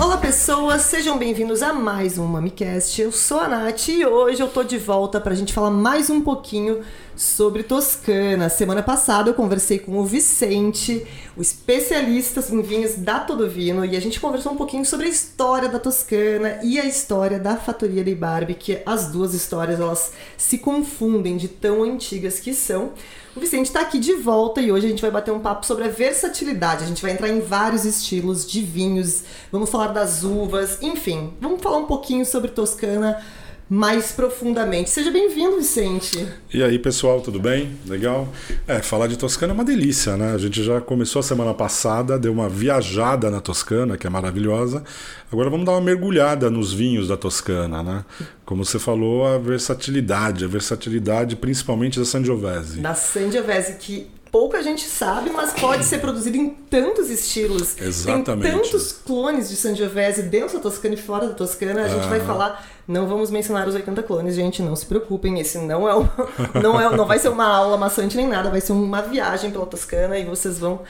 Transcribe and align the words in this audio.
Olá 0.00 0.16
pessoas, 0.16 0.80
sejam 0.82 1.18
bem-vindos 1.18 1.62
a 1.62 1.74
mais 1.74 2.16
um 2.16 2.24
MamiCast. 2.24 3.02
Eu 3.02 3.12
sou 3.12 3.38
a 3.38 3.48
Nath 3.48 3.88
e 3.88 4.06
hoje 4.06 4.42
eu 4.42 4.48
tô 4.48 4.64
de 4.64 4.78
volta 4.78 5.20
pra 5.20 5.34
gente 5.34 5.52
falar 5.52 5.70
mais 5.70 6.08
um 6.08 6.22
pouquinho 6.22 6.80
sobre 7.14 7.62
Toscana. 7.62 8.48
Semana 8.48 8.82
passada 8.82 9.28
eu 9.28 9.34
conversei 9.34 9.78
com 9.78 9.98
o 9.98 10.06
Vicente, 10.06 11.06
o 11.36 11.42
especialista 11.42 12.42
em 12.50 12.62
vinhos 12.62 12.94
da 12.94 13.20
Todo 13.20 13.46
Vino, 13.46 13.84
e 13.84 13.94
a 13.94 14.00
gente 14.00 14.18
conversou 14.18 14.52
um 14.52 14.56
pouquinho 14.56 14.86
sobre 14.86 15.04
a 15.04 15.10
história 15.10 15.68
da 15.68 15.78
Toscana 15.78 16.60
e 16.62 16.80
a 16.80 16.86
história 16.86 17.38
da 17.38 17.56
Fatoria 17.56 18.02
de 18.02 18.14
Barbie, 18.14 18.54
que 18.54 18.80
as 18.86 19.08
duas 19.08 19.34
histórias 19.34 19.78
elas 19.80 20.12
se 20.38 20.56
confundem 20.56 21.36
de 21.36 21.46
tão 21.46 21.82
antigas 21.82 22.40
que 22.40 22.54
são. 22.54 22.92
O 23.36 23.40
Vicente 23.40 23.66
está 23.66 23.80
aqui 23.80 23.98
de 23.98 24.12
volta 24.14 24.60
e 24.60 24.70
hoje 24.70 24.86
a 24.86 24.88
gente 24.88 25.02
vai 25.02 25.10
bater 25.10 25.32
um 25.32 25.40
papo 25.40 25.66
sobre 25.66 25.82
a 25.82 25.88
versatilidade. 25.88 26.84
A 26.84 26.86
gente 26.86 27.02
vai 27.02 27.10
entrar 27.10 27.28
em 27.28 27.40
vários 27.40 27.84
estilos 27.84 28.46
de 28.46 28.60
vinhos, 28.60 29.24
vamos 29.50 29.70
falar 29.70 29.88
das 29.88 30.22
uvas, 30.22 30.80
enfim, 30.80 31.34
vamos 31.40 31.60
falar 31.60 31.78
um 31.78 31.86
pouquinho 31.86 32.24
sobre 32.24 32.52
Toscana 32.52 33.20
mais 33.68 34.12
profundamente. 34.12 34.90
Seja 34.90 35.10
bem-vindo, 35.10 35.56
Vicente. 35.56 36.26
E 36.52 36.62
aí, 36.62 36.78
pessoal, 36.78 37.20
tudo 37.20 37.40
bem? 37.40 37.76
Legal? 37.86 38.28
É, 38.68 38.80
falar 38.80 39.06
de 39.06 39.16
Toscana 39.16 39.52
é 39.52 39.54
uma 39.54 39.64
delícia, 39.64 40.16
né? 40.16 40.34
A 40.34 40.38
gente 40.38 40.62
já 40.62 40.80
começou 40.80 41.20
a 41.20 41.22
semana 41.22 41.54
passada, 41.54 42.18
deu 42.18 42.32
uma 42.32 42.48
viajada 42.48 43.30
na 43.30 43.40
Toscana, 43.40 43.96
que 43.96 44.06
é 44.06 44.10
maravilhosa. 44.10 44.84
Agora 45.32 45.48
vamos 45.48 45.64
dar 45.64 45.72
uma 45.72 45.80
mergulhada 45.80 46.50
nos 46.50 46.72
vinhos 46.72 47.08
da 47.08 47.16
Toscana, 47.16 47.82
né? 47.82 48.04
Como 48.44 48.64
você 48.64 48.78
falou, 48.78 49.26
a 49.26 49.38
versatilidade, 49.38 50.44
a 50.44 50.48
versatilidade 50.48 51.34
principalmente 51.36 51.98
da 51.98 52.04
Sangiovese. 52.04 52.80
Da 52.80 52.94
Sangiovese, 52.94 53.76
que 53.78 54.08
pouca 54.34 54.60
gente 54.64 54.82
sabe, 54.82 55.30
mas 55.30 55.52
pode 55.52 55.84
ser 55.84 56.00
produzido 56.00 56.36
em 56.36 56.50
tantos 56.50 57.08
estilos. 57.08 57.80
Exatamente. 57.80 58.50
Tem 58.50 58.60
tantos 58.60 58.90
clones 58.90 59.48
de 59.48 59.54
Sangiovese 59.54 60.22
dentro 60.22 60.56
da 60.56 60.60
Toscana 60.60 60.94
e 60.94 60.96
fora 60.96 61.28
da 61.28 61.34
Toscana. 61.34 61.84
A 61.84 61.88
gente 61.88 62.08
vai 62.08 62.18
falar, 62.18 62.66
não 62.86 63.06
vamos 63.06 63.30
mencionar 63.30 63.66
os 63.66 63.74
80 63.74 64.02
clones, 64.02 64.34
gente, 64.34 64.62
não 64.62 64.76
se 64.76 64.86
preocupem. 64.86 65.40
Esse 65.40 65.58
não 65.58 65.88
é, 65.88 65.94
uma, 65.94 66.12
não 66.62 66.80
é 66.80 66.96
não 66.96 67.06
vai 67.06 67.18
ser 67.18 67.28
uma 67.28 67.46
aula 67.46 67.76
maçante 67.76 68.16
nem 68.16 68.28
nada, 68.28 68.50
vai 68.50 68.60
ser 68.60 68.72
uma 68.72 69.02
viagem 69.02 69.50
pela 69.50 69.66
Toscana 69.66 70.18
e 70.18 70.24
vocês 70.24 70.58
vão 70.58 70.80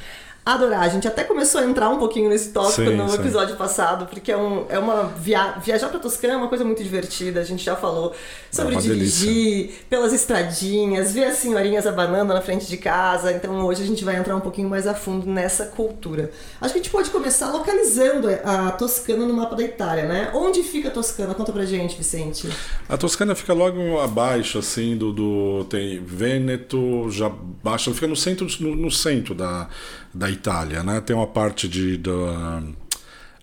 adorar. 0.45 0.83
A 0.83 0.89
gente 0.89 1.09
até 1.09 1.25
começou 1.25 1.61
a 1.61 1.65
entrar 1.65 1.89
um 1.89 1.99
pouquinho 1.99 2.29
nesse 2.29 2.51
tópico 2.51 2.91
Sim, 2.91 2.97
no 2.97 3.09
sim. 3.09 3.17
episódio 3.17 3.57
passado, 3.57 4.07
porque 4.07 4.31
é, 4.31 4.37
um, 4.37 4.67
é 4.69 4.79
uma 4.79 5.05
via... 5.05 5.55
viajar 5.63 5.89
pra 5.89 5.99
Toscana 5.99 6.35
é 6.35 6.37
uma 6.37 6.49
coisa 6.49 6.65
muito 6.65 6.83
divertida. 6.83 7.41
A 7.41 7.45
gente 7.45 7.65
já 7.65 7.75
falou 7.75 8.15
sobre 8.51 8.77
É 8.77 8.79
dirigir 8.79 9.71
pelas 9.89 10.13
estradinhas, 10.13 11.13
ver 11.13 11.25
as 11.25 11.39
senhorinhas 11.39 11.87
abanando 11.87 12.35
na 12.35 12.43
frente 12.43 12.67
de 12.67 12.77
casa. 12.77 13.33
Então 13.33 13.65
hoje 13.65 13.83
a 13.83 13.87
gente 13.87 14.05
vai 14.05 14.17
entrar 14.17 14.37
um 14.37 14.41
pouquinho 14.41 14.69
mais 14.69 14.87
a 14.87 14.95
fundo 14.95 15.27
nessa 15.27 15.67
cultura. 15.67 16.31
Acho 16.61 16.75
que 16.75 16.81
a 16.81 16.83
gente 16.83 16.93
pode 16.93 17.09
começar 17.09 17.51
localizando 17.51 18.29
a 18.45 18.71
Toscana 18.73 19.25
no 19.25 19.33
mapa 19.33 19.57
da 19.57 19.63
Itália, 19.63 20.05
né? 20.05 20.31
Onde 20.35 20.63
fica 20.63 20.89
a 20.89 20.91
Toscana? 20.91 21.33
Conta 21.35 21.53
pra 21.53 21.65
gente, 21.65 21.84
Vicente. 21.93 22.49
A 22.89 22.97
Toscana 22.97 23.35
fica 23.35 23.53
logo 23.53 24.01
abaixo, 24.01 24.59
assim, 24.59 24.97
do. 24.97 25.13
do 25.13 25.65
tem 25.69 26.03
Vêneto, 26.03 27.11
já 27.11 27.29
baixa, 27.63 27.93
fica 27.93 28.07
no 28.07 28.17
centro, 28.17 28.47
no, 28.61 28.75
no 28.75 28.91
centro 28.91 29.35
da, 29.35 29.69
da 30.13 30.31
Itália, 30.31 30.83
né? 30.83 31.01
Tem 31.01 31.15
uma 31.15 31.27
parte 31.27 31.69
de, 31.69 31.97
do, 31.97 32.27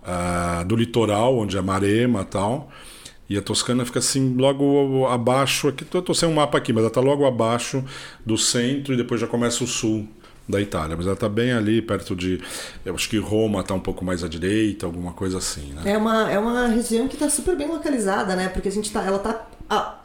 ah, 0.04 0.64
do 0.66 0.76
litoral, 0.76 1.38
onde 1.38 1.58
é 1.58 1.62
Marema 1.62 2.22
e 2.22 2.26
tal. 2.26 2.72
E 3.30 3.38
a 3.38 3.42
Toscana 3.42 3.86
fica 3.86 4.00
assim, 4.00 4.36
logo 4.36 5.08
abaixo. 5.08 5.68
Aqui, 5.68 5.86
eu 5.94 6.02
tô 6.02 6.14
sem 6.14 6.28
um 6.28 6.34
mapa 6.34 6.58
aqui, 6.58 6.74
mas 6.74 6.84
ela 6.84 6.92
tá 6.92 7.00
logo 7.00 7.26
abaixo 7.26 7.84
do 8.26 8.38
centro 8.38 8.94
e 8.94 8.98
depois 8.98 9.22
já 9.22 9.28
começa 9.28 9.64
o 9.64 9.68
sul 9.68 10.08
da 10.52 10.62
Itália. 10.62 10.96
Mas 10.96 11.08
ela 11.08 11.16
tá 11.16 11.30
bem 11.30 11.52
ali, 11.52 11.82
perto 11.82 12.16
de. 12.16 12.42
Eu 12.86 12.94
acho 12.94 13.10
que 13.10 13.18
Roma 13.18 13.64
tá 13.64 13.74
um 13.74 13.80
pouco 13.80 14.04
mais 14.06 14.24
à 14.24 14.28
direita, 14.28 14.86
alguma 14.86 15.14
coisa 15.14 15.38
assim, 15.38 15.74
né? 15.74 15.82
É 15.86 15.98
uma, 15.98 16.32
é 16.32 16.38
uma 16.38 16.68
região 16.68 17.08
que 17.08 17.18
tá 17.18 17.30
super 17.30 17.56
bem 17.56 17.68
localizada, 17.68 18.36
né? 18.36 18.50
Porque 18.50 18.68
a 18.68 18.72
gente 18.72 18.92
tá. 18.92 19.04
Ela 19.04 19.20
tá. 19.20 19.48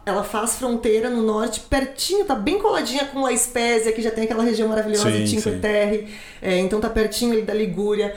ela 0.06 0.22
faz 0.24 0.56
fronteira 0.56 1.10
no 1.10 1.22
norte, 1.22 1.60
pertinho, 1.60 2.24
tá 2.24 2.34
bem 2.34 2.58
coladinha 2.58 3.04
com 3.06 3.22
La 3.22 3.36
Spezia, 3.36 3.92
que 3.92 4.00
já 4.00 4.10
tem 4.10 4.24
aquela 4.24 4.44
região 4.44 4.68
maravilhosa 4.68 5.10
Sim, 5.10 5.24
de 5.24 5.40
Cinque. 5.40 5.58
Terre. 5.58 6.08
É, 6.40 6.56
então 6.58 6.80
tá 6.80 6.88
pertinho 6.88 7.32
ali 7.32 7.42
da 7.42 7.52
Ligúria. 7.52 8.14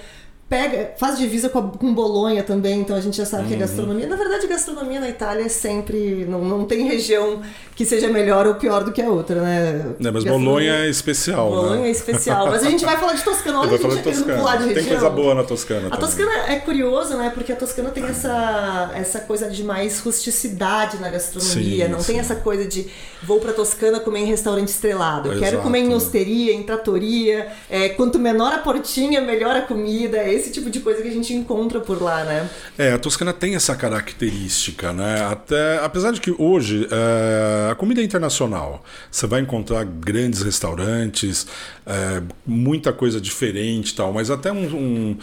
Pega, 0.49 0.93
faz 0.97 1.19
divisa 1.19 1.47
com, 1.47 1.59
a, 1.59 1.61
com 1.61 1.93
Bolonha 1.93 2.41
também, 2.41 2.79
então 2.79 2.95
a 2.95 3.01
gente 3.01 3.15
já 3.15 3.25
sabe 3.25 3.43
que 3.47 3.53
a 3.53 3.53
Uhum. 3.53 3.59
gastronomia. 3.61 4.07
Na 4.07 4.15
verdade, 4.15 4.47
a 4.47 4.49
gastronomia 4.49 4.99
na 4.99 5.07
Itália 5.07 5.43
é 5.45 5.47
sempre. 5.49 6.25
Não, 6.27 6.43
não 6.43 6.65
tem 6.65 6.87
região 6.87 7.41
que 7.75 7.85
seja 7.85 8.07
melhor 8.07 8.47
ou 8.47 8.55
pior 8.55 8.83
do 8.83 8.91
que 8.91 8.99
a 9.01 9.09
outra, 9.09 9.41
né? 9.41 9.93
Né, 9.99 10.09
mas 10.11 10.23
Bolonha 10.23 10.73
é 10.73 10.89
especial, 10.89 11.49
Bolonha 11.51 11.81
né? 11.81 11.87
é 11.87 11.91
especial. 11.91 12.47
Mas 12.47 12.65
a 12.65 12.69
gente 12.69 12.83
vai 12.83 12.97
falar 12.97 13.13
de 13.13 13.23
Toscana. 13.23 13.59
Olha, 13.59 13.67
a 13.69 13.71
gente 13.77 13.81
falar 13.81 13.95
de 14.01 14.09
indo 14.09 14.23
pular 14.23 14.33
de 14.33 14.41
Toscana. 14.41 14.57
Tem 14.65 14.73
região. 14.83 14.99
coisa 14.99 15.09
boa 15.09 15.35
na 15.35 15.43
Toscana 15.43 15.87
A 15.87 15.89
também. 15.91 15.99
Toscana 15.99 16.31
é 16.51 16.55
curioso, 16.55 17.15
né? 17.15 17.31
Porque 17.33 17.51
a 17.53 17.55
Toscana 17.55 17.89
tem 17.91 18.05
essa, 18.05 18.91
essa 18.95 19.19
coisa 19.19 19.49
de 19.49 19.63
mais 19.63 19.99
rusticidade 19.99 20.97
na 20.97 21.09
gastronomia. 21.09 21.85
Sim, 21.85 21.91
não 21.91 21.99
sim. 21.99 22.13
tem 22.13 22.19
essa 22.19 22.35
coisa 22.35 22.65
de 22.65 22.87
vou 23.21 23.39
pra 23.39 23.53
Toscana 23.53 23.99
comer 23.99 24.21
em 24.21 24.25
restaurante 24.25 24.69
estrelado. 24.69 25.31
Eu 25.31 25.39
quero 25.39 25.61
comer 25.61 25.79
em 25.79 25.89
né? 25.89 25.95
osteria, 25.95 26.53
em 26.53 26.63
tratoria. 26.63 27.49
É, 27.69 27.89
quanto 27.89 28.17
menor 28.17 28.51
a 28.51 28.57
portinha, 28.57 29.21
melhor 29.21 29.55
a 29.55 29.61
comida. 29.61 30.17
É 30.17 30.33
esse 30.39 30.51
tipo 30.51 30.69
de 30.69 30.79
coisa 30.79 31.01
que 31.01 31.07
a 31.07 31.11
gente 31.11 31.33
encontra 31.33 31.79
por 31.79 32.01
lá, 32.01 32.23
né? 32.23 32.49
É, 32.77 32.93
a 32.93 32.99
Toscana 32.99 33.33
tem 33.33 33.55
essa 33.55 33.75
característica, 33.75 34.93
né? 34.93 35.21
Até, 35.29 35.79
apesar 35.83 36.11
de 36.11 36.21
que 36.21 36.33
hoje 36.37 36.87
é, 36.91 37.71
a 37.71 37.75
comida 37.75 38.01
é 38.01 38.03
internacional. 38.03 38.83
Você 39.11 39.27
vai 39.27 39.41
encontrar 39.41 39.83
grandes 39.83 40.41
restaurantes, 40.41 41.47
é, 41.85 42.21
muita 42.45 42.93
coisa 42.93 43.19
diferente 43.19 43.91
e 43.91 43.95
tal, 43.95 44.13
mas 44.13 44.29
até 44.29 44.51
um, 44.51 44.75
um, 44.75 45.17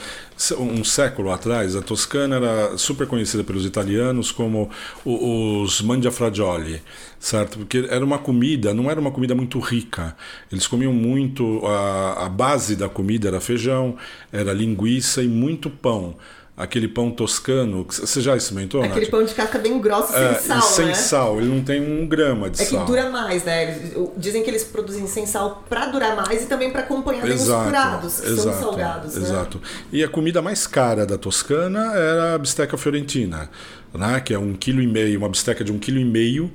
um 0.58 0.84
século 0.84 1.32
atrás, 1.32 1.74
a 1.74 1.80
Toscana 1.82 2.36
era 2.36 2.76
super 2.76 3.06
conhecida 3.06 3.42
pelos 3.42 3.64
italianos 3.64 4.30
como 4.30 4.70
os 5.04 5.80
mangiafragioli, 5.80 6.82
certo? 7.18 7.58
Porque 7.58 7.86
era 7.88 8.04
uma 8.04 8.18
comida, 8.18 8.74
não 8.74 8.90
era 8.90 9.00
uma 9.00 9.10
comida 9.10 9.34
muito 9.34 9.58
rica. 9.58 10.14
Eles 10.52 10.66
comiam 10.66 10.92
muito, 10.92 11.66
a, 11.66 12.26
a 12.26 12.28
base 12.28 12.76
da 12.76 12.88
comida 12.88 13.28
era 13.28 13.40
feijão, 13.40 13.96
era 14.30 14.52
linguiça 14.52 15.22
e 15.22 15.28
muito 15.28 15.70
pão. 15.70 16.16
Aquele 16.56 16.88
pão 16.88 17.10
toscano, 17.10 17.84
que 17.84 17.94
você 17.94 18.18
já 18.22 18.34
experimentou, 18.34 18.82
Aquele 18.82 19.00
Nath? 19.02 19.10
pão 19.10 19.22
de 19.22 19.34
casca 19.34 19.58
bem 19.58 19.78
grossa, 19.78 20.14
sem 20.14 20.22
É, 20.24 20.34
sal, 20.36 20.58
e 20.58 20.62
sem 20.62 20.86
né? 20.86 20.94
sal, 20.94 21.38
ele 21.38 21.50
não 21.54 21.62
tem 21.62 21.82
um 21.82 22.06
grama 22.06 22.48
de 22.48 22.62
É 22.62 22.64
que 22.64 22.70
sal. 22.74 22.86
dura 22.86 23.10
mais, 23.10 23.44
né? 23.44 23.78
Dizem 24.16 24.42
que 24.42 24.48
eles 24.48 24.64
produzem 24.64 25.06
sem 25.06 25.26
sal 25.26 25.62
pra 25.68 25.84
durar 25.86 26.16
mais 26.16 26.44
e 26.44 26.46
também 26.46 26.70
pra 26.70 26.80
acompanhar 26.80 27.24
bem 27.26 27.34
os 27.34 27.42
Exato, 27.42 27.64
curados, 27.66 28.14
que 28.20 28.26
são 28.28 28.32
exato, 28.34 28.58
salgados, 28.60 29.14
né? 29.16 29.20
exato. 29.22 29.60
E 29.92 30.02
a 30.02 30.08
comida 30.08 30.40
mais 30.40 30.66
cara 30.66 31.04
da 31.04 31.18
Toscana 31.18 31.92
era 31.94 32.34
a 32.34 32.38
bisteca 32.38 32.78
fiorentina, 32.78 33.50
né? 33.92 34.18
que 34.20 34.32
é 34.32 34.38
um 34.38 34.54
quilo 34.54 34.80
e 34.80 34.86
meio, 34.86 35.18
uma 35.18 35.28
bisteca 35.28 35.62
de 35.62 35.70
um 35.70 35.78
quilo 35.78 35.98
e 35.98 36.04
meio. 36.06 36.50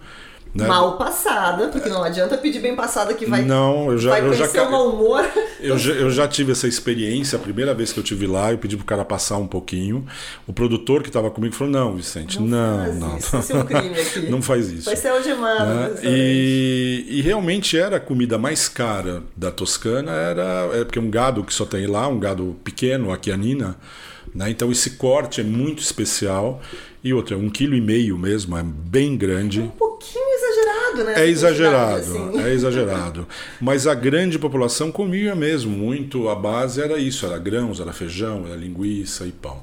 Né? 0.53 0.67
Mal 0.67 0.97
passada, 0.97 1.69
porque 1.69 1.87
não 1.87 2.03
adianta 2.03 2.37
pedir 2.37 2.59
bem 2.59 2.75
passada 2.75 3.13
que 3.13 3.25
vai, 3.25 3.41
Não, 3.41 3.89
eu 3.89 3.97
já, 3.97 4.09
vai 4.09 4.21
eu 4.21 4.33
já, 4.33 4.67
o 4.67 4.71
mau 4.71 4.89
humor. 4.89 5.25
eu, 5.61 5.77
já, 5.77 5.93
eu 5.93 6.11
já 6.11 6.27
tive 6.27 6.51
essa 6.51 6.67
experiência, 6.67 7.37
a 7.37 7.39
primeira 7.39 7.73
vez 7.73 7.93
que 7.93 7.99
eu 7.99 8.03
tive 8.03 8.27
lá, 8.27 8.51
eu 8.51 8.57
pedi 8.57 8.75
pro 8.75 8.85
cara 8.85 9.05
passar 9.05 9.37
um 9.37 9.47
pouquinho. 9.47 10.05
O 10.45 10.51
produtor 10.51 11.03
que 11.03 11.07
estava 11.07 11.31
comigo 11.31 11.55
falou: 11.55 11.71
Não, 11.71 11.95
Vicente, 11.95 12.37
não, 12.41 12.79
faz 12.79 12.99
não. 12.99 13.17
isso 13.17 13.53
é 13.53 13.55
um 13.55 14.27
não 14.29 14.41
faz 14.41 14.69
isso. 14.69 14.85
Vai 14.85 14.97
ser 14.97 15.07
algemado. 15.07 15.65
né? 15.65 15.89
nesse 15.91 16.05
E, 16.05 17.05
e 17.07 17.21
realmente 17.21 17.77
era 17.77 17.95
a 17.95 17.99
comida 17.99 18.37
mais 18.37 18.67
cara 18.67 19.23
da 19.37 19.51
Toscana, 19.51 20.11
era 20.11 20.69
é 20.73 20.83
porque 20.83 20.99
é 20.99 21.01
um 21.01 21.09
gado 21.09 21.45
que 21.45 21.53
só 21.53 21.65
tem 21.65 21.87
lá, 21.87 22.09
um 22.09 22.19
gado 22.19 22.57
pequeno, 22.61 23.13
aqui 23.13 23.31
a 23.31 23.37
Nina, 23.37 23.77
né? 24.35 24.49
Então 24.49 24.69
esse 24.69 24.91
corte 24.91 25.39
é 25.39 25.43
muito 25.45 25.81
especial 25.81 26.61
e 27.03 27.13
outra, 27.13 27.35
é 27.35 27.37
um 27.37 27.49
quilo 27.49 27.75
e 27.75 27.81
meio 27.81 28.15
mesmo, 28.15 28.55
é 28.55 28.63
bem 28.63 29.17
grande. 29.17 29.59
Um 29.59 29.69
pouquinho 29.69 30.30
exagerado, 30.91 31.03
né? 31.03 31.13
É 31.15 31.29
exagerado, 31.29 31.95
assim. 31.95 32.39
é 32.39 32.53
exagerado. 32.53 33.27
Mas 33.59 33.87
a 33.87 33.93
grande 33.93 34.37
população 34.37 34.91
comia 34.91 35.35
mesmo 35.35 35.71
muito. 35.71 36.29
A 36.29 36.35
base 36.35 36.81
era 36.81 36.97
isso: 36.97 37.25
era 37.25 37.37
grãos, 37.37 37.79
era 37.79 37.93
feijão, 37.93 38.45
era 38.45 38.55
linguiça 38.55 39.25
e 39.25 39.31
pão. 39.31 39.61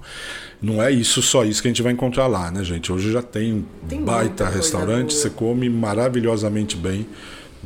Não 0.61 0.83
é 0.83 0.91
isso 0.91 1.23
só 1.23 1.45
isso 1.45 1.63
que 1.63 1.69
a 1.69 1.71
gente 1.71 1.83
vai 1.83 1.93
encontrar 1.93 2.27
lá, 2.27 2.51
né, 2.51 2.65
gente? 2.65 2.93
Hoje 2.93 3.13
já 3.13 3.23
tem, 3.23 3.65
Tem 3.89 4.03
baita 4.03 4.49
restaurante, 4.49 5.15
você 5.15 5.31
come 5.31 5.69
maravilhosamente 5.69 6.77
bem 6.77 7.07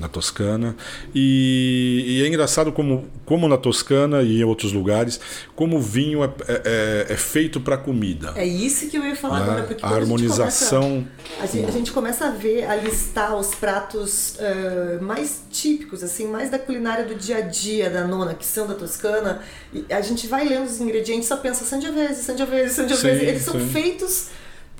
na 0.02 0.08
Toscana. 0.08 0.74
E, 1.14 2.04
e 2.08 2.24
é 2.24 2.26
engraçado 2.26 2.72
como, 2.72 3.08
como 3.24 3.46
na 3.48 3.56
Toscana 3.56 4.20
e 4.22 4.40
em 4.40 4.44
outros 4.44 4.72
lugares, 4.72 5.20
como 5.54 5.76
o 5.76 5.80
vinho 5.80 6.24
é, 6.24 6.30
é- 6.48 7.06
é 7.10 7.16
feito 7.16 7.60
para 7.60 7.76
comida. 7.76 8.32
É 8.34 8.44
isso 8.44 8.88
que 8.88 8.96
eu 8.96 9.04
ia 9.06 9.14
falar 9.14 9.38
né? 9.38 9.44
agora, 9.44 9.62
porque 9.62 9.84
a 9.84 9.88
harmonização. 9.88 10.82
A 10.82 10.86
gente, 10.86 11.06
começa, 11.06 11.42
a, 11.42 11.46
gente, 11.46 11.68
a 11.68 11.70
gente 11.70 11.92
começa 11.92 12.26
a 12.26 12.30
ver, 12.30 12.64
a 12.64 12.74
listar 12.76 13.36
os 13.36 13.54
pratos 13.54 14.34
eh, 14.38 14.98
mais 15.00 15.42
típicos, 15.50 16.02
assim, 16.02 16.26
mais 16.26 16.50
da 16.50 16.58
culinária 16.58 17.04
do 17.04 17.14
dia 17.14 17.36
a 17.36 17.40
dia 17.42 17.88
da 17.88 18.04
nona, 18.04 18.34
que 18.34 18.44
são 18.44 18.66
da 18.66 18.74
Toscana, 18.74 19.40
e 19.72 19.84
a 19.88 20.00
gente 20.00 20.26
vai 20.26 20.46
lendo 20.46 20.66
os 20.66 20.80
ingredientes 20.80 21.26
e 21.26 21.28
só 21.28 21.36
pensa 21.36 21.64
Sangiovese, 21.64 22.24
Sangiovese, 22.24 22.74
Sangiovese. 22.74 23.20
Sim, 23.20 23.26
Eles 23.26 23.42
são 23.42 23.54
sim. 23.54 23.68
feitos 23.68 24.26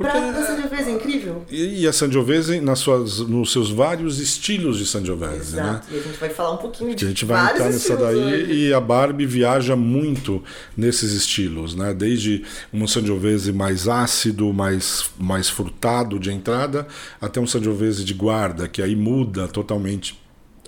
Porque... 0.02 0.32
Pra, 0.32 0.46
Sangiovese 0.46 0.90
é 0.90 0.92
incrível. 0.92 1.44
E, 1.50 1.86
a 1.86 1.92
Sangiovese 1.92 2.60
nas 2.60 2.78
suas, 2.78 3.20
nos 3.20 3.52
seus 3.52 3.70
vários 3.70 4.18
estilos 4.18 4.78
de 4.78 4.86
Sangiovese, 4.86 5.56
né? 5.56 5.62
Exato. 5.62 5.86
né? 5.86 5.96
E 5.96 5.98
a 5.98 6.02
gente 6.02 6.18
vai 6.18 6.30
falar 6.30 6.52
um 6.52 6.56
pouquinho 6.56 6.94
de 6.94 7.04
A 7.04 7.08
gente 7.08 7.24
vai 7.24 7.52
entrar 7.52 7.70
nessa 7.70 7.96
daí 7.96 8.16
hoje. 8.16 8.52
e 8.52 8.74
a 8.74 8.80
Barbie 8.80 9.26
viaja 9.26 9.76
muito 9.76 10.42
nesses 10.76 11.12
estilos, 11.12 11.74
né? 11.74 11.94
Desde 11.94 12.44
um 12.72 12.86
Sangiovese 12.86 13.52
mais 13.52 13.88
ácido, 13.88 14.52
mais, 14.52 15.10
mais 15.18 15.48
frutado 15.48 16.18
de 16.18 16.30
entrada, 16.30 16.86
até 17.20 17.40
um 17.40 17.46
Sangiovese 17.46 18.04
de 18.04 18.14
guarda, 18.14 18.68
que 18.68 18.82
aí 18.82 18.96
muda 18.96 19.48
totalmente 19.48 20.20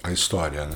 a 0.03 0.13
história, 0.13 0.67
né? 0.67 0.75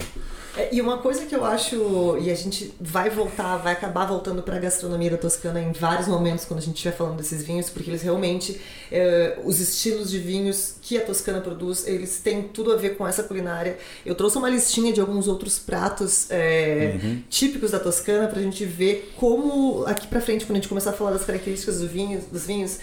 É, 0.58 0.75
e 0.75 0.81
uma 0.81 0.99
coisa 0.99 1.25
que 1.25 1.34
eu 1.34 1.44
acho, 1.44 2.19
e 2.20 2.32
a 2.32 2.34
gente 2.34 2.75
vai 2.81 3.08
voltar, 3.08 3.58
vai 3.58 3.75
acabar 3.75 4.06
voltando 4.06 4.43
para 4.43 4.56
a 4.56 4.58
gastronomia 4.58 5.08
da 5.08 5.16
Toscana 5.16 5.60
em 5.60 5.70
vários 5.70 6.08
momentos 6.08 6.44
quando 6.44 6.58
a 6.58 6.62
gente 6.62 6.75
estiver 6.75 6.96
falando 6.96 7.16
desses 7.16 7.44
vinhos, 7.44 7.70
porque 7.70 7.88
eles 7.88 8.02
realmente, 8.02 8.60
é, 8.90 9.38
os 9.44 9.60
estilos 9.60 10.10
de 10.10 10.19
vinhos 10.19 10.75
que 10.82 10.99
a 10.99 11.05
Toscana 11.05 11.40
produz, 11.40 11.87
eles 11.87 12.19
têm 12.19 12.43
tudo 12.43 12.72
a 12.72 12.76
ver 12.76 12.96
com 12.96 13.06
essa 13.06 13.22
culinária. 13.22 13.78
Eu 14.05 14.16
trouxe 14.16 14.37
uma 14.37 14.49
listinha 14.50 14.93
de 14.93 15.00
alguns 15.00 15.28
outros 15.28 15.60
pratos 15.60 16.28
é, 16.28 16.99
uhum. 17.00 17.22
típicos 17.31 17.70
da 17.70 17.78
Toscana 17.78 18.26
para 18.26 18.40
a 18.40 18.43
gente 18.43 18.64
ver 18.64 19.12
como, 19.16 19.84
aqui 19.87 20.08
para 20.08 20.20
frente, 20.20 20.44
quando 20.44 20.56
a 20.56 20.60
gente 20.60 20.69
começar 20.69 20.90
a 20.90 20.94
falar 20.94 21.12
das 21.12 21.25
características 21.25 21.78
do 21.78 21.87
vinho, 21.87 22.20
dos 22.32 22.46
vinhos, 22.46 22.81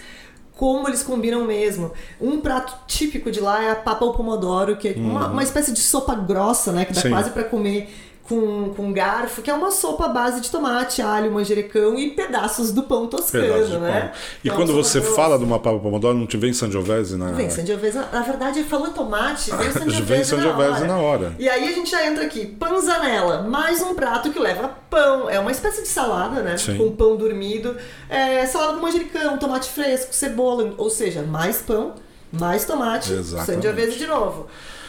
como 0.56 0.88
eles 0.88 1.02
combinam 1.02 1.44
mesmo. 1.44 1.92
Um 2.20 2.40
prato 2.40 2.74
típico 2.86 3.30
de 3.30 3.40
lá 3.40 3.62
é 3.62 3.70
a 3.70 3.76
papa 3.76 4.04
ao 4.04 4.14
pomodoro, 4.14 4.76
que 4.76 4.88
é 4.88 4.92
uhum. 4.92 5.10
uma, 5.10 5.26
uma, 5.28 5.42
espécie 5.42 5.70
de 5.70 5.80
sopa 5.80 6.14
grossa, 6.14 6.72
né? 6.72 6.86
Que 6.86 6.94
dá 6.94 7.02
Sim. 7.02 7.10
quase 7.10 7.30
para 7.30 7.44
comer 7.44 7.94
com, 8.28 8.72
com 8.74 8.92
garfo, 8.92 9.42
que 9.42 9.50
é 9.50 9.54
uma 9.54 9.70
sopa 9.70 10.06
à 10.06 10.08
base 10.08 10.40
de 10.40 10.50
tomate, 10.50 11.00
alho, 11.00 11.30
manjericão 11.30 11.98
e 11.98 12.10
pedaços 12.10 12.72
do 12.72 12.82
pão 12.82 13.06
toscano, 13.06 13.78
né? 13.80 14.00
Pão. 14.00 14.10
E 14.44 14.50
quando 14.50 14.72
você 14.72 15.00
fala 15.00 15.38
de 15.38 15.44
uma 15.44 15.58
papa 15.58 15.78
pomodoro, 15.78 16.16
não 16.16 16.26
te 16.26 16.36
vem 16.36 16.52
Sangiovese 16.52 17.16
na... 17.16 17.32
Vem 17.32 17.48
Sangiovese, 17.50 17.98
na 18.12 18.22
verdade, 18.22 18.62
falou 18.64 18.88
tomate, 18.88 19.50
vem 19.54 19.70
Sangiovese, 19.72 20.02
vem 20.02 20.24
Sangiovese 20.24 20.70
na, 20.70 20.76
hora. 20.76 20.86
na 20.86 20.96
hora. 20.96 21.36
E 21.38 21.48
aí 21.48 21.68
a 21.68 21.72
gente 21.72 21.90
já 21.90 22.06
entra 22.06 22.24
aqui, 22.24 22.46
panzanella, 22.46 23.42
mais 23.42 23.80
um 23.80 23.94
prato 23.94 24.30
que 24.30 24.38
leva 24.38 24.68
pão, 24.90 25.30
é 25.30 25.38
uma 25.38 25.50
espécie 25.50 25.82
de 25.82 25.88
salada, 25.88 26.42
né? 26.42 26.56
Sim. 26.56 26.76
Com 26.76 26.90
pão 26.92 27.16
dormido, 27.16 27.76
é, 28.08 28.44
salada 28.46 28.74
com 28.74 28.80
manjericão, 28.80 29.38
tomate 29.38 29.70
fresco, 29.70 30.14
cebola, 30.14 30.74
ou 30.76 30.90
seja, 30.90 31.22
mais 31.22 31.58
pão, 31.58 31.94
mais 32.32 32.64
tomate, 32.64 33.12
Exatamente. 33.12 33.62
Sangiovese 33.64 33.98
de 33.98 34.06
novo. 34.06 34.46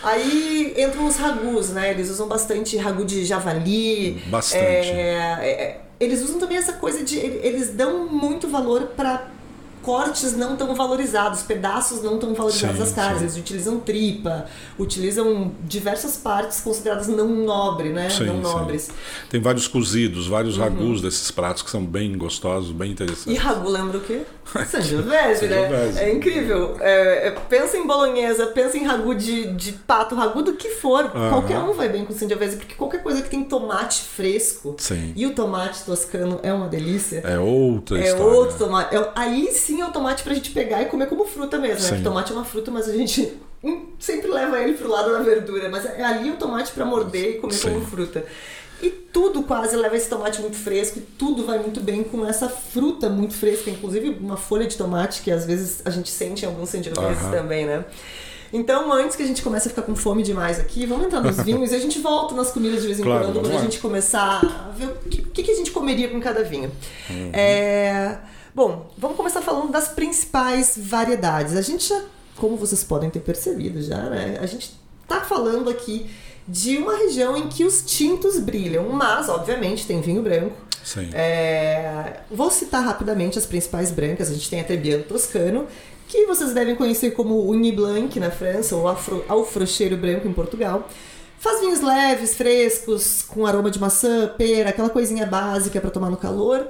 Aí 0.07 0.73
entram 0.77 1.05
os 1.05 1.17
ragus, 1.17 1.69
né? 1.69 1.91
Eles 1.91 2.09
usam 2.09 2.27
bastante 2.27 2.77
ragu 2.77 3.03
de 3.03 3.25
javali. 3.25 4.23
Bastante. 4.27 4.63
É, 4.63 5.41
é, 5.41 5.81
eles 5.99 6.21
usam 6.21 6.39
também 6.39 6.57
essa 6.57 6.73
coisa 6.73 7.03
de. 7.03 7.17
Eles 7.17 7.73
dão 7.73 8.07
muito 8.07 8.47
valor 8.47 8.93
para 8.95 9.27
cortes 9.87 10.35
não 10.35 10.57
tão 10.57 10.75
valorizados, 10.75 11.43
pedaços 11.43 12.03
não 12.03 12.17
tão 12.17 12.33
valorizados 12.33 12.75
sim, 12.75 12.83
das 12.83 12.91
carnes. 12.91 13.21
Eles 13.21 13.37
utilizam 13.37 13.79
tripa, 13.79 14.45
utilizam 14.77 15.53
diversas 15.63 16.17
partes 16.17 16.59
consideradas 16.59 17.07
não 17.07 17.29
nobre, 17.29 17.87
né? 17.87 18.09
Sim, 18.09 18.25
não 18.25 18.41
nobres. 18.41 18.81
Sim. 18.81 18.91
Tem 19.29 19.39
vários 19.39 19.65
cozidos, 19.65 20.27
vários 20.27 20.57
uhum. 20.57 20.63
ragus 20.63 21.01
desses 21.01 21.31
pratos 21.31 21.63
que 21.63 21.71
são 21.71 21.85
bem 21.85 22.17
gostosos, 22.17 22.73
bem 22.73 22.91
interessantes. 22.91 23.27
E 23.27 23.35
ragu 23.37 23.69
lembra 23.69 23.99
o 23.99 24.01
quê? 24.01 24.23
Sangiovese, 24.69 25.47
né? 25.47 25.93
É 25.95 26.13
incrível. 26.13 26.75
É, 26.81 27.27
é, 27.27 27.31
pensa 27.31 27.77
em 27.77 27.87
bolonhesa, 27.87 28.47
pensa 28.47 28.77
em 28.77 28.83
ragu 28.83 29.15
de, 29.15 29.53
de 29.53 29.71
pato, 29.71 30.15
ragu 30.15 30.41
do 30.41 30.53
que 30.53 30.71
for. 30.71 31.05
Uhum. 31.05 31.29
Qualquer 31.29 31.59
um 31.59 31.71
vai 31.71 31.87
bem 31.87 32.03
com 32.03 32.13
sangiovese, 32.13 32.57
porque 32.57 32.75
qualquer 32.75 33.01
coisa 33.01 33.21
que 33.21 33.29
tem 33.29 33.43
tomate 33.45 34.03
fresco 34.03 34.75
e 35.15 35.25
o 35.25 35.33
tomate 35.33 35.85
toscano 35.85 36.41
é 36.43 36.51
uma 36.51 36.67
delícia. 36.67 37.21
É 37.23 37.39
outra 37.39 37.97
é 37.99 38.07
história. 38.07 38.23
É 38.23 38.35
outro 38.35 38.57
tomate. 38.57 38.95
É, 38.95 39.11
aí 39.15 39.49
sim 39.53 39.76
é 39.81 39.85
o 39.85 39.91
tomate 39.91 40.23
pra 40.23 40.33
gente 40.33 40.51
pegar 40.51 40.81
e 40.81 40.85
comer 40.85 41.07
como 41.07 41.25
fruta 41.25 41.57
mesmo, 41.57 41.83
né? 41.83 41.89
Porque 41.89 42.03
tomate 42.03 42.31
é 42.31 42.35
uma 42.35 42.45
fruta, 42.45 42.71
mas 42.71 42.87
a 42.87 42.93
gente 42.93 43.33
hum, 43.63 43.87
sempre 43.99 44.29
leva 44.29 44.59
ele 44.59 44.73
pro 44.73 44.89
lado 44.89 45.11
da 45.11 45.19
verdura. 45.19 45.69
Mas 45.69 45.85
é 45.85 46.03
ali 46.03 46.31
o 46.31 46.37
tomate 46.37 46.71
para 46.71 46.85
morder 46.85 47.35
e 47.35 47.39
comer 47.39 47.53
Sim. 47.53 47.73
como 47.73 47.85
fruta. 47.85 48.25
E 48.81 48.89
tudo 48.89 49.41
quase 49.43 49.75
leva 49.75 49.95
esse 49.95 50.07
tomate 50.07 50.39
muito 50.39 50.55
fresco, 50.55 50.99
e 50.99 51.01
tudo 51.01 51.43
vai 51.43 51.57
muito 51.57 51.79
bem 51.79 52.03
com 52.03 52.23
essa 52.25 52.47
fruta 52.47 53.09
muito 53.09 53.33
fresca, 53.33 53.71
inclusive 53.71 54.09
uma 54.09 54.37
folha 54.37 54.67
de 54.67 54.77
tomate 54.77 55.23
que 55.23 55.31
às 55.31 55.45
vezes 55.45 55.81
a 55.83 55.89
gente 55.89 56.11
sente 56.11 56.45
em 56.45 56.47
alguns 56.47 56.69
sentidos 56.69 56.99
uhum. 56.99 57.31
também, 57.31 57.65
né? 57.65 57.85
Então, 58.53 58.91
antes 58.93 59.15
que 59.15 59.23
a 59.23 59.25
gente 59.25 59.41
comece 59.41 59.67
a 59.67 59.69
ficar 59.69 59.81
com 59.81 59.95
fome 59.95 60.23
demais 60.23 60.59
aqui, 60.59 60.85
vamos 60.85 61.07
entrar 61.07 61.21
nos 61.21 61.37
vinhos 61.43 61.71
e 61.71 61.75
a 61.75 61.79
gente 61.79 61.99
volta 61.99 62.35
nas 62.35 62.51
comidas 62.51 62.81
de 62.81 62.87
vez 62.87 62.99
em 62.99 63.03
claro, 63.03 63.25
quando, 63.25 63.41
quando 63.41 63.57
a 63.57 63.61
gente 63.61 63.79
começar 63.79 64.41
a 64.41 64.71
ver 64.71 64.85
o 64.85 64.95
que, 65.09 65.43
que, 65.43 65.51
a 65.51 65.55
gente 65.55 65.71
comeria 65.71 66.07
com 66.07 66.19
cada 66.19 66.43
vinho. 66.43 66.71
Uhum. 67.09 67.31
É... 67.33 68.17
Bom, 68.57 68.89
vamos 68.97 69.15
começar 69.15 69.39
falando 69.43 69.71
das 69.71 69.89
principais 69.89 70.73
variedades. 70.75 71.55
A 71.55 71.61
gente 71.61 71.87
já, 71.87 72.01
como 72.37 72.57
vocês 72.57 72.83
podem 72.83 73.07
ter 73.07 73.19
percebido 73.19 73.79
já, 73.83 74.09
né? 74.09 74.39
A 74.41 74.47
gente 74.47 74.71
tá 75.07 75.21
falando 75.21 75.69
aqui 75.69 76.09
de 76.47 76.75
uma 76.77 76.97
região 76.97 77.37
em 77.37 77.49
que 77.49 77.63
os 77.63 77.83
tintos 77.83 78.39
brilham, 78.39 78.89
mas, 78.89 79.29
obviamente, 79.29 79.85
tem 79.85 80.01
vinho 80.01 80.23
branco. 80.23 80.55
Sim. 80.83 81.07
É... 81.13 82.21
Vou 82.31 82.49
citar 82.49 82.83
rapidamente 82.83 83.37
as 83.37 83.45
principais 83.45 83.91
brancas. 83.91 84.31
A 84.31 84.33
gente 84.33 84.49
tem 84.49 84.59
a 84.59 84.63
Trebbiano 84.63 85.03
Toscano, 85.03 85.67
que 86.07 86.25
vocês 86.25 86.51
devem 86.51 86.75
conhecer 86.75 87.11
como 87.11 87.47
Uni 87.47 87.71
Blanc 87.71 88.19
na 88.19 88.31
França 88.31 88.75
ou 88.75 88.87
Afro... 88.87 89.23
Alfrocheiro 89.29 89.97
Branco 89.97 90.27
em 90.27 90.33
Portugal. 90.33 90.89
Faz 91.37 91.59
vinhos 91.59 91.81
leves, 91.81 92.33
frescos, 92.33 93.21
com 93.21 93.45
aroma 93.45 93.69
de 93.69 93.79
maçã, 93.79 94.27
pera, 94.35 94.71
aquela 94.71 94.89
coisinha 94.89 95.27
básica 95.27 95.79
para 95.79 95.91
tomar 95.91 96.09
no 96.09 96.17
calor. 96.17 96.69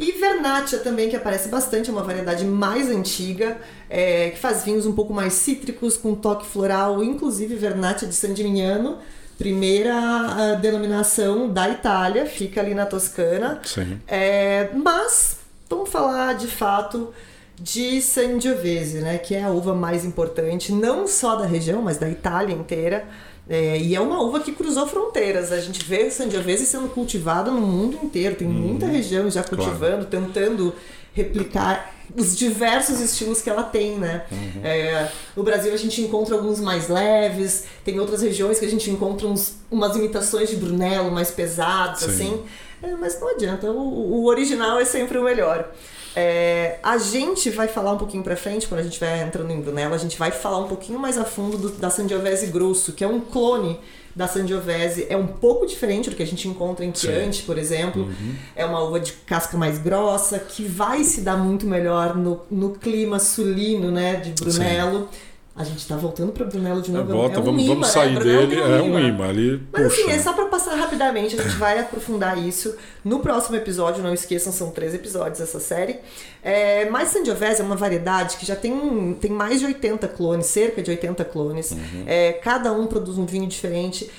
E 0.00 0.12
Vernaccia 0.12 0.78
também, 0.78 1.10
que 1.10 1.14
aparece 1.14 1.50
bastante, 1.50 1.90
é 1.90 1.92
uma 1.92 2.02
variedade 2.02 2.42
mais 2.42 2.88
antiga, 2.88 3.58
é, 3.90 4.30
que 4.30 4.38
faz 4.38 4.64
vinhos 4.64 4.86
um 4.86 4.94
pouco 4.94 5.12
mais 5.12 5.34
cítricos, 5.34 5.94
com 5.98 6.14
toque 6.14 6.46
floral, 6.46 7.04
inclusive 7.04 7.54
Vernaccia 7.54 8.08
de 8.08 8.14
San 8.14 8.34
Gimignano, 8.34 8.96
primeira 9.36 10.54
denominação 10.54 11.50
da 11.50 11.68
Itália, 11.68 12.24
fica 12.24 12.62
ali 12.62 12.72
na 12.72 12.86
Toscana. 12.86 13.60
Sim. 13.62 14.00
É, 14.08 14.70
mas 14.74 15.36
vamos 15.68 15.90
falar 15.90 16.34
de 16.34 16.46
fato 16.46 17.12
de 17.60 18.00
Sangiovese, 18.00 19.00
né, 19.00 19.18
que 19.18 19.34
é 19.34 19.42
a 19.42 19.50
uva 19.50 19.74
mais 19.74 20.02
importante, 20.02 20.72
não 20.72 21.06
só 21.06 21.36
da 21.36 21.44
região, 21.44 21.82
mas 21.82 21.98
da 21.98 22.08
Itália 22.08 22.54
inteira. 22.54 23.04
É, 23.50 23.76
e 23.76 23.96
é 23.96 24.00
uma 24.00 24.22
uva 24.22 24.38
que 24.38 24.52
cruzou 24.52 24.86
fronteiras. 24.86 25.50
A 25.50 25.58
gente 25.58 25.84
vê 25.84 26.08
Sangiovese 26.08 26.64
sendo 26.64 26.88
cultivada 26.88 27.50
no 27.50 27.60
mundo 27.60 27.98
inteiro. 28.00 28.36
Tem 28.36 28.46
muita 28.46 28.86
uhum. 28.86 28.92
região 28.92 29.28
já 29.28 29.42
cultivando, 29.42 30.06
claro. 30.06 30.26
tentando 30.26 30.72
replicar 31.12 31.92
os 32.16 32.36
diversos 32.36 33.00
estilos 33.00 33.42
que 33.42 33.50
ela 33.50 33.64
tem, 33.64 33.98
né? 33.98 34.24
Uhum. 34.30 34.60
É, 34.62 35.10
no 35.36 35.42
Brasil 35.42 35.74
a 35.74 35.76
gente 35.76 36.00
encontra 36.00 36.36
alguns 36.36 36.60
mais 36.60 36.88
leves, 36.88 37.64
tem 37.84 37.98
outras 37.98 38.22
regiões 38.22 38.60
que 38.60 38.64
a 38.64 38.70
gente 38.70 38.88
encontra 38.88 39.26
uns, 39.26 39.56
umas 39.68 39.96
imitações 39.96 40.48
de 40.48 40.54
Brunello 40.54 41.10
mais 41.10 41.32
pesados, 41.32 42.02
Sim. 42.02 42.10
assim. 42.10 42.42
É, 42.84 42.94
mas 42.94 43.20
não 43.20 43.28
adianta, 43.28 43.68
o, 43.68 44.22
o 44.22 44.26
original 44.26 44.78
é 44.78 44.84
sempre 44.84 45.18
o 45.18 45.24
melhor. 45.24 45.68
É, 46.16 46.78
a 46.82 46.98
gente 46.98 47.50
vai 47.50 47.68
falar 47.68 47.92
um 47.92 47.98
pouquinho 47.98 48.22
pra 48.22 48.36
frente, 48.36 48.66
quando 48.66 48.80
a 48.80 48.82
gente 48.82 48.98
vai 48.98 49.22
entrando 49.22 49.50
em 49.50 49.60
Brunello, 49.60 49.94
a 49.94 49.98
gente 49.98 50.18
vai 50.18 50.30
falar 50.30 50.58
um 50.58 50.68
pouquinho 50.68 50.98
mais 50.98 51.16
a 51.16 51.24
fundo 51.24 51.56
do, 51.56 51.68
da 51.70 51.90
Sangiovese 51.90 52.46
Grosso, 52.46 52.92
que 52.92 53.04
é 53.04 53.08
um 53.08 53.20
clone 53.20 53.78
da 54.14 54.26
Sangiovese. 54.26 55.06
É 55.08 55.16
um 55.16 55.26
pouco 55.26 55.64
diferente 55.66 56.10
do 56.10 56.16
que 56.16 56.22
a 56.22 56.26
gente 56.26 56.48
encontra 56.48 56.84
em 56.84 56.92
Chianti, 56.92 57.42
por 57.42 57.56
exemplo. 57.56 58.02
Uhum. 58.02 58.34
É 58.56 58.64
uma 58.64 58.80
uva 58.80 58.98
de 58.98 59.12
casca 59.12 59.56
mais 59.56 59.78
grossa, 59.78 60.38
que 60.38 60.64
vai 60.64 61.04
se 61.04 61.20
dar 61.20 61.36
muito 61.36 61.64
melhor 61.64 62.16
no, 62.16 62.40
no 62.50 62.70
clima 62.70 63.18
sulino, 63.20 63.90
né, 63.90 64.16
de 64.16 64.32
Brunello. 64.32 65.08
Sim 65.12 65.29
a 65.60 65.64
gente 65.64 65.86
tá 65.86 65.94
voltando 65.94 66.32
para 66.32 66.46
Brunello 66.46 66.80
de 66.80 66.90
novo. 66.90 67.12
É, 67.12 67.14
volta, 67.14 67.36
é 67.36 67.38
um 67.40 67.44
vamos, 67.44 67.62
imã, 67.62 67.74
vamos 67.74 67.88
né? 67.88 67.92
sair 67.92 68.14
né? 68.14 68.20
dele. 68.20 68.58
É 68.58 68.80
um 68.80 68.98
imã 68.98 69.28
ali. 69.28 69.62
Mas 69.70 69.82
puxa. 69.82 70.00
assim, 70.00 70.10
é 70.10 70.18
só 70.18 70.32
para 70.32 70.46
passar 70.46 70.74
rapidamente, 70.74 71.38
a 71.38 71.42
gente 71.42 71.56
vai 71.56 71.78
aprofundar 71.78 72.38
isso 72.38 72.74
no 73.04 73.20
próximo 73.20 73.56
episódio. 73.56 74.02
Não 74.02 74.14
esqueçam, 74.14 74.52
são 74.52 74.70
três 74.70 74.94
episódios 74.94 75.38
essa 75.38 75.60
série. 75.60 75.98
É, 76.42 76.88
mas 76.88 77.08
Sangiovese 77.08 77.60
é 77.60 77.64
uma 77.64 77.76
variedade 77.76 78.38
que 78.38 78.46
já 78.46 78.56
tem, 78.56 79.16
tem 79.20 79.30
mais 79.30 79.60
de 79.60 79.66
80 79.66 80.08
clones, 80.08 80.46
cerca 80.46 80.82
de 80.82 80.90
80 80.90 81.24
clones. 81.26 81.72
Uhum. 81.72 82.04
É, 82.06 82.32
cada 82.32 82.72
um 82.72 82.86
produz 82.86 83.18
um 83.18 83.26
vinho 83.26 83.46
diferente. 83.46 84.10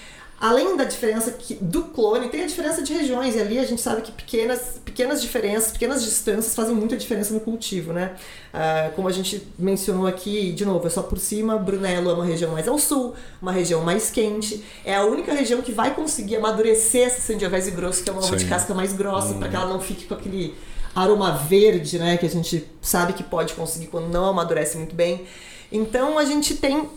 Além 0.42 0.76
da 0.76 0.86
diferença 0.86 1.30
que, 1.30 1.54
do 1.54 1.84
clone, 1.84 2.28
tem 2.30 2.44
a 2.44 2.48
diferença 2.48 2.82
de 2.82 2.92
regiões, 2.92 3.36
e 3.36 3.40
ali 3.40 3.60
a 3.60 3.64
gente 3.64 3.80
sabe 3.80 4.02
que 4.02 4.12
pequenas, 4.12 4.82
pequenas 4.84 5.22
diferenças, 5.22 5.72
pequenas 5.72 6.04
distâncias 6.04 6.56
fazem 6.56 6.74
muita 6.74 6.98
diferença 6.98 7.32
no 7.32 7.40
cultivo, 7.40 7.94
né? 7.94 8.14
Ah, 8.52 8.90
como 8.96 9.08
a 9.08 9.12
gente 9.12 9.48
mencionou 9.60 10.08
aqui, 10.08 10.52
de 10.52 10.66
novo, 10.66 10.88
é 10.88 10.90
só 10.90 11.04
por 11.04 11.20
cima, 11.20 11.60
Brunello 11.60 12.10
é 12.10 12.14
uma 12.16 12.26
região 12.26 12.54
mais 12.54 12.68
ao 12.68 12.80
sul, 12.80 13.14
uma 13.40 13.52
região 13.52 13.84
mais 13.84 14.10
quente, 14.10 14.64
é 14.84 14.96
a 14.96 15.06
única 15.06 15.32
região 15.32 15.62
que 15.62 15.72
vai 15.72 15.94
conseguir 15.94 16.38
amadurecer 16.38 17.06
essa 17.06 17.22
Sangiovese 17.22 17.70
grosso, 17.70 18.04
que 18.04 18.10
é 18.10 18.14
uma 18.14 18.26
uva 18.26 18.36
de 18.36 18.46
casca 18.46 18.74
mais 18.74 18.94
grossa, 18.94 19.36
hum. 19.36 19.38
para 19.38 19.48
que 19.48 19.56
ela 19.56 19.68
não 19.68 19.80
fique 19.80 20.06
com 20.06 20.16
aquele 20.16 20.56
aroma 20.96 21.34
verde, 21.38 22.00
né, 22.00 22.18
que 22.18 22.26
a 22.26 22.30
gente 22.30 22.66
sabe 22.82 23.14
que 23.14 23.22
pode 23.22 23.54
conseguir 23.54 23.88
quando 23.88 24.10
não 24.10 24.26
amadurece 24.26 24.76
muito 24.76 24.96
bem. 24.96 25.24
Então 25.72 26.18
a 26.18 26.26
gente 26.26 26.56
tem 26.56 26.90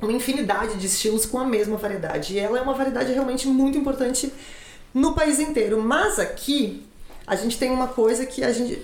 uma 0.00 0.12
infinidade 0.12 0.78
de 0.78 0.86
estilos 0.86 1.26
com 1.26 1.38
a 1.38 1.44
mesma 1.44 1.76
variedade. 1.76 2.34
E 2.34 2.38
ela 2.38 2.58
é 2.58 2.62
uma 2.62 2.74
variedade 2.74 3.12
realmente 3.12 3.46
muito 3.46 3.78
importante 3.78 4.32
no 4.92 5.14
país 5.14 5.38
inteiro. 5.38 5.80
Mas 5.80 6.18
aqui 6.18 6.84
a 7.26 7.36
gente 7.36 7.58
tem 7.58 7.70
uma 7.70 7.88
coisa 7.88 8.26
que 8.26 8.44
a 8.44 8.52
gente 8.52 8.76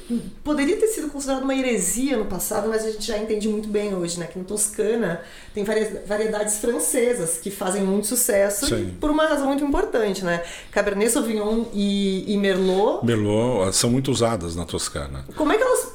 poderia 0.42 0.76
ter 0.76 0.86
sido 0.86 1.08
considerada 1.08 1.44
uma 1.44 1.54
heresia 1.54 2.16
no 2.16 2.24
passado, 2.24 2.68
mas 2.68 2.84
a 2.84 2.90
gente 2.90 3.06
já 3.06 3.18
entende 3.18 3.48
muito 3.48 3.68
bem 3.68 3.94
hoje, 3.94 4.18
né? 4.18 4.26
Que 4.26 4.38
no 4.38 4.44
Toscana 4.44 5.20
tem 5.52 5.62
variedades 5.62 6.58
francesas 6.58 7.36
que 7.36 7.50
fazem 7.50 7.82
muito 7.82 8.06
sucesso 8.06 8.66
por 8.98 9.10
uma 9.10 9.26
razão 9.26 9.46
muito 9.46 9.62
importante, 9.62 10.24
né? 10.24 10.42
Cabernet 10.70 11.10
Sauvignon 11.10 11.66
e, 11.74 12.32
e, 12.32 12.36
Merlot. 12.38 13.04
Merlot 13.04 13.74
são 13.76 13.90
muito 13.90 14.10
usadas 14.10 14.56
na 14.56 14.64
Toscana. 14.64 15.24
Como 15.36 15.52
é 15.52 15.56
que 15.58 15.62
elas. 15.62 15.90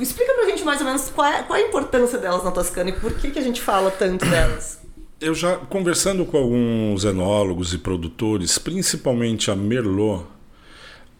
Explica 0.00 0.34
pra 0.34 0.46
gente 0.46 0.64
mais 0.64 0.80
ou 0.80 0.86
menos 0.86 1.10
qual 1.10 1.26
é, 1.26 1.42
qual 1.42 1.58
é 1.58 1.62
a 1.62 1.68
importância 1.68 2.18
delas 2.18 2.42
na 2.42 2.50
Toscana 2.50 2.90
e 2.90 2.92
por 2.92 3.12
que, 3.14 3.30
que 3.30 3.38
a 3.38 3.42
gente 3.42 3.62
fala 3.62 3.90
tanto 3.90 4.26
delas. 4.26 4.82
Eu 5.20 5.34
já 5.34 5.56
conversando 5.56 6.26
com 6.26 6.36
alguns 6.36 7.04
enólogos 7.04 7.72
e 7.72 7.78
produtores, 7.78 8.58
principalmente 8.58 9.50
a 9.50 9.56
Merlot, 9.56 10.24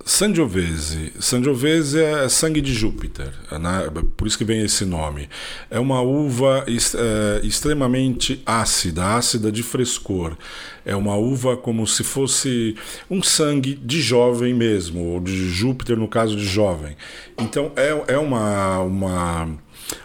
Sangiovese. 0.04 1.14
Sangiovese 1.18 1.99
é 1.99 2.28
sangue 2.28 2.61
de 2.61 2.75
Júpiter, 2.75 3.32
né? 3.52 3.90
por 4.14 4.26
isso 4.26 4.37
que 4.37 4.44
vem 4.44 4.61
esse 4.61 4.84
nome. 4.84 5.30
É 5.70 5.80
uma 5.80 6.02
uva 6.02 6.62
é, 6.68 7.40
extremamente 7.42 8.42
ácida, 8.44 9.16
ácida 9.16 9.50
de 9.50 9.62
frescor. 9.62 10.37
É 10.84 10.94
uma 10.94 11.16
uva 11.16 11.56
como 11.56 11.87
se 11.87 12.04
fosse 12.04 12.76
um 13.11 13.23
sangue 13.23 13.75
de 13.75 14.02
jovem 14.02 14.52
mesmo, 14.52 15.00
ou 15.00 15.20
de 15.20 15.49
Júpiter 15.49 15.96
no 15.96 16.06
caso 16.06 16.37
de 16.37 16.44
jovem. 16.44 16.94
Então 17.38 17.73
é, 17.75 18.14
é 18.14 18.18
uma, 18.18 18.80
uma, 18.80 19.58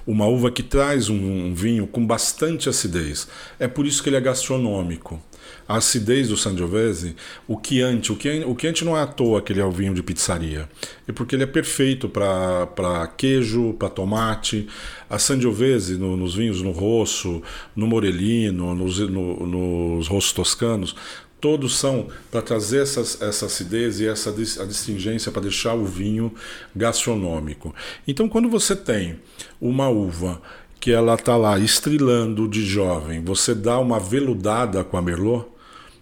uma 0.07 0.25
uva 0.27 0.49
que 0.49 0.63
traz 0.63 1.09
um, 1.09 1.49
um 1.49 1.53
vinho 1.53 1.85
com 1.85 2.07
bastante 2.07 2.69
acidez. 2.69 3.27
É 3.59 3.67
por 3.67 3.85
isso 3.85 4.01
que 4.01 4.07
ele 4.07 4.15
é 4.15 4.21
gastronômico 4.21 5.21
a 5.67 5.77
acidez 5.77 6.29
do 6.29 6.37
Sangiovese, 6.37 7.15
o 7.47 7.59
Chianti, 7.61 8.11
o 8.11 8.17
Chianti, 8.19 8.83
não 8.83 8.97
é 8.97 9.01
à 9.01 9.07
toa 9.07 9.41
que 9.41 9.53
ele 9.53 9.61
é 9.61 9.65
o 9.65 9.71
vinho 9.71 9.93
de 9.93 10.01
pizzaria, 10.01 10.69
é 11.07 11.11
porque 11.11 11.35
ele 11.35 11.43
é 11.43 11.47
perfeito 11.47 12.09
para 12.09 13.07
queijo, 13.17 13.73
para 13.73 13.89
tomate. 13.89 14.67
A 15.09 15.17
Sangiovese 15.17 15.95
no, 15.97 16.15
nos 16.15 16.35
vinhos 16.35 16.61
no 16.61 16.71
Rosso, 16.71 17.41
no 17.75 17.87
Morellino, 17.87 18.75
nos, 18.75 18.99
no, 18.99 19.45
nos 19.45 20.07
Rossos 20.07 20.33
toscanos, 20.33 20.95
todos 21.39 21.77
são 21.77 22.07
para 22.29 22.41
trazer 22.41 22.81
essas, 22.81 23.21
essa 23.21 23.45
acidez 23.45 23.99
e 23.99 24.07
essa 24.07 24.29
a 24.29 24.65
distingência 24.65 25.31
para 25.31 25.43
deixar 25.43 25.73
o 25.73 25.85
vinho 25.85 26.33
gastronômico. 26.75 27.73
Então, 28.07 28.27
quando 28.27 28.49
você 28.49 28.75
tem 28.75 29.19
uma 29.59 29.89
uva 29.89 30.41
que 30.79 30.91
ela 30.91 31.15
está 31.15 31.35
lá 31.35 31.59
estrilando 31.59 32.47
de 32.47 32.65
jovem, 32.65 33.23
você 33.23 33.53
dá 33.53 33.79
uma 33.79 33.99
veludada 33.99 34.83
com 34.83 34.97
a 34.97 35.01
Merlot, 35.01 35.45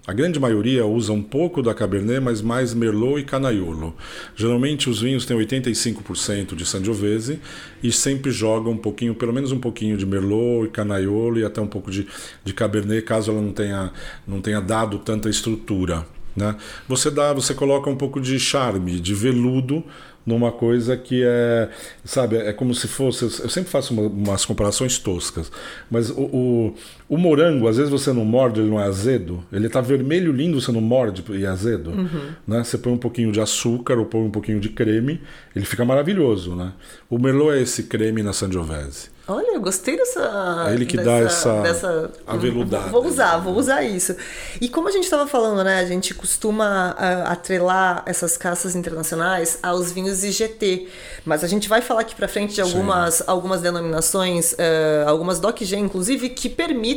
a 0.08 0.14
grande 0.14 0.40
maioria 0.40 0.86
usa 0.86 1.12
um 1.12 1.22
pouco 1.22 1.62
da 1.62 1.74
Cabernet, 1.74 2.22
mas 2.22 2.42
mais 2.42 2.74
Merlot 2.74 3.20
e 3.20 3.26
Canaiolo. 3.26 3.94
Geralmente 4.38 4.90
os 4.90 5.02
vinhos 5.02 5.26
têm 5.26 5.38
85% 5.38 6.56
de 6.56 6.66
Sangiovese 6.66 7.42
e 7.84 7.92
sempre 7.92 8.32
jogam 8.32 8.72
um 8.72 8.78
pouquinho, 8.78 9.14
pelo 9.14 9.34
menos 9.34 9.52
um 9.52 9.60
pouquinho 9.60 9.98
de 9.98 10.06
Merlot 10.06 10.68
e 10.68 10.70
Canaiolo 10.70 11.40
e 11.40 11.44
até 11.44 11.60
um 11.60 11.68
pouco 11.68 11.92
de, 11.92 12.08
de 12.42 12.54
Cabernet, 12.54 13.02
caso 13.02 13.32
ela 13.32 13.42
não 13.42 13.52
tenha, 13.52 13.92
não 14.26 14.40
tenha 14.40 14.62
dado 14.62 14.98
tanta 15.00 15.28
estrutura. 15.28 16.06
Né? 16.34 16.56
Você 16.88 17.12
dá, 17.12 17.34
você 17.34 17.54
coloca 17.54 17.90
um 17.90 17.98
pouco 17.98 18.22
de 18.22 18.40
charme, 18.40 19.02
de 19.02 19.14
veludo 19.14 19.84
numa 20.28 20.52
coisa 20.52 20.98
que 20.98 21.24
é, 21.26 21.70
sabe, 22.04 22.36
é 22.36 22.52
como 22.52 22.76
se 22.76 22.86
fosse. 22.86 23.24
Eu 23.24 23.50
sempre 23.50 23.72
faço 23.72 23.94
uma, 23.94 24.04
umas 24.04 24.44
comparações 24.44 25.00
toscas, 25.00 25.50
mas 25.90 26.10
o, 26.10 26.76
o, 27.07 27.07
o, 27.10 27.18
morango, 27.18 27.68
às 27.68 27.78
vezes 27.78 27.92
você 27.92 28.12
não 28.12 28.26
morde, 28.26 28.60
ele 28.60 28.70
não 28.70 28.80
é 28.80 28.86
azedo, 28.86 29.44
ele 29.52 29.70
tá 29.70 29.82
vermelho 29.82 30.32
lindo, 30.32 30.60
você 30.60 30.72
não 30.72 30.82
morde 30.82 31.24
e 31.30 31.46
é 31.46 31.48
azedo. 31.48 31.92
Uhum. 31.92 32.30
Né? 32.48 32.64
Você 32.64 32.78
põe 32.78 32.94
um 32.94 32.98
pouquinho 32.98 33.32
de 33.32 33.40
açúcar 33.40 33.98
ou 33.98 34.06
põe 34.06 34.22
um 34.22 34.32
pouquinho 34.32 34.60
de 34.60 34.70
creme, 34.70 35.22
ele 35.56 35.66
fica 35.66 35.86
maravilhoso. 35.86 36.56
Né? 36.56 36.74
O 37.10 37.18
Merlot 37.18 37.58
é 37.58 37.62
esse 37.62 37.84
creme 37.84 38.24
na 38.24 38.34
Sangiovese. 38.34 39.18
Olha, 39.30 39.56
eu 39.56 39.60
gostei 39.60 39.98
dessa. 39.98 40.68
É 40.70 40.74
ele 40.74 40.86
que 40.86 40.96
dessa, 40.96 41.10
dá 41.10 41.18
essa 41.18 41.62
dessa, 41.62 42.12
aveludada. 42.26 42.90
Vou 42.90 43.06
usar, 43.06 43.38
vou 43.40 43.58
usar 43.58 43.84
isso. 43.84 44.16
E 44.62 44.70
como 44.70 44.88
a 44.88 44.92
gente 44.92 45.04
estava 45.04 45.28
falando, 45.28 45.66
né? 45.66 45.80
A 45.80 45.86
gente 45.86 46.14
costuma 46.14 46.92
uh, 46.94 47.30
atrelar 47.30 48.04
essas 48.06 48.38
caças 48.38 48.74
internacionais 48.74 49.60
aos 49.62 49.92
vinhos 49.92 50.24
IGT. 50.24 50.88
Mas 51.26 51.44
a 51.44 51.48
gente 51.48 51.68
vai 51.68 51.82
falar 51.82 52.02
aqui 52.02 52.16
para 52.16 52.30
frente 52.30 52.56
de 52.56 52.62
algumas, 52.62 53.22
algumas 53.28 53.60
denominações, 53.60 54.54
uh, 54.54 55.08
algumas 55.08 55.42
DOCG, 55.42 55.76
inclusive, 55.76 56.30
que 56.30 56.48
permitem 56.48 56.97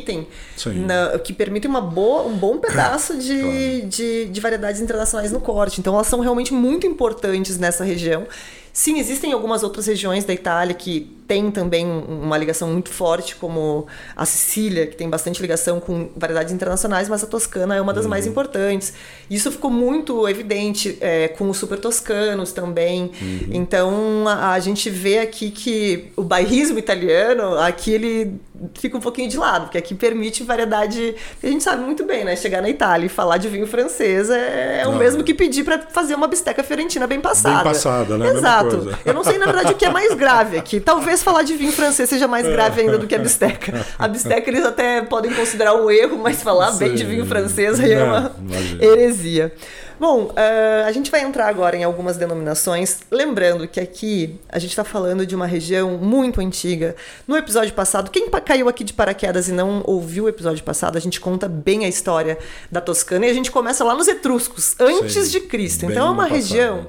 na, 0.81 1.19
que 1.19 1.33
permitem 1.33 1.71
uma 1.71 1.81
boa, 1.81 2.23
um 2.23 2.37
bom 2.37 2.59
pedaço 2.59 3.17
de, 3.17 3.41
claro. 3.41 3.89
de, 3.89 4.25
de 4.27 4.41
variedades 4.41 4.81
internacionais 4.81 5.33
no 5.33 5.41
corte. 5.41 5.81
Então 5.81 5.95
elas 5.95 6.07
são 6.07 6.21
realmente 6.21 6.53
muito 6.53 6.87
importantes 6.87 7.59
nessa 7.59 7.85
região. 7.85 8.27
Sim, 8.73 8.99
existem 8.99 9.33
algumas 9.33 9.63
outras 9.63 9.87
regiões 9.87 10.25
da 10.25 10.33
Itália 10.33 10.75
que 10.75 11.17
tem 11.31 11.49
também 11.49 11.87
uma 11.87 12.37
ligação 12.37 12.67
muito 12.67 12.91
forte, 12.91 13.37
como 13.37 13.87
a 14.17 14.27
Sicília, 14.27 14.85
que 14.85 14.97
tem 14.97 15.09
bastante 15.09 15.41
ligação 15.41 15.79
com 15.79 16.11
variedades 16.17 16.53
internacionais, 16.53 17.09
mas 17.09 17.23
a 17.23 17.27
Toscana 17.29 17.77
é 17.77 17.81
uma 17.81 17.95
das 17.95 18.03
uhum. 18.03 18.11
mais 18.11 18.27
importantes. 18.27 18.93
Isso 19.31 19.49
ficou 19.53 19.71
muito 19.71 20.29
evidente 20.29 20.99
é, 21.01 21.29
com 21.29 21.49
os 21.49 21.57
super 21.57 21.79
toscanos 21.79 22.51
também. 22.51 23.13
Uhum. 23.23 23.49
Então 23.53 24.27
a, 24.27 24.55
a, 24.55 24.59
gente 24.59 24.91
vê 24.91 25.21
aqui 25.21 25.53
que 25.53 26.11
o 26.17 26.25
bairrismo 26.25 26.81
italiano, 26.81 27.57
aqui 27.59 27.93
ele 27.93 28.41
fica 28.75 28.97
um 28.97 29.01
pouquinho 29.01 29.29
de 29.29 29.39
lado, 29.39 29.67
porque 29.67 29.79
aqui 29.79 29.95
permite 29.95 30.43
variedade. 30.43 31.15
A 31.41 31.47
gente 31.47 31.63
sabe 31.63 31.83
muito 31.83 32.05
bem, 32.05 32.25
né? 32.25 32.35
Chegar 32.35 32.61
na 32.61 32.69
Itália 32.69 33.07
e 33.07 33.09
falar 33.09 33.39
de 33.39 33.49
vinho 33.49 33.69
francês 33.69 34.29
é, 34.29 34.81
é 34.83 34.89
o 34.89 34.97
mesmo 34.97 35.23
que 35.23 35.33
pedir 35.33 35.65
para 35.65 35.79
fazer 35.79 36.17
uma 36.17 36.27
bisteca 36.27 36.65
fiorentina 36.65 37.07
bem 37.07 37.21
passada. 37.21 37.63
Bem 37.63 37.73
passada, 37.73 38.19
né? 38.19 38.31
Exato. 38.31 38.97
Eu 39.05 39.15
não 39.15 39.23
sei, 39.23 39.39
na 39.39 39.47
verdade, 39.47 39.73
o 39.73 39.77
que 39.77 39.85
é 39.85 39.91
mais 39.91 40.13
grave 40.15 40.59
aqui. 40.59 40.81
Talvez 40.81 41.20
talvez 41.21 41.23
falar 41.23 41.43
de 41.43 41.55
vinho 41.55 41.73
francês 41.73 42.09
seja 42.09 42.27
mais 42.27 42.47
grave 42.47 42.81
ainda 42.81 42.99
do 42.99 43.07
que 43.07 43.15
a 43.15 43.19
bisteca. 43.19 43.87
A 43.99 44.09
bisteca 44.09 44.49
eles 44.51 44.65
até 44.65 45.03
podem 45.03 45.33
considerar 45.33 45.75
um 45.75 45.91
erro, 45.91 46.19
mas 46.19 46.43
falar 46.43 46.73
Sim. 46.73 46.79
bem 46.79 46.95
de 46.95 47.05
vinho 47.05 47.27
francês 47.27 47.79
aí 47.79 47.93
é 47.93 48.03
uma 48.03 48.33
imagina. 48.39 48.85
heresia. 48.85 49.53
Bom, 49.99 50.25
uh, 50.31 50.87
a 50.87 50.93
gente 50.93 51.11
vai 51.11 51.21
entrar 51.21 51.47
agora 51.47 51.77
em 51.77 51.85
algumas 51.85 52.17
denominações. 52.17 53.01
Lembrando 53.11 53.69
que 53.69 53.79
aqui 53.79 54.41
a 54.49 54.59
gente 54.59 54.71
está 54.71 54.83
falando 54.83 55.27
de 55.27 55.37
uma 55.37 55.47
região 55.47 55.99
muito 55.99 56.41
antiga. 56.41 56.97
No 57.29 57.37
episódio 57.37 57.75
passado, 57.75 58.11
quem 58.11 58.31
caiu 58.31 58.67
aqui 58.67 58.83
de 58.83 58.95
paraquedas 58.95 59.49
e 59.49 59.53
não 59.53 59.83
ouviu 59.85 60.25
o 60.25 60.29
episódio 60.29 60.65
passado, 60.65 60.97
a 60.97 61.01
gente 61.01 61.21
conta 61.21 61.47
bem 61.49 61.85
a 61.85 61.89
história 61.89 62.39
da 62.73 62.81
Toscana 62.81 63.27
e 63.27 63.31
a 63.31 63.35
gente 63.35 63.51
começa 63.51 63.85
lá 63.85 63.95
nos 63.95 64.09
Etruscos, 64.09 64.75
antes 64.81 65.27
Sim, 65.27 65.31
de 65.33 65.41
Cristo. 65.41 65.85
Então 65.85 66.09
é 66.09 66.11
uma 66.11 66.27
região 66.27 66.89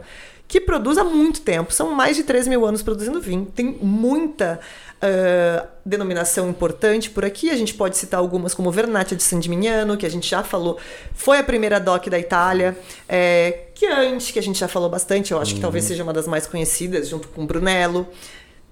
que 0.52 0.60
produz 0.60 0.98
há 0.98 1.04
muito 1.06 1.40
tempo. 1.40 1.72
São 1.72 1.96
mais 1.96 2.18
de 2.18 2.24
3 2.26 2.46
mil 2.50 2.66
anos 2.66 2.84
produzindo 2.84 3.22
vinho. 3.22 3.46
Tem 3.56 3.78
muita 3.82 4.60
uh, 5.02 5.66
denominação 5.86 6.50
importante 6.50 7.10
por 7.10 7.24
aqui. 7.24 7.50
A 7.50 7.56
gente 7.56 7.74
pode 7.74 7.96
citar 7.96 8.20
algumas 8.20 8.54
como 8.54 8.70
Vernaccia 8.70 9.16
de 9.16 9.24
San 9.24 9.42
Gimignano, 9.42 9.96
que 9.96 10.06
a 10.06 10.10
gente 10.10 10.30
já 10.30 10.44
falou, 10.44 10.78
foi 11.14 11.38
a 11.38 11.44
primeira 11.44 11.80
DOC 11.80 12.10
da 12.10 12.20
Itália. 12.20 12.78
É, 13.08 13.68
Chianti, 13.74 14.34
que 14.34 14.40
a 14.40 14.44
gente 14.44 14.60
já 14.60 14.68
falou 14.68 14.90
bastante, 14.90 15.32
eu 15.32 15.40
acho 15.40 15.52
uhum. 15.52 15.56
que 15.56 15.62
talvez 15.62 15.86
seja 15.86 16.04
uma 16.04 16.12
das 16.12 16.28
mais 16.28 16.46
conhecidas, 16.46 17.08
junto 17.08 17.30
com 17.30 17.46
Brunello. 17.46 18.06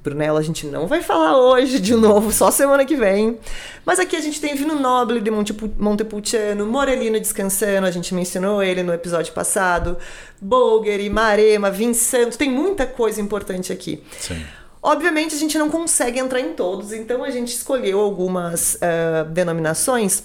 Brunello 0.03 0.37
a 0.37 0.41
gente 0.41 0.65
não 0.65 0.87
vai 0.87 1.01
falar 1.01 1.37
hoje 1.37 1.79
de 1.79 1.93
novo, 1.93 2.31
só 2.31 2.49
semana 2.51 2.85
que 2.85 2.95
vem. 2.95 3.37
Mas 3.85 3.99
aqui 3.99 4.15
a 4.15 4.21
gente 4.21 4.39
tem 4.39 4.55
Vino 4.55 4.75
Nobile 4.75 5.19
de 5.19 5.31
Montepulciano, 5.77 6.65
Morellino 6.65 7.19
Descansando, 7.19 7.85
a 7.85 7.91
gente 7.91 8.13
mencionou 8.13 8.63
ele 8.63 8.81
no 8.81 8.93
episódio 8.93 9.33
passado, 9.33 9.97
Bolgheri, 10.41 11.09
Marema, 11.09 11.69
Vinsanto, 11.69 12.37
tem 12.37 12.49
muita 12.49 12.85
coisa 12.85 13.21
importante 13.21 13.73
aqui. 13.73 14.01
Sim. 14.19 14.41
Obviamente 14.81 15.35
a 15.35 15.37
gente 15.37 15.57
não 15.57 15.69
consegue 15.69 16.19
entrar 16.19 16.39
em 16.39 16.53
todos, 16.53 16.93
então 16.93 17.23
a 17.23 17.29
gente 17.29 17.49
escolheu 17.49 17.99
algumas 17.99 18.75
uh, 18.75 19.25
denominações 19.29 20.23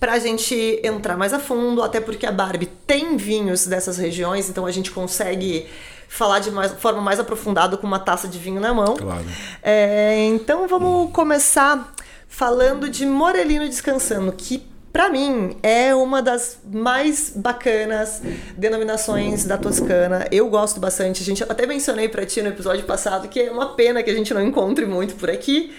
para 0.00 0.14
a 0.14 0.18
gente 0.18 0.80
entrar 0.82 1.16
mais 1.16 1.32
a 1.32 1.38
fundo, 1.38 1.82
até 1.82 2.00
porque 2.00 2.26
a 2.26 2.32
Barbie 2.32 2.66
tem 2.86 3.16
vinhos 3.16 3.66
dessas 3.66 3.96
regiões, 3.96 4.48
então 4.48 4.66
a 4.66 4.72
gente 4.72 4.90
consegue 4.90 5.66
falar 6.08 6.40
de 6.40 6.50
mais, 6.50 6.72
forma 6.72 7.00
mais 7.00 7.20
aprofundada 7.20 7.76
com 7.76 7.86
uma 7.86 7.98
taça 7.98 8.26
de 8.26 8.38
vinho 8.38 8.60
na 8.60 8.72
mão. 8.72 8.96
Claro. 8.96 9.24
É, 9.62 10.26
então 10.26 10.66
vamos 10.66 11.12
começar 11.12 11.94
falando 12.26 12.88
de 12.88 13.06
Morelino 13.06 13.68
Descansando, 13.68 14.32
que 14.32 14.66
para 14.92 15.10
mim 15.10 15.56
é 15.62 15.94
uma 15.94 16.22
das 16.22 16.58
mais 16.64 17.32
bacanas 17.36 18.22
denominações 18.56 19.44
da 19.44 19.58
Toscana. 19.58 20.26
Eu 20.32 20.48
gosto 20.48 20.80
bastante. 20.80 21.22
A 21.22 21.24
gente 21.24 21.42
até 21.42 21.66
mencionei 21.66 22.08
para 22.08 22.24
ti 22.24 22.42
no 22.42 22.48
episódio 22.48 22.84
passado 22.84 23.28
que 23.28 23.40
é 23.40 23.50
uma 23.50 23.74
pena 23.74 24.02
que 24.02 24.10
a 24.10 24.14
gente 24.14 24.32
não 24.32 24.42
encontre 24.42 24.86
muito 24.86 25.14
por 25.14 25.30
aqui. 25.30 25.72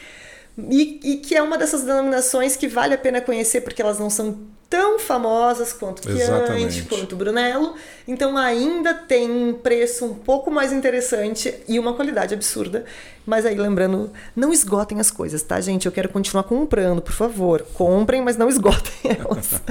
E, 0.57 0.99
e, 1.03 1.17
que 1.17 1.35
é 1.35 1.41
uma 1.41 1.57
dessas 1.57 1.83
denominações 1.83 2.57
que 2.57 2.67
vale 2.67 2.93
a 2.93 2.97
pena 2.97 3.21
conhecer 3.21 3.61
porque 3.61 3.81
elas 3.81 3.97
não 3.97 4.09
são 4.09 4.39
tão 4.69 4.99
famosas 4.99 5.73
quanto 5.73 6.07
Exatamente. 6.07 6.83
quanto 6.83 7.15
Brunello. 7.15 7.73
Então 8.07 8.37
ainda 8.37 8.93
tem 8.93 9.29
um 9.29 9.53
preço 9.53 10.05
um 10.05 10.13
pouco 10.13 10.51
mais 10.51 10.71
interessante 10.71 11.53
e 11.67 11.79
uma 11.79 11.93
qualidade 11.93 12.33
absurda. 12.33 12.85
Mas 13.29 13.45
aí 13.45 13.55
lembrando, 13.55 14.11
não 14.35 14.51
esgotem 14.51 14.99
as 14.99 15.11
coisas, 15.11 15.43
tá, 15.43 15.61
gente? 15.61 15.85
Eu 15.85 15.91
quero 15.91 16.09
continuar 16.09 16.43
comprando, 16.43 16.99
por 16.99 17.11
favor. 17.11 17.63
Comprem, 17.75 18.23
mas 18.23 18.37
não 18.37 18.49
esgotem 18.49 18.91
elas. 19.05 19.61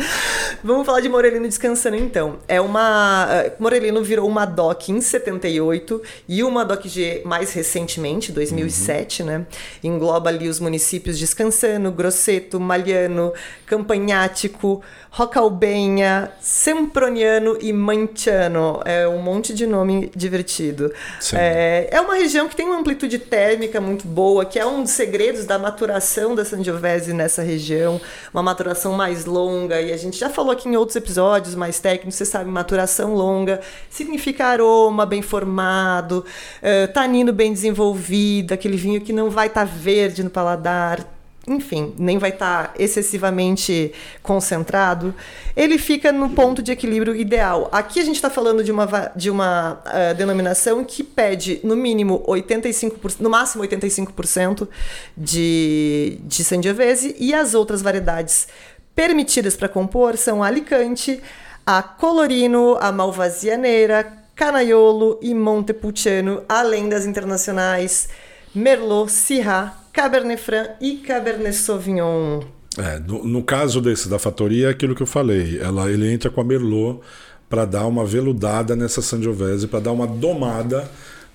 Vamos 0.63 0.87
falar 0.87 1.01
de 1.01 1.09
Morelino 1.09 1.47
descansando 1.47 1.97
então. 1.97 2.39
É 2.47 2.61
uma 2.61 3.27
eh, 3.29 3.53
Morelino 3.59 4.03
virou 4.05 4.29
uma 4.29 4.45
DOC 4.45 4.91
em 4.91 5.01
78 5.01 6.01
e 6.29 6.45
uma 6.45 6.65
DOC 6.65 6.89
G 6.89 7.23
mais 7.25 7.53
recentemente, 7.53 8.31
2007, 8.31 9.25
né? 9.25 9.45
Engloba 9.83 10.31
ali 10.31 10.49
os 10.49 10.61
municípios 10.61 11.19
Descansano, 11.19 11.91
Grosseto, 11.91 12.61
Malhano, 12.61 13.33
Campanhático, 13.67 14.83
Rocalbenha, 15.11 16.31
Semproniano 16.41 17.57
e 17.61 17.73
Manciano. 17.73 18.81
É 18.85 19.09
um 19.09 19.21
monte 19.21 19.55
de 19.55 19.67
nome 19.67 20.13
divertido. 20.15 20.93
É, 21.33 21.89
é 21.91 22.01
uma 22.01 22.15
região 22.15 22.49
que 22.49 22.55
tem 22.55 22.67
uma 22.67 22.79
amplitude 22.79 23.19
térmica 23.19 23.81
muito 23.81 24.07
boa, 24.07 24.45
que 24.45 24.59
é 24.59 24.67
um 24.67 24.83
dos 24.83 24.93
segredos 24.93 25.45
da 25.45 25.59
maturação 25.59 26.35
da 26.35 26.45
Sangiovese 26.45 27.13
nessa 27.13 27.43
região, 27.43 28.01
uma 28.33 28.43
maturação 28.43 28.93
mais 28.93 29.25
longa, 29.25 29.81
e 29.81 29.93
a 29.93 29.97
gente 29.97 30.19
já 30.19 30.29
falou 30.29 30.53
aqui 30.53 30.69
em 30.69 30.77
outros 30.77 30.97
episódios 30.97 31.55
mais 31.55 31.81
técnicos, 31.81 32.15
você 32.15 32.25
sabe, 32.25 32.51
maturação 32.51 33.15
longa 33.15 33.61
significa 33.91 34.47
aroma 34.47 35.05
bem 35.05 35.23
formado, 35.23 36.25
eh, 36.63 36.87
tanino 36.87 37.33
bem 37.33 37.53
desenvolvido, 37.53 38.53
aquele 38.53 38.77
vinho 38.77 39.01
que 39.01 39.13
não 39.13 39.31
vai 39.31 39.49
estar 39.49 39.65
verde 39.65 40.23
no 40.23 40.31
paladar, 40.31 41.18
enfim, 41.49 41.95
nem 41.99 42.19
vai 42.19 42.31
estar 42.31 42.75
excessivamente 42.79 43.93
concentrado, 44.23 45.15
ele 45.57 45.79
fica 45.79 46.13
no 46.13 46.31
ponto 46.31 46.63
de 46.63 46.73
equilíbrio 46.73 47.17
ideal. 47.17 47.69
Aqui 47.73 48.01
a 48.01 48.05
gente 48.05 48.17
está 48.17 48.31
falando 48.31 48.63
de 48.63 48.71
uma, 48.71 48.87
de 49.17 49.31
uma 49.31 49.81
ah, 49.85 50.13
denominação 50.13 50.85
que 50.85 51.03
pede 51.03 51.61
no 51.65 51.75
mínimo 51.75 52.23
85%, 52.27 53.17
no 53.21 53.31
máximo 53.31 53.65
85% 53.65 54.69
de, 55.17 56.19
de 56.23 56.45
Sangiovese 56.45 57.17
e 57.19 57.35
as 57.35 57.55
outras 57.55 57.83
variedades 57.83 58.49
permitidas 58.95 59.57
para 59.57 59.69
compor 59.69 60.17
são 60.17 60.43
a 60.43 60.49
Alicante, 60.49 61.21
a 61.67 61.83
Colorino, 61.83 62.77
a 62.81 62.91
Malvasianeira, 62.91 64.13
Canaiolo 64.35 65.19
e 65.21 65.35
Montepulciano, 65.35 66.43
além 66.49 66.89
das 66.89 67.07
internacionais 67.07 68.09
Merlot, 68.55 69.11
Syrah, 69.13 69.75
Cabernet 69.99 70.41
Franc 70.41 70.71
e 70.81 70.99
Cabernet 70.99 71.53
Sauvignon. 71.57 72.43
É, 72.79 73.01
no, 73.01 73.25
no 73.25 73.43
caso 73.43 73.81
desse 73.81 74.09
da 74.09 74.17
Fatoria, 74.17 74.69
é 74.69 74.71
aquilo 74.71 74.95
que 74.95 75.03
eu 75.03 75.09
falei. 75.09 75.59
Ela, 75.61 75.91
ele 75.91 76.09
entra 76.09 76.31
com 76.31 76.41
a 76.41 76.45
Merlot 76.45 77.01
para 77.49 77.65
dar 77.65 77.85
uma 77.85 78.05
veludada 78.05 78.77
nessa 78.77 79.03
Sangiovese, 79.03 79.67
para 79.67 79.81
dar 79.81 79.91
uma 79.91 80.07
domada 80.07 80.89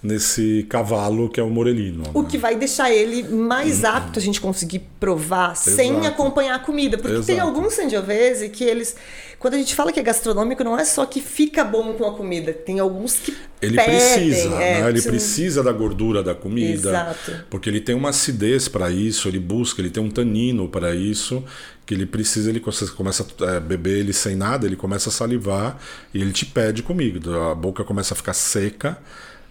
nesse 0.04 0.66
cavalo 0.68 1.30
que 1.30 1.40
é 1.40 1.44
o 1.44 1.50
Morelino. 1.50 2.04
O 2.14 2.24
né? 2.24 2.28
que 2.30 2.38
vai 2.38 2.58
deixar 2.58 2.92
ele 2.92 3.24
mais 3.24 3.86
apto 3.86 4.20
a 4.20 4.22
gente 4.22 4.42
conseguir 4.42 4.80
provar 5.00 5.56
sem 5.56 5.92
Exato. 5.92 6.08
acompanhar 6.08 6.56
a 6.56 6.60
comida. 6.60 6.98
Porque 6.98 7.22
tem 7.22 7.36
Exato. 7.36 7.50
alguns 7.50 7.74
Sangiovese 7.74 8.50
que 8.50 8.66
eles. 8.66 8.98
Quando 9.40 9.54
a 9.54 9.58
gente 9.58 9.74
fala 9.74 9.92
que 9.92 10.00
é 10.00 10.04
gastronômico, 10.04 10.64
não 10.64 10.78
é 10.78 10.84
só 10.84 11.06
que 11.06 11.22
fica 11.22 11.64
bom 11.64 11.94
com 11.94 12.06
a 12.06 12.16
comida. 12.16 12.52
Tem 12.52 12.80
alguns 12.80 13.16
que. 13.16 13.36
Ele 13.62 13.78
pedem, 13.78 13.96
precisa, 13.98 14.56
é, 14.56 14.82
né? 14.82 14.90
ele 14.90 15.02
precisa 15.02 15.64
da 15.64 15.72
gordura 15.72 16.22
da 16.22 16.36
comida, 16.36 16.90
Exato. 16.90 17.46
porque 17.50 17.70
ele 17.70 17.80
tem 17.80 17.96
uma 17.96 18.10
acidez 18.10 18.68
para 18.68 18.92
isso, 18.92 19.30
ele 19.30 19.40
busca, 19.40 19.80
ele 19.80 19.90
tem 19.90 20.04
um 20.04 20.10
tanino 20.10 20.68
para 20.68 20.94
isso, 20.94 21.42
que 21.86 21.94
ele 21.94 22.06
precisa, 22.06 22.50
ele 22.50 22.60
começa 22.60 23.26
a 23.40 23.62
beber 23.62 24.00
ele 24.00 24.12
sem 24.12 24.36
nada, 24.36 24.66
ele 24.66 24.76
começa 24.76 25.08
a 25.08 25.14
salivar 25.14 25.80
e 26.14 26.22
ele 26.22 26.34
te 26.34 26.46
pede 26.46 26.84
comida, 26.84 27.52
a 27.52 27.56
boca 27.56 27.86
começa 27.86 28.14
a 28.14 28.18
ficar 28.18 28.34
seca, 28.34 28.98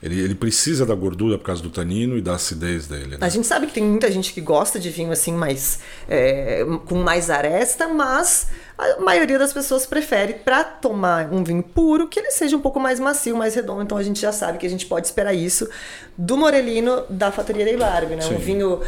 ele, 0.02 0.18
ele 0.20 0.34
precisa 0.34 0.84
da 0.84 0.94
gordura 0.94 1.38
por 1.38 1.44
causa 1.44 1.62
do 1.62 1.70
tanino 1.70 2.18
e 2.18 2.20
da 2.20 2.34
acidez 2.34 2.86
dele. 2.86 3.12
né? 3.12 3.18
A 3.20 3.28
gente 3.28 3.46
sabe 3.46 3.66
que 3.68 3.72
tem 3.72 3.84
muita 3.84 4.10
gente 4.10 4.32
que 4.32 4.40
gosta 4.40 4.80
de 4.80 4.90
vinho 4.90 5.12
assim 5.12 5.32
mais 5.32 5.78
é, 6.08 6.64
com 6.86 6.96
mais 6.96 7.30
aresta, 7.30 7.86
mas 7.86 8.48
a 8.82 9.00
maioria 9.00 9.38
das 9.38 9.52
pessoas 9.52 9.86
prefere 9.86 10.34
para 10.34 10.64
tomar 10.64 11.32
um 11.32 11.44
vinho 11.44 11.62
puro 11.62 12.08
que 12.08 12.18
ele 12.18 12.30
seja 12.30 12.56
um 12.56 12.60
pouco 12.60 12.80
mais 12.80 12.98
macio, 12.98 13.36
mais 13.36 13.54
redondo. 13.54 13.82
Então 13.82 13.96
a 13.96 14.02
gente 14.02 14.20
já 14.20 14.32
sabe 14.32 14.58
que 14.58 14.66
a 14.66 14.70
gente 14.70 14.86
pode 14.86 15.06
esperar 15.06 15.32
isso 15.32 15.68
do 16.16 16.36
Morelino 16.36 17.04
da 17.08 17.30
Fatoria 17.30 17.64
dei 17.64 17.76
Barbe, 17.76 18.16
né? 18.16 18.24
Um 18.26 18.28
Sim. 18.28 18.36
vinho 18.36 18.80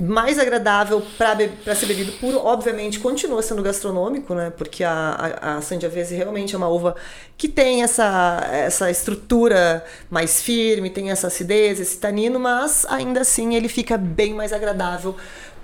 mais 0.00 0.38
agradável 0.38 1.02
para 1.18 1.74
ser 1.74 1.86
bebido 1.86 2.12
puro. 2.12 2.38
Obviamente 2.38 2.98
continua 3.00 3.42
sendo 3.42 3.62
gastronômico, 3.62 4.34
né? 4.34 4.50
Porque 4.56 4.84
a, 4.84 5.36
a, 5.40 5.56
a 5.56 5.62
Sangiovese 5.62 6.14
realmente 6.14 6.54
é 6.54 6.58
uma 6.58 6.68
uva 6.68 6.96
que 7.36 7.48
tem 7.48 7.82
essa, 7.82 8.46
essa 8.52 8.90
estrutura 8.90 9.84
mais 10.10 10.42
firme, 10.42 10.90
tem 10.90 11.10
essa 11.10 11.26
acidez, 11.26 11.80
esse 11.80 11.96
tanino, 11.98 12.38
mas 12.38 12.86
ainda 12.88 13.22
assim 13.22 13.54
ele 13.54 13.68
fica 13.68 13.96
bem 13.96 14.34
mais 14.34 14.52
agradável 14.52 15.16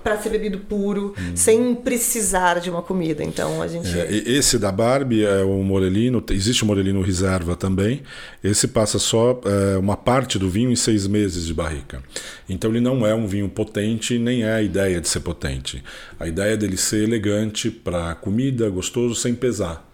para 0.07 0.17
ser 0.21 0.29
bebido 0.29 0.59
puro, 0.59 1.13
sem 1.35 1.75
precisar 1.75 2.61
de 2.61 2.69
uma 2.69 2.81
comida. 2.81 3.21
Então 3.25 3.61
a 3.61 3.67
gente. 3.67 3.89
É, 3.89 4.09
esse 4.09 4.57
da 4.57 4.71
Barbie 4.71 5.25
é 5.25 5.43
o 5.43 5.61
Morelino, 5.61 6.23
existe 6.29 6.63
o 6.63 6.65
Morelino 6.65 7.01
Reserva 7.01 7.57
também. 7.57 8.03
Esse 8.41 8.69
passa 8.69 8.97
só 8.97 9.41
é, 9.43 9.77
uma 9.77 9.97
parte 9.97 10.39
do 10.39 10.49
vinho 10.49 10.71
em 10.71 10.77
seis 10.77 11.05
meses 11.05 11.45
de 11.45 11.53
barrica. 11.53 12.01
Então 12.47 12.71
ele 12.71 12.79
não 12.79 13.05
é 13.05 13.13
um 13.13 13.27
vinho 13.27 13.49
potente, 13.49 14.17
nem 14.17 14.43
é 14.43 14.53
a 14.53 14.61
ideia 14.61 15.01
de 15.01 15.09
ser 15.09 15.19
potente. 15.19 15.83
A 16.17 16.25
ideia 16.25 16.55
dele 16.55 16.77
ser 16.77 17.03
elegante 17.03 17.69
para 17.69 18.15
comida, 18.15 18.69
gostoso, 18.69 19.13
sem 19.13 19.35
pesar. 19.35 19.85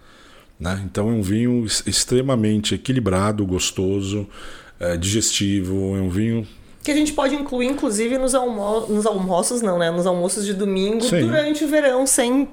Né? 0.59 0.79
Então 0.85 1.09
é 1.09 1.11
um 1.11 1.23
vinho 1.23 1.65
extremamente 1.87 2.75
equilibrado, 2.75 3.43
gostoso, 3.47 4.27
é, 4.79 4.95
digestivo. 4.95 5.97
É 5.97 6.01
um 6.01 6.09
vinho 6.09 6.47
Que 6.83 6.91
a 6.91 6.95
gente 6.95 7.13
pode 7.13 7.33
incluir, 7.33 7.67
inclusive, 7.67 8.17
nos, 8.17 8.35
almo 8.35 8.81
nos 8.89 9.05
almoços, 9.05 9.61
não, 9.61 9.79
né? 9.79 9.89
Nos 9.89 10.05
almoços 10.05 10.45
de 10.45 10.53
domingo, 10.53 11.01
Sim. 11.01 11.21
durante 11.21 11.63
o 11.63 11.67
verão, 11.67 12.05
sem 12.05 12.47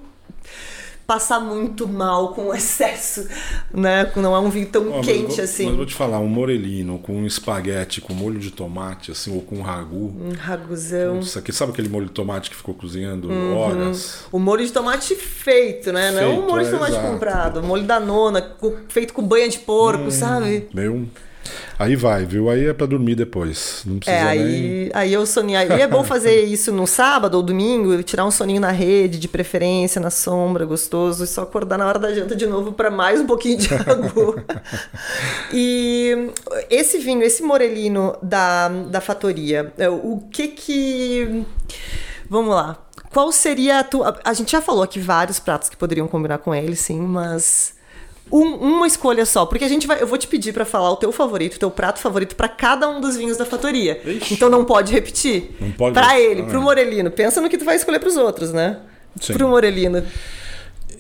passar 1.05 1.40
muito 1.40 1.88
mal 1.88 2.33
com 2.35 2.47
o 2.51 2.55
excesso, 2.55 3.27
né? 3.75 4.09
Não 4.14 4.33
é 4.33 4.38
um 4.38 4.49
vinho 4.49 4.66
tão 4.69 4.85
mas 4.90 5.05
quente 5.05 5.35
vou, 5.35 5.45
assim. 5.45 5.62
Mas 5.64 5.71
eu 5.73 5.77
vou 5.79 5.87
te 5.87 5.95
falar, 5.97 6.21
um 6.21 6.29
morelino 6.29 7.01
com 7.01 7.12
um 7.14 7.27
espaguete 7.27 8.01
com 8.01 8.14
molho 8.14 8.38
de 8.38 8.53
tomate, 8.53 9.11
assim, 9.11 9.35
ou 9.35 9.43
com 9.43 9.57
um 9.57 9.62
ragu. 9.62 10.14
Um 10.21 10.33
raguzão. 10.38 11.19
Isso 11.19 11.37
aqui, 11.37 11.53
sabe 11.53 11.73
aquele 11.73 11.88
molho 11.88 12.07
de 12.07 12.12
tomate 12.12 12.49
que 12.49 12.55
ficou 12.55 12.75
cozinhando 12.75 13.29
Uhum. 13.29 13.57
horas? 13.57 14.25
O 14.31 14.38
molho 14.38 14.64
de 14.64 14.71
tomate 14.73 15.16
feito, 15.16 15.93
né? 15.93 16.12
Não 16.12 16.21
é 16.21 16.27
um 16.29 16.35
Feito, 16.37 16.49
molho 16.49 16.62
de 16.62 16.69
é, 16.69 16.73
tomate 16.73 16.93
exato. 16.93 17.09
comprado. 17.09 17.57
O 17.59 17.62
molho 17.64 17.83
da 17.83 17.99
nona, 17.99 18.57
feito 18.88 19.12
com 19.12 19.23
banha 19.23 19.49
de 19.49 19.59
porco, 19.59 20.05
Hum. 20.05 20.11
sabe? 20.12 20.69
Meu. 20.73 21.09
Aí 21.79 21.97
vai, 21.97 22.25
viu? 22.27 22.51
Aí 22.51 22.67
é 22.67 22.73
pra 22.75 22.87
dormir 22.87 23.15
depois. 23.15 23.83
Não 23.87 23.99
precisa 23.99 24.17
É, 24.17 24.25
nem. 24.35 24.41
aí, 24.41 24.91
aí 24.95 25.13
eu 25.13 25.25
sonhei. 25.25 25.57
E 25.57 25.81
é 25.81 25.87
bom 25.87 26.05
fazer 26.05 26.43
isso 26.45 26.71
no 26.73 26.87
sábado 26.87 27.35
ou 27.37 27.43
domingo, 27.43 28.03
tirar 28.03 28.25
um 28.27 28.31
soninho 28.31 28.61
na 28.61 28.71
rede, 28.71 29.19
de 29.19 29.29
preferência, 29.29 30.01
na 30.01 30.11
sombra, 30.11 30.65
gostoso, 30.67 31.25
e 31.25 31.27
só 31.27 31.43
acordar 31.43 31.79
na 31.79 31.87
hora 31.87 31.99
da 31.99 32.13
janta 32.13 32.37
de 32.37 32.47
novo 32.47 32.73
para 32.73 32.91
mais 32.91 33.21
um 33.21 33.27
pouquinho 33.27 33.57
de 33.59 33.73
água. 33.75 34.45
e 35.53 36.31
esse 36.69 36.99
vinho, 36.99 37.23
esse 37.23 37.43
morelino 37.43 38.17
da, 38.23 38.69
da 38.69 39.01
Fatoria, 39.01 39.73
é, 39.79 39.89
o 39.89 40.23
que 40.31 40.49
que. 40.49 41.45
Vamos 42.29 42.55
lá. 42.55 42.79
Qual 43.13 43.33
seria 43.33 43.81
a 43.81 43.85
tua. 43.85 44.21
A 44.25 44.33
gente 44.33 44.53
já 44.53 44.61
falou 44.63 44.83
aqui 44.85 45.01
vários 45.01 45.41
pratos 45.41 45.69
que 45.69 45.77
poderiam 45.77 46.07
combinar 46.07 46.39
com 46.39 46.55
ele, 46.55 46.77
sim, 46.77 47.01
mas. 47.01 47.75
Um- 48.33 48.55
uma 48.57 48.87
escolha 48.87 49.25
só, 49.27 49.45
porque 49.47 49.64
a 49.64 49.69
gente 49.69 49.87
vai, 49.87 50.01
eu 50.03 50.07
vou 50.07 50.16
te 50.19 50.27
pedir 50.27 50.53
pra 50.53 50.64
falar 50.64 50.90
o 50.90 50.97
teu 50.97 51.11
favorito, 51.12 51.57
o 51.57 51.59
teu 51.59 51.71
prato 51.71 51.99
favorito 52.01 52.37
pra 52.37 52.49
cada 52.49 52.88
um 52.88 53.01
dos 53.01 53.16
vinhos 53.16 53.37
da 53.37 53.45
Fatoria. 53.45 54.01
Ixi. 54.05 54.35
Então 54.35 54.49
não 54.49 54.64
pode 54.64 54.93
repetir. 54.93 55.57
Não 55.61 55.71
pode 55.73 55.95
repetir, 55.99 56.31
ele, 56.31 56.43
ah. 56.43 56.45
pro 56.47 56.62
Morelino. 56.62 57.11
Pensa 57.11 57.40
no 57.40 57.49
que 57.49 57.59
tu 57.59 57.64
vai 57.64 57.77
escolher 57.77 57.99
pros 57.99 58.16
outros, 58.16 58.53
né? 58.53 58.79
Sim. 59.21 59.33
Pro 59.35 59.49
Morelino. 59.49 60.05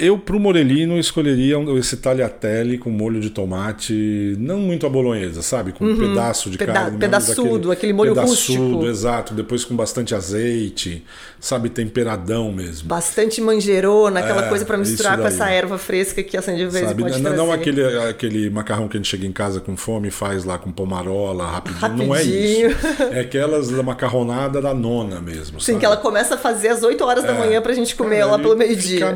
Eu, 0.00 0.16
pro 0.16 0.40
Morelino, 0.40 0.98
escolheria 0.98 1.56
esse 1.78 1.98
tagliatelle 1.98 2.78
com 2.78 2.88
molho 2.88 3.20
de 3.20 3.28
tomate, 3.28 4.34
não 4.38 4.58
muito 4.58 4.86
a 4.86 4.88
bolonhesa, 4.88 5.42
sabe? 5.42 5.72
Com 5.72 5.84
um 5.84 5.96
pedaço 5.96 6.48
de 6.48 6.54
Uhum. 6.56 6.58
Peda- 6.66 6.72
carne. 6.72 6.98
pedaçudo, 6.98 7.42
daquele- 7.50 7.72
aquele 7.72 7.92
molho 7.92 8.14
pedaçudo, 8.14 8.62
rústico. 8.62 8.86
exato. 8.86 9.34
Depois 9.34 9.62
com 9.64 9.76
bastante 9.76 10.14
azeite, 10.14 11.04
sabe? 11.38 11.68
Temperadão 11.68 12.50
mesmo. 12.50 12.88
Bastante 12.88 13.42
manjerona, 13.42 14.20
aquela 14.20 14.46
É, 14.46 14.48
coisa 14.48 14.64
pra 14.64 14.78
misturar 14.78 15.18
com 15.18 15.26
essa 15.26 15.50
erva 15.50 15.76
fresca 15.76 16.22
que 16.22 16.34
a 16.36 16.40
Sangiovese 16.40 16.86
Sabe? 16.86 17.02
pode 17.02 17.14
Não, 17.16 17.20
trazer. 17.22 17.36
não 17.36 17.52
aquele, 17.52 17.84
aquele 18.08 18.48
macarrão 18.48 18.88
que 18.88 18.96
a 18.96 19.00
gente 19.00 19.08
chega 19.08 19.26
em 19.26 19.32
casa 19.32 19.60
com 19.60 19.76
fome 19.76 20.08
e 20.08 20.10
faz 20.10 20.44
lá 20.44 20.56
com 20.58 20.72
pomarola, 20.72 21.46
rapidinho. 21.46 21.96
Não 22.06 22.14
é 22.14 22.18
Rapidinho. 22.18 22.70
isso. 22.70 23.02
É 23.12 23.20
aquelas 23.20 23.68
da 23.70 23.82
macarronada 23.82 24.62
da 24.62 24.72
nona 24.72 25.20
mesmo. 25.20 25.60
Sim, 25.60 25.72
sabe? 25.72 25.78
que 25.80 25.84
ela 25.84 25.96
começa 25.98 26.36
a 26.36 26.38
fazer 26.38 26.68
às 26.68 26.82
8 26.82 27.04
horas 27.04 27.22
da 27.24 27.34
manhã 27.34 27.60
pra 27.60 27.74
gente 27.74 27.94
comer 27.94 28.24
lá 28.24 28.34
Ele 28.34 28.42
pelo 28.42 28.54
Fica 28.54 28.66
meio-dia. 28.66 29.12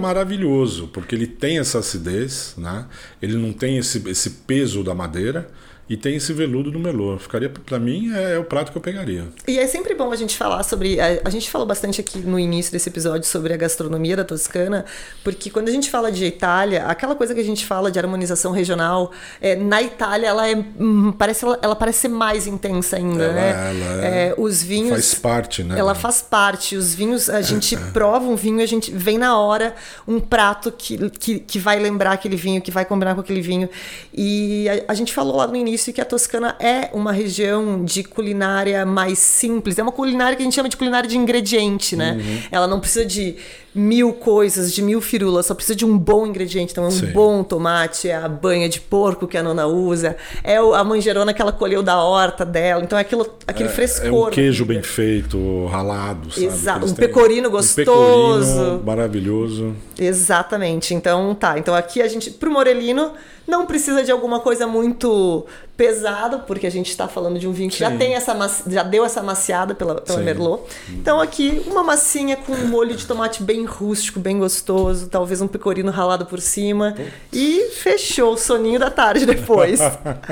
Maravilhoso, 0.75 0.89
porque 0.89 1.15
ele 1.15 1.27
tem 1.27 1.59
essa 1.59 1.79
acidez, 1.79 2.55
né? 2.57 2.87
Ele 3.23 3.37
não 3.37 3.53
tem 3.53 3.79
esse, 3.79 4.03
esse 4.09 4.31
peso 4.31 4.83
da 4.83 4.95
madeira. 4.95 5.49
E 5.89 5.97
tem 5.97 6.17
esse 6.17 6.33
veludo 6.33 6.73
no 6.73 6.79
melô. 6.79 7.19
Ficaria, 7.19 7.51
para 7.51 7.79
mim, 7.79 8.11
é, 8.15 8.35
é, 8.35 8.39
o 8.39 8.45
prato 8.45 8.73
que 8.73 8.79
eu 8.79 8.83
pegaria. 8.83 9.25
E 9.47 9.59
é 9.59 9.67
sempre 9.67 9.95
bom 9.95 10.11
a 10.11 10.17
gente 10.17 10.35
falar 10.35 10.63
sobre. 10.63 10.99
A, 10.99 11.21
a, 11.25 11.31
gente 11.31 11.51
falou 11.51 11.67
bastante 11.67 12.01
aqui 12.01 12.19
no 12.19 12.39
início 12.39 12.73
desse 12.73 12.89
episódio 12.89 13.29
sobre 13.29 13.53
a 13.53 13.57
gastronomia 13.57 14.17
da 14.17 14.25
Toscana, 14.25 14.87
porque 15.23 15.51
quando 15.51 15.69
a 15.69 15.71
gente 15.71 15.91
fala 15.91 16.11
de 16.11 16.25
Itália, 16.25 16.87
aquela 16.87 17.15
coisa 17.15 17.35
que 17.35 17.41
a 17.41 17.45
gente 17.45 17.67
fala 17.67 17.91
de 17.91 17.99
harmonização 17.99 18.51
regional, 18.51 19.13
é, 19.43 19.57
na 19.57 19.83
Itália 19.83 20.29
ela 20.29 20.49
é 20.49 20.57
hum, 20.57 21.13
parece 21.13 21.45
ela, 21.45 21.59
ela, 21.61 21.77
parece 21.77 22.01
ser 22.01 22.09
mais 22.09 22.47
intensa 22.47 22.97
ainda, 22.97 23.25
ela, 23.25 23.33
né? 23.35 23.51
Ela 23.51 24.07
é, 24.07 24.29
é, 24.29 24.35
os 24.39 24.63
vinhos 24.63 24.91
faz 24.91 25.15
parte, 25.15 25.63
né? 25.63 25.79
Ela 25.79 25.95
faz 25.95 26.23
parte. 26.23 26.77
Os 26.77 26.95
vinhos 26.95 27.29
a 27.29 27.43
gente 27.43 27.77
prova 27.93 28.25
um 28.25 28.37
vinho, 28.37 28.63
a 28.63 28.67
gente 28.67 28.91
vem 28.91 29.19
na 29.19 29.39
hora 29.39 29.75
um 30.09 30.19
prato 30.19 30.73
que, 30.73 31.11
que, 31.11 31.41
que 31.41 31.59
vai 31.59 31.79
lembrar 31.79 32.13
aquele 32.13 32.37
vinho, 32.37 32.63
que 32.63 32.71
vai 32.71 32.87
combinar 32.87 33.15
com 33.15 33.21
aquele 33.21 33.43
vinho. 33.43 33.69
E 34.15 34.67
a, 34.69 34.93
a 34.93 34.95
gente 34.95 35.13
falou 35.13 35.37
lá 35.37 35.47
no 35.47 35.55
início 35.55 35.74
início 35.75 35.93
que 35.93 36.01
a 36.01 36.05
Toscana 36.05 36.57
é 36.61 36.89
uma 36.93 37.13
região 37.13 37.85
de 37.85 38.05
culinária 38.05 38.87
mais 38.87 39.19
simples. 39.19 39.79
É 39.79 39.83
uma 39.83 39.93
culinária 39.93 40.37
que 40.37 40.43
a 40.43 40.45
gente 40.45 40.55
chama 40.55 40.69
de 40.69 40.77
culinária 40.77 41.09
de 41.09 41.19
ingrediente, 41.19 41.97
né? 41.97 42.13
Uhum. 42.13 42.43
Ela 42.51 42.67
não 42.67 42.81
precisa 42.81 43.05
de 43.05 43.37
mil 43.75 44.13
coisas, 44.13 44.73
de 44.73 44.81
mil 44.81 45.01
firulas, 45.01 45.47
só 45.47 45.55
precisa 45.55 45.75
de 45.75 45.85
um 45.85 45.99
bom 45.99 46.27
ingrediente. 46.27 46.73
Então, 46.73 46.85
é 46.85 46.89
um 46.89 46.91
Sim. 46.93 47.07
bom 47.07 47.43
tomate, 47.43 48.09
é 48.09 48.15
a 48.15 48.29
banha 48.29 48.69
de 48.69 48.81
porco 48.81 49.27
que 49.27 49.37
a 49.37 49.43
nona 49.43 49.67
usa, 49.67 50.17
é 50.45 50.57
a 50.57 50.85
manjerona 50.85 51.35
que 51.35 51.43
ela 51.43 51.53
colheu 51.53 51.83
da 51.83 52.01
horta 52.01 52.45
dela. 52.45 52.83
Então, 52.85 52.97
é 52.97 53.01
aquilo, 53.01 53.27
aquele 53.47 53.69
é, 53.69 53.73
frescor. 53.73 54.29
É 54.29 54.31
um 54.31 54.31
queijo 54.31 54.65
bem 54.65 54.83
feito, 54.83 55.67
ralado, 55.67 56.31
sabe? 56.31 56.47
Exato, 56.47 56.87
um 56.87 56.95
pecorino 56.95 57.51
gostoso. 57.51 58.53
Um 58.53 58.55
pecorino 58.55 58.83
maravilhoso. 58.85 59.75
Exatamente. 59.99 60.95
Então, 60.95 61.35
tá. 61.35 61.59
Então, 61.59 61.75
aqui 61.75 62.01
a 62.01 62.07
gente, 62.07 62.31
pro 62.31 62.51
Morelino, 62.51 63.13
não 63.47 63.67
precisa 63.67 64.03
de 64.03 64.11
alguma 64.13 64.41
coisa 64.41 64.67
muito 64.67 65.45
pesada, 65.77 66.39
porque 66.39 66.67
a 66.67 66.71
gente 66.71 66.91
está 66.91 67.09
falando 67.09 67.39
de 67.39 67.49
um 67.49 67.53
vinho 67.53 67.69
que 67.69 67.79
já 67.79 67.91
tem 67.91 68.15
essa 68.15 68.35
já 68.67 68.83
deu 68.83 69.05
essa 69.05 69.23
maciada 69.23 69.75
pela, 69.75 70.01
pela 70.01 70.21
Merlot. 70.21 70.63
Então 70.89 71.21
aqui 71.21 71.63
uma 71.67 71.83
massinha 71.83 72.37
com 72.37 72.53
um 72.53 72.69
molho 72.69 72.95
de 72.95 73.07
tomate 73.07 73.43
bem 73.43 73.65
rústico, 73.65 74.21
bem 74.21 74.39
gostoso, 74.39 75.09
talvez 75.09 75.41
um 75.41 75.49
pecorino 75.49 75.91
ralado 75.91 76.27
por 76.27 76.41
cima 76.41 76.95
e 77.33 77.71
fechou 77.73 78.35
o 78.35 78.37
soninho 78.37 78.79
da 78.79 78.91
tarde 78.91 79.27
depois. 79.27 79.81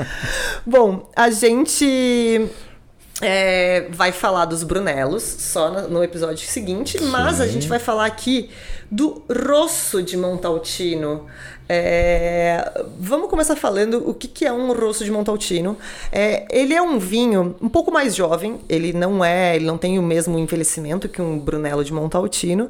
Bom, 0.65 1.09
a 1.15 1.29
gente 1.29 2.49
é, 3.21 3.87
vai 3.91 4.11
falar 4.11 4.45
dos 4.45 4.63
Brunelos 4.63 5.23
só 5.23 5.69
no, 5.87 6.03
episódio 6.03 6.45
seguinte, 6.47 6.97
Sim. 6.97 7.05
mas 7.05 7.39
a 7.39 7.47
gente 7.47 7.67
vai 7.67 7.79
falar 7.79 8.05
aqui 8.05 8.49
do 8.89 9.21
Rosso 9.29 10.01
de 10.01 10.17
Montaltino. 10.17 11.25
É, 11.67 12.83
vamos 12.99 13.29
começar 13.29 13.55
falando 13.55 14.07
o 14.07 14.13
que, 14.13 14.27
que 14.27 14.45
é 14.45 14.51
um 14.51 14.73
rosso 14.73 15.05
de 15.05 15.11
Montaltino. 15.11 15.77
É, 16.11 16.45
ele 16.51 16.73
é 16.73 16.81
um 16.81 16.99
vinho 16.99 17.55
um 17.61 17.69
pouco 17.69 17.91
mais 17.91 18.15
jovem, 18.15 18.59
ele 18.67 18.91
não 18.91 19.23
é, 19.23 19.55
ele 19.55 19.65
não 19.65 19.77
tem 19.77 19.97
o 19.97 20.03
mesmo 20.03 20.37
envelhecimento 20.37 21.07
que 21.07 21.21
um 21.21 21.39
Brunello 21.39 21.83
de 21.83 21.93
Montaltino. 21.93 22.69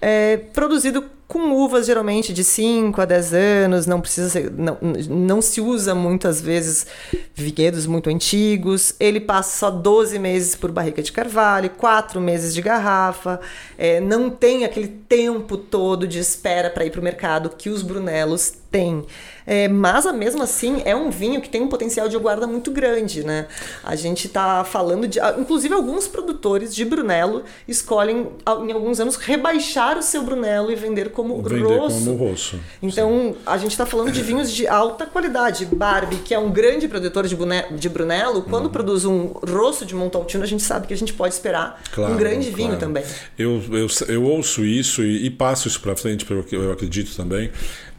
É, 0.00 0.36
produzido 0.52 1.04
com 1.28 1.52
uvas 1.52 1.84
geralmente 1.84 2.32
de 2.32 2.42
5 2.42 2.98
a 3.02 3.04
10 3.04 3.34
anos, 3.34 3.86
não 3.86 4.00
precisa 4.00 4.30
ser, 4.30 4.50
não, 4.50 4.78
não 5.10 5.42
se 5.42 5.60
usa 5.60 5.94
muitas 5.94 6.40
vezes 6.40 6.86
vinhedos 7.34 7.86
muito 7.86 8.08
antigos. 8.08 8.94
Ele 8.98 9.20
passa 9.20 9.58
só 9.58 9.70
12 9.70 10.18
meses 10.18 10.54
por 10.54 10.72
barrica 10.72 11.02
de 11.02 11.12
carvalho, 11.12 11.68
4 11.76 12.18
meses 12.18 12.54
de 12.54 12.62
garrafa, 12.62 13.40
é, 13.76 14.00
não 14.00 14.30
tem 14.30 14.64
aquele 14.64 14.88
tempo 14.88 15.58
todo 15.58 16.08
de 16.08 16.18
espera 16.18 16.70
para 16.70 16.86
ir 16.86 16.90
para 16.90 17.00
o 17.00 17.04
mercado 17.04 17.50
que 17.50 17.68
os 17.68 17.82
Brunelos 17.82 18.54
têm. 18.70 19.04
É, 19.46 19.66
mas, 19.66 20.04
mesmo 20.12 20.42
assim, 20.42 20.82
é 20.84 20.94
um 20.94 21.10
vinho 21.10 21.40
que 21.40 21.48
tem 21.48 21.62
um 21.62 21.68
potencial 21.68 22.06
de 22.06 22.18
guarda 22.18 22.46
muito 22.46 22.70
grande, 22.70 23.24
né? 23.24 23.46
A 23.82 23.96
gente 23.96 24.26
está 24.26 24.62
falando 24.62 25.08
de... 25.08 25.18
Inclusive, 25.38 25.72
alguns 25.72 26.06
produtores 26.06 26.74
de 26.74 26.84
Brunello 26.84 27.44
escolhem, 27.66 28.28
em 28.66 28.72
alguns 28.72 29.00
anos, 29.00 29.16
rebaixar 29.16 29.96
o 29.96 30.02
seu 30.02 30.22
Brunello 30.22 30.70
e 30.70 30.76
vender 30.76 31.10
como 31.18 31.42
vender 31.42 31.64
rosso. 31.64 31.98
como 31.98 32.14
rosso. 32.14 32.60
Então, 32.80 33.34
Sim. 33.34 33.36
a 33.44 33.58
gente 33.58 33.72
está 33.72 33.84
falando 33.84 34.12
de 34.12 34.22
vinhos 34.22 34.52
de 34.52 34.68
alta 34.68 35.04
qualidade. 35.04 35.66
Barbie, 35.66 36.18
que 36.18 36.32
é 36.32 36.38
um 36.38 36.52
grande 36.52 36.86
produtor 36.86 37.26
de, 37.26 37.36
de 37.76 37.88
Brunello, 37.88 38.42
quando 38.42 38.66
uhum. 38.66 38.70
produz 38.70 39.04
um 39.04 39.26
rosso 39.26 39.84
de 39.84 39.96
Montaltino, 39.96 40.44
a 40.44 40.46
gente 40.46 40.62
sabe 40.62 40.86
que 40.86 40.94
a 40.94 40.96
gente 40.96 41.12
pode 41.12 41.34
esperar 41.34 41.82
claro, 41.92 42.14
um 42.14 42.16
grande 42.16 42.50
claro. 42.50 42.56
vinho 42.56 42.78
também. 42.78 43.02
Eu, 43.36 43.60
eu, 43.72 43.88
eu 44.06 44.22
ouço 44.22 44.64
isso 44.64 45.02
e, 45.02 45.26
e 45.26 45.30
passo 45.30 45.66
isso 45.66 45.80
para 45.80 45.96
frente, 45.96 46.24
porque 46.24 46.54
eu 46.54 46.70
acredito 46.70 47.16
também. 47.16 47.50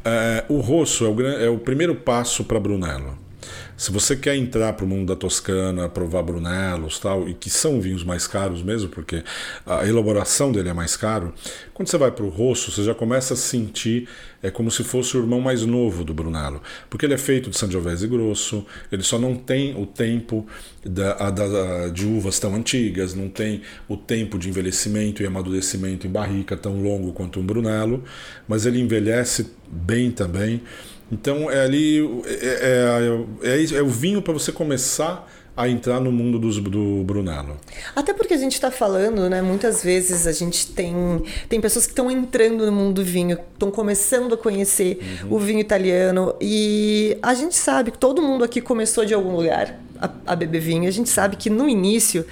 É, 0.05 0.45
o 0.47 0.61
rosso 0.61 1.05
é 1.05 1.09
o, 1.09 1.27
é 1.27 1.49
o 1.49 1.57
primeiro 1.57 1.95
passo 1.95 2.45
para 2.45 2.57
Brunello. 2.57 3.17
Se 3.79 3.93
você 3.93 4.13
quer 4.13 4.35
entrar 4.35 4.73
para 4.73 4.83
o 4.83 4.87
mundo 4.89 5.07
da 5.07 5.15
Toscana, 5.15 5.87
provar 5.87 6.21
Brunellos 6.21 6.99
tal, 6.99 7.29
e 7.29 7.33
que 7.33 7.49
são 7.49 7.79
vinhos 7.79 8.03
mais 8.03 8.27
caros 8.27 8.61
mesmo, 8.61 8.89
porque 8.89 9.23
a 9.65 9.87
elaboração 9.87 10.51
dele 10.51 10.67
é 10.67 10.73
mais 10.73 10.97
caro, 10.97 11.33
quando 11.73 11.87
você 11.87 11.97
vai 11.97 12.11
para 12.11 12.25
o 12.25 12.27
rosso, 12.27 12.73
você 12.73 12.83
já 12.83 12.93
começa 12.93 13.35
a 13.35 13.37
sentir 13.37 14.09
é 14.43 14.51
como 14.51 14.69
se 14.69 14.83
fosse 14.83 15.15
o 15.15 15.21
irmão 15.21 15.39
mais 15.39 15.65
novo 15.65 16.03
do 16.03 16.13
Brunello, 16.13 16.61
porque 16.89 17.05
ele 17.05 17.13
é 17.13 17.17
feito 17.17 17.49
de 17.49 17.57
Sangiovese 17.57 18.05
grosso, 18.05 18.65
ele 18.91 19.03
só 19.03 19.17
não 19.17 19.35
tem 19.35 19.73
o 19.81 19.85
tempo 19.85 20.45
da, 20.85 21.29
da, 21.29 21.87
de 21.87 22.05
uvas 22.05 22.37
tão 22.37 22.55
antigas, 22.55 23.13
não 23.13 23.29
tem 23.29 23.61
o 23.87 23.95
tempo 23.95 24.37
de 24.37 24.49
envelhecimento 24.49 25.23
e 25.23 25.25
amadurecimento 25.25 26.05
em 26.05 26.09
barrica 26.09 26.57
tão 26.57 26.81
longo 26.81 27.13
quanto 27.13 27.39
um 27.39 27.45
Brunello, 27.45 28.03
mas 28.45 28.65
ele 28.65 28.79
envelhece 28.79 29.51
bem 29.71 30.11
também. 30.11 30.61
Então 31.11 31.49
é 31.49 31.61
ali 31.61 31.99
é, 32.25 33.43
é, 33.43 33.57
é, 33.57 33.77
é 33.77 33.81
o 33.81 33.87
vinho 33.87 34.21
para 34.21 34.33
você 34.33 34.51
começar 34.51 35.27
a 35.59 35.67
entrar 35.67 35.99
no 35.99 36.09
mundo 36.09 36.39
dos, 36.39 36.57
do 36.57 37.03
Brunello. 37.03 37.57
Até 37.93 38.13
porque 38.13 38.33
a 38.33 38.37
gente 38.37 38.53
está 38.53 38.71
falando, 38.71 39.29
né? 39.29 39.41
Muitas 39.41 39.83
vezes 39.83 40.25
a 40.25 40.31
gente 40.31 40.67
tem, 40.67 41.21
tem 41.49 41.59
pessoas 41.59 41.85
que 41.85 41.91
estão 41.91 42.09
entrando 42.09 42.65
no 42.65 42.71
mundo 42.71 42.93
do 42.93 43.03
vinho, 43.03 43.37
estão 43.53 43.69
começando 43.69 44.35
a 44.35 44.37
conhecer 44.37 44.99
uhum. 45.23 45.35
o 45.35 45.37
vinho 45.37 45.59
italiano 45.59 46.33
e 46.39 47.17
a 47.21 47.33
gente 47.33 47.55
sabe 47.55 47.91
que 47.91 47.97
todo 47.97 48.21
mundo 48.21 48.45
aqui 48.45 48.61
começou 48.61 49.03
de 49.03 49.13
algum 49.13 49.35
lugar 49.35 49.77
a, 49.99 50.09
a 50.27 50.33
beber 50.33 50.61
vinho. 50.61 50.87
A 50.87 50.91
gente 50.91 51.09
sabe 51.09 51.35
que 51.35 51.49
no 51.49 51.67
início 51.67 52.25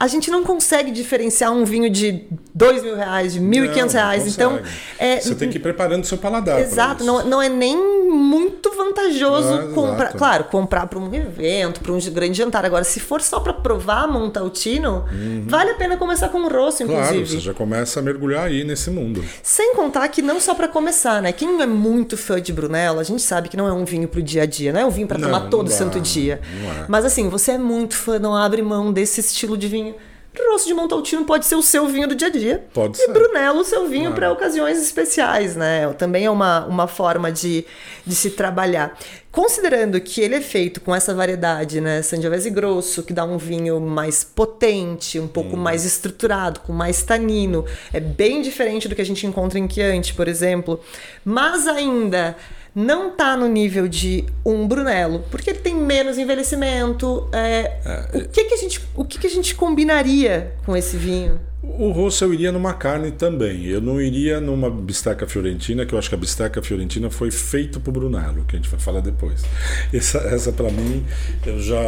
a 0.00 0.06
gente 0.06 0.30
não 0.30 0.42
consegue 0.42 0.90
diferenciar 0.90 1.52
um 1.52 1.62
vinho 1.62 1.90
de 1.90 2.24
dois 2.54 2.82
mil 2.82 2.96
reais, 2.96 3.34
de 3.34 3.40
mil 3.40 3.66
e 3.66 3.68
quinhentos 3.68 3.92
reais. 3.92 4.26
Então, 4.26 4.58
é, 4.98 5.20
você 5.20 5.34
tem 5.34 5.50
que 5.50 5.58
ir 5.58 5.60
preparando 5.60 6.06
seu 6.06 6.16
paladar. 6.16 6.58
Exato, 6.58 7.04
não, 7.04 7.22
não 7.26 7.42
é 7.42 7.50
nem 7.50 7.76
muito 8.10 8.74
vantajoso 8.74 9.52
ah, 9.52 9.74
comprar. 9.74 10.12
Claro, 10.14 10.44
comprar 10.44 10.86
para 10.86 10.98
um 10.98 11.14
evento, 11.14 11.80
para 11.82 11.92
um 11.92 11.98
grande 11.98 12.38
jantar. 12.38 12.64
Agora, 12.64 12.82
se 12.82 12.98
for 12.98 13.20
só 13.20 13.40
para 13.40 13.52
provar 13.52 14.08
Montaltino, 14.08 15.04
uhum. 15.12 15.44
vale 15.46 15.72
a 15.72 15.74
pena 15.74 15.98
começar 15.98 16.30
com 16.30 16.38
um 16.38 16.48
rosso, 16.48 16.82
inclusive. 16.82 17.12
Claro, 17.12 17.26
você 17.26 17.38
já 17.38 17.52
começa 17.52 18.00
a 18.00 18.02
mergulhar 18.02 18.46
aí 18.46 18.64
nesse 18.64 18.90
mundo. 18.90 19.22
Sem 19.42 19.74
contar 19.74 20.08
que 20.08 20.22
não 20.22 20.40
só 20.40 20.54
para 20.54 20.66
começar, 20.66 21.20
né? 21.20 21.30
Quem 21.30 21.60
é 21.60 21.66
muito 21.66 22.16
fã 22.16 22.40
de 22.40 22.54
Brunello, 22.54 23.00
a 23.00 23.04
gente 23.04 23.20
sabe 23.20 23.50
que 23.50 23.56
não 23.56 23.68
é 23.68 23.72
um 23.72 23.84
vinho 23.84 24.08
pro 24.08 24.22
dia 24.22 24.44
a 24.44 24.46
dia, 24.46 24.72
não 24.72 24.80
é 24.80 24.86
um 24.86 24.90
vinho 24.90 25.06
para 25.06 25.18
tomar 25.18 25.50
todo 25.50 25.68
santo 25.70 26.00
dia. 26.00 26.40
É. 26.42 26.86
Mas 26.88 27.04
assim, 27.04 27.28
você 27.28 27.52
é 27.52 27.58
muito 27.58 27.94
fã, 27.94 28.18
não 28.18 28.34
abre 28.34 28.62
mão 28.62 28.90
desse 28.90 29.20
estilo 29.20 29.58
de 29.58 29.68
vinho 29.68 29.89
Rosso 30.50 30.66
de 30.66 30.74
Montaltino 30.74 31.24
pode 31.24 31.46
ser 31.46 31.54
o 31.54 31.62
seu 31.62 31.86
vinho 31.86 32.06
do 32.06 32.14
dia 32.14 32.28
a 32.28 32.30
dia. 32.30 32.64
Pode 32.72 32.96
e 32.96 33.00
ser. 33.00 33.10
E 33.10 33.12
Brunello 33.12 33.60
o 33.60 33.64
seu 33.64 33.88
vinho 33.88 34.12
para 34.12 34.30
ocasiões 34.30 34.80
especiais, 34.80 35.56
né? 35.56 35.92
Também 35.94 36.24
é 36.24 36.30
uma, 36.30 36.66
uma 36.66 36.86
forma 36.86 37.32
de, 37.32 37.64
de 38.06 38.14
se 38.14 38.30
trabalhar. 38.30 38.96
Considerando 39.32 40.00
que 40.00 40.20
ele 40.20 40.34
é 40.34 40.40
feito 40.40 40.80
com 40.80 40.94
essa 40.94 41.14
variedade, 41.14 41.80
né? 41.80 42.02
Sangiovese 42.02 42.50
grosso, 42.50 43.02
que 43.02 43.12
dá 43.12 43.24
um 43.24 43.38
vinho 43.38 43.80
mais 43.80 44.22
potente, 44.22 45.18
um 45.18 45.28
pouco 45.28 45.56
hum. 45.56 45.60
mais 45.60 45.84
estruturado, 45.84 46.60
com 46.60 46.72
mais 46.72 47.02
tanino. 47.02 47.64
É 47.92 48.00
bem 48.00 48.42
diferente 48.42 48.88
do 48.88 48.94
que 48.94 49.02
a 49.02 49.06
gente 49.06 49.26
encontra 49.26 49.58
em 49.58 49.68
Chianti, 49.68 50.14
por 50.14 50.28
exemplo. 50.28 50.80
Mas 51.24 51.66
ainda 51.66 52.36
não 52.74 53.10
está 53.10 53.36
no 53.36 53.48
nível 53.48 53.88
de 53.88 54.24
um 54.44 54.66
Brunello, 54.66 55.24
porque 55.30 55.50
ele 55.50 55.58
tem 55.58 55.74
menos 55.74 56.18
envelhecimento. 56.18 57.28
É, 57.32 57.78
é, 57.84 58.18
o 58.18 58.28
que, 58.28 58.44
que, 58.44 58.54
a 58.54 58.56
gente, 58.56 58.80
o 58.94 59.04
que, 59.04 59.18
que 59.18 59.26
a 59.26 59.30
gente 59.30 59.54
combinaria 59.54 60.54
com 60.64 60.76
esse 60.76 60.96
vinho? 60.96 61.40
O 61.62 62.08
eu 62.22 62.32
iria 62.32 62.50
numa 62.50 62.72
carne 62.72 63.10
também. 63.10 63.66
Eu 63.66 63.82
não 63.82 64.00
iria 64.00 64.40
numa 64.40 64.70
bisteca 64.70 65.26
fiorentina, 65.26 65.84
que 65.84 65.94
eu 65.94 65.98
acho 65.98 66.08
que 66.08 66.14
a 66.14 66.18
bisteca 66.18 66.62
fiorentina 66.62 67.10
foi 67.10 67.30
feita 67.30 67.78
para 67.78 67.90
o 67.90 67.92
Brunello, 67.92 68.44
que 68.46 68.56
a 68.56 68.58
gente 68.58 68.70
vai 68.70 68.80
falar 68.80 69.00
depois. 69.00 69.44
Essa, 69.92 70.18
essa 70.18 70.52
para 70.52 70.70
mim, 70.70 71.04
eu 71.44 71.60
já 71.60 71.78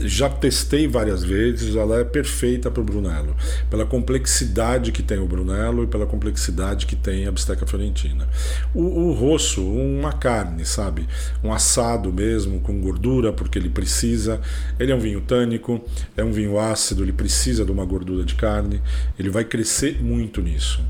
já 0.00 0.28
testei 0.28 0.86
várias 0.86 1.24
vezes, 1.24 1.74
ela 1.74 2.00
é 2.00 2.04
perfeita 2.04 2.70
para 2.70 2.80
o 2.80 2.84
Brunello, 2.84 3.34
pela 3.70 3.84
complexidade 3.84 4.92
que 4.92 5.02
tem 5.02 5.18
o 5.18 5.26
Brunello 5.26 5.84
e 5.84 5.86
pela 5.86 6.06
complexidade 6.06 6.86
que 6.86 6.94
tem 6.94 7.26
a 7.26 7.32
bisteca 7.32 7.66
fiorentina. 7.66 8.28
O, 8.74 8.82
o 8.82 9.12
rosso, 9.12 9.64
uma 9.64 10.12
carne, 10.12 10.64
sabe? 10.64 11.08
Um 11.42 11.52
assado 11.52 12.12
mesmo, 12.12 12.60
com 12.60 12.80
gordura, 12.80 13.32
porque 13.32 13.58
ele 13.58 13.68
precisa. 13.68 14.40
Ele 14.78 14.92
é 14.92 14.94
um 14.94 15.00
vinho 15.00 15.20
tânico, 15.20 15.80
é 16.16 16.22
um 16.22 16.32
vinho 16.32 16.58
ácido, 16.58 17.02
ele 17.02 17.12
precisa 17.12 17.64
de 17.64 17.72
uma 17.72 17.84
gordura 17.84 18.24
de 18.24 18.34
carne, 18.34 18.67
ele 19.18 19.30
vai 19.30 19.44
crescer 19.44 20.02
muito 20.02 20.40
nisso. 20.40 20.80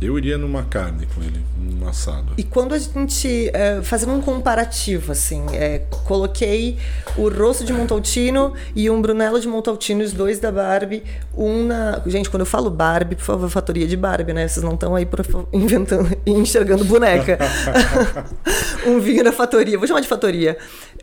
Eu 0.00 0.16
iria 0.16 0.38
numa 0.38 0.62
carne 0.62 1.06
com 1.14 1.22
ele, 1.22 1.44
num 1.58 1.86
assado. 1.86 2.32
E 2.38 2.42
quando 2.42 2.72
a 2.72 2.78
gente. 2.78 3.50
É, 3.52 3.82
fazendo 3.82 4.14
um 4.14 4.22
comparativo, 4.22 5.12
assim, 5.12 5.44
é, 5.52 5.80
coloquei 6.06 6.78
o 7.18 7.28
rosto 7.28 7.64
de 7.64 7.72
Montaltino 7.74 8.54
e 8.74 8.88
um 8.88 9.02
Brunello 9.02 9.38
de 9.38 9.46
Montaltino, 9.46 10.02
os 10.02 10.14
dois 10.14 10.38
da 10.38 10.50
Barbie. 10.50 11.02
Um 11.36 11.66
na. 11.66 12.00
Gente, 12.06 12.30
quando 12.30 12.40
eu 12.40 12.46
falo 12.46 12.70
Barbie, 12.70 13.14
por 13.14 13.24
favor, 13.24 13.50
fatoria 13.50 13.86
de 13.86 13.94
Barbie, 13.94 14.32
né? 14.32 14.48
Vocês 14.48 14.64
não 14.64 14.72
estão 14.72 14.94
aí 14.94 15.06
inventando 15.52 16.16
e 16.24 16.30
enxergando 16.30 16.82
boneca. 16.82 17.38
um 18.88 19.00
vinho 19.00 19.22
da 19.22 19.32
fatoria. 19.32 19.76
Vou 19.76 19.86
chamar 19.86 20.00
de 20.00 20.08
fatoria. 20.08 20.56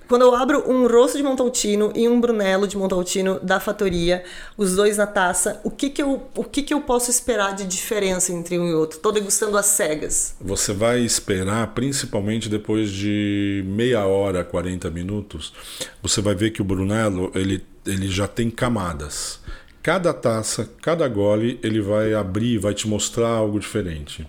Quando 0.07 0.21
eu 0.21 0.33
abro 0.33 0.71
um 0.71 0.87
rosto 0.87 1.17
de 1.17 1.23
Montaltino 1.23 1.91
e 1.93 2.07
um 2.07 2.21
Brunello 2.21 2.65
de 2.65 2.77
Montaltino 2.77 3.39
da 3.41 3.59
Fatoria, 3.59 4.23
os 4.57 4.75
dois 4.75 4.95
na 4.95 5.05
taça, 5.05 5.59
o 5.65 5.69
que 5.69 5.89
que 5.89 6.01
eu, 6.01 6.25
o 6.33 6.43
que 6.45 6.63
que 6.63 6.73
eu 6.73 6.79
posso 6.79 7.11
esperar 7.11 7.53
de 7.53 7.65
diferença 7.65 8.31
entre 8.31 8.57
um 8.57 8.69
e 8.69 8.73
outro? 8.73 8.99
Tô 8.99 9.11
degustando 9.11 9.57
as 9.57 9.65
cegas. 9.65 10.33
Você 10.39 10.71
vai 10.71 11.01
esperar, 11.01 11.67
principalmente 11.73 12.47
depois 12.47 12.89
de 12.89 13.63
meia 13.67 14.05
hora, 14.05 14.45
40 14.45 14.89
minutos, 14.89 15.53
você 16.01 16.21
vai 16.21 16.33
ver 16.33 16.51
que 16.51 16.61
o 16.61 16.65
Brunello, 16.65 17.29
ele, 17.35 17.65
ele 17.85 18.07
já 18.07 18.29
tem 18.29 18.49
camadas. 18.49 19.41
Cada 19.83 20.13
taça, 20.13 20.69
cada 20.81 21.05
gole, 21.09 21.59
ele 21.61 21.81
vai 21.81 22.13
abrir, 22.13 22.57
vai 22.59 22.73
te 22.73 22.87
mostrar 22.87 23.27
algo 23.27 23.59
diferente. 23.59 24.25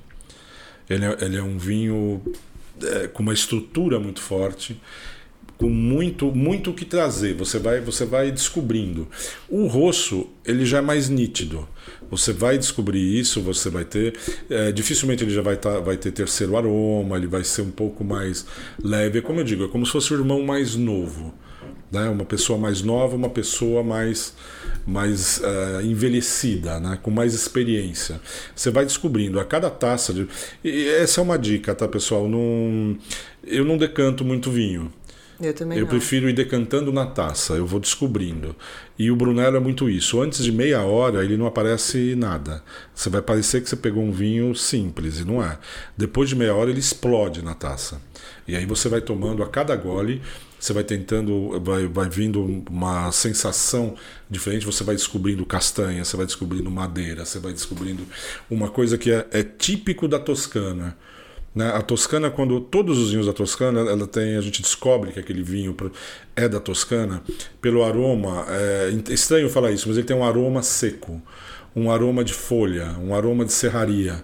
Ele 0.91 1.05
é, 1.05 1.17
ele 1.21 1.37
é 1.37 1.43
um 1.43 1.57
vinho 1.57 2.21
é, 2.83 3.07
com 3.09 3.23
uma 3.23 3.33
estrutura 3.33 4.01
muito 4.01 4.21
forte 4.21 4.81
com 5.59 5.69
muito 5.69 6.33
muito 6.33 6.71
o 6.71 6.75
que 6.75 6.85
trazer. 6.85 7.35
Você 7.35 7.59
vai 7.59 7.81
você 7.81 8.07
vai 8.07 8.31
descobrindo. 8.31 9.09
O 9.49 9.67
rosso 9.67 10.29
ele 10.45 10.65
já 10.65 10.79
é 10.79 10.81
mais 10.81 11.09
nítido. 11.09 11.69
Você 12.11 12.33
vai 12.33 12.57
descobrir 12.57 13.19
isso, 13.19 13.43
você 13.43 13.69
vai 13.69 13.85
ter. 13.85 14.17
É, 14.49 14.73
dificilmente 14.73 15.25
ele 15.25 15.31
já 15.31 15.43
vai, 15.43 15.57
tá, 15.57 15.79
vai 15.81 15.97
ter 15.97 16.11
terceiro 16.11 16.57
aroma, 16.57 17.17
ele 17.17 17.27
vai 17.27 17.45
ser 17.45 17.63
um 17.63 17.71
pouco 17.71 18.03
mais 18.03 18.47
leve. 18.83 19.21
Como 19.21 19.41
eu 19.41 19.45
digo, 19.45 19.65
é 19.65 19.69
como 19.69 19.85
se 19.85 19.93
fosse 19.93 20.15
o 20.15 20.17
irmão 20.17 20.43
mais 20.43 20.75
novo. 20.75 21.35
Né? 21.91 22.09
Uma 22.09 22.25
pessoa 22.25 22.59
mais 22.59 22.83
nova, 22.83 23.17
uma 23.17 23.29
pessoa 23.29 23.83
mais, 23.83 24.35
mais 24.87 25.39
uh, 25.39 25.83
envelhecida, 25.83 26.79
né? 26.81 26.99
com 27.03 27.11
mais 27.11 27.35
experiência. 27.35 28.21
Você 28.55 28.71
vai 28.71 28.85
descobrindo 28.85 29.39
a 29.41 29.45
cada 29.45 29.69
taça. 29.69 30.13
De... 30.13 30.27
E 30.63 30.89
essa 30.89 31.21
é 31.21 31.23
uma 31.23 31.39
dica, 31.39 31.75
tá, 31.75 31.89
pessoal? 31.89 32.29
Não... 32.29 32.97
Eu 33.45 33.65
não 33.65 33.79
decanto 33.79 34.25
muito 34.25 34.51
vinho. 34.51 34.93
Eu 35.41 35.55
também 35.55 35.79
Eu 35.79 35.83
não. 35.83 35.89
prefiro 35.89 36.29
ir 36.29 36.33
decantando 36.33 36.93
na 36.93 37.07
taça, 37.07 37.55
eu 37.55 37.65
vou 37.67 37.79
descobrindo. 37.79 38.57
E 38.99 39.11
o 39.11 39.17
Brunello 39.17 39.57
é 39.57 39.61
muito 39.61 39.89
isso. 39.89 40.21
Antes 40.21 40.43
de 40.43 40.51
meia 40.51 40.83
hora 40.83 41.25
ele 41.25 41.37
não 41.37 41.47
aparece 41.47 42.15
nada. 42.17 42.63
Você 42.95 43.09
vai 43.09 43.23
parecer 43.23 43.63
que 43.63 43.69
você 43.69 43.77
pegou 43.77 44.03
um 44.03 44.11
vinho 44.11 44.55
simples, 44.55 45.21
e 45.21 45.25
não 45.25 45.43
é. 45.43 45.59
Depois 45.97 46.29
de 46.29 46.35
meia 46.35 46.55
hora 46.55 46.71
ele 46.71 46.81
explode 46.81 47.43
na 47.43 47.55
taça. 47.55 48.01
E 48.47 48.57
aí 48.57 48.67
você 48.67 48.89
vai 48.89 49.01
tomando 49.01 49.43
a 49.43 49.49
cada 49.49 49.77
gole, 49.77 50.21
você 50.59 50.73
vai 50.73 50.83
tentando, 50.83 51.61
vai, 51.61 51.87
vai 51.87 52.09
vindo 52.09 52.65
uma 52.69 53.13
sensação 53.13 53.95
diferente, 54.29 54.67
você 54.67 54.83
vai 54.83 54.97
descobrindo 54.97 55.47
castanha, 55.47 56.05
você 56.05 56.17
vai 56.17 56.27
descobrindo 56.27 56.69
madeira, 56.69 57.25
você 57.25 57.39
vai 57.39 57.53
descobrindo 57.53 58.05
uma 58.51 58.69
coisa 58.69 58.99
que 58.99 59.13
é, 59.13 59.25
é 59.31 59.45
típico 59.45 60.09
da 60.09 60.19
Toscana 60.19 60.97
né? 61.59 61.73
A 61.75 61.83
Toscana, 61.83 62.31
quando 62.31 62.61
todos 62.61 62.97
os 62.99 63.11
vinhos 63.11 63.27
da 63.27 63.33
Toscana, 63.33 63.81
ela 63.81 64.07
tem, 64.07 64.37
a 64.37 64.41
gente 64.41 64.63
descobre 64.63 65.11
que 65.11 65.19
aquele 65.19 65.43
vinho 65.43 65.75
é 66.37 66.49
da 66.49 66.61
Toscana 66.61 67.21
pelo 67.61 67.83
aroma. 67.83 68.47
É 68.49 69.13
estranho 69.13 69.51
falar 69.51 69.73
isso, 69.73 69.89
mas 69.89 69.99
ele 69.99 70.07
tem 70.07 70.17
um 70.17 70.23
aroma 70.23 70.63
seco, 70.63 71.21
um 71.75 71.91
aroma 71.91 72.23
de 72.23 72.33
folha, 72.33 72.95
um 73.03 73.13
aroma 73.13 73.45
de 73.45 73.53
serraria, 73.53 74.23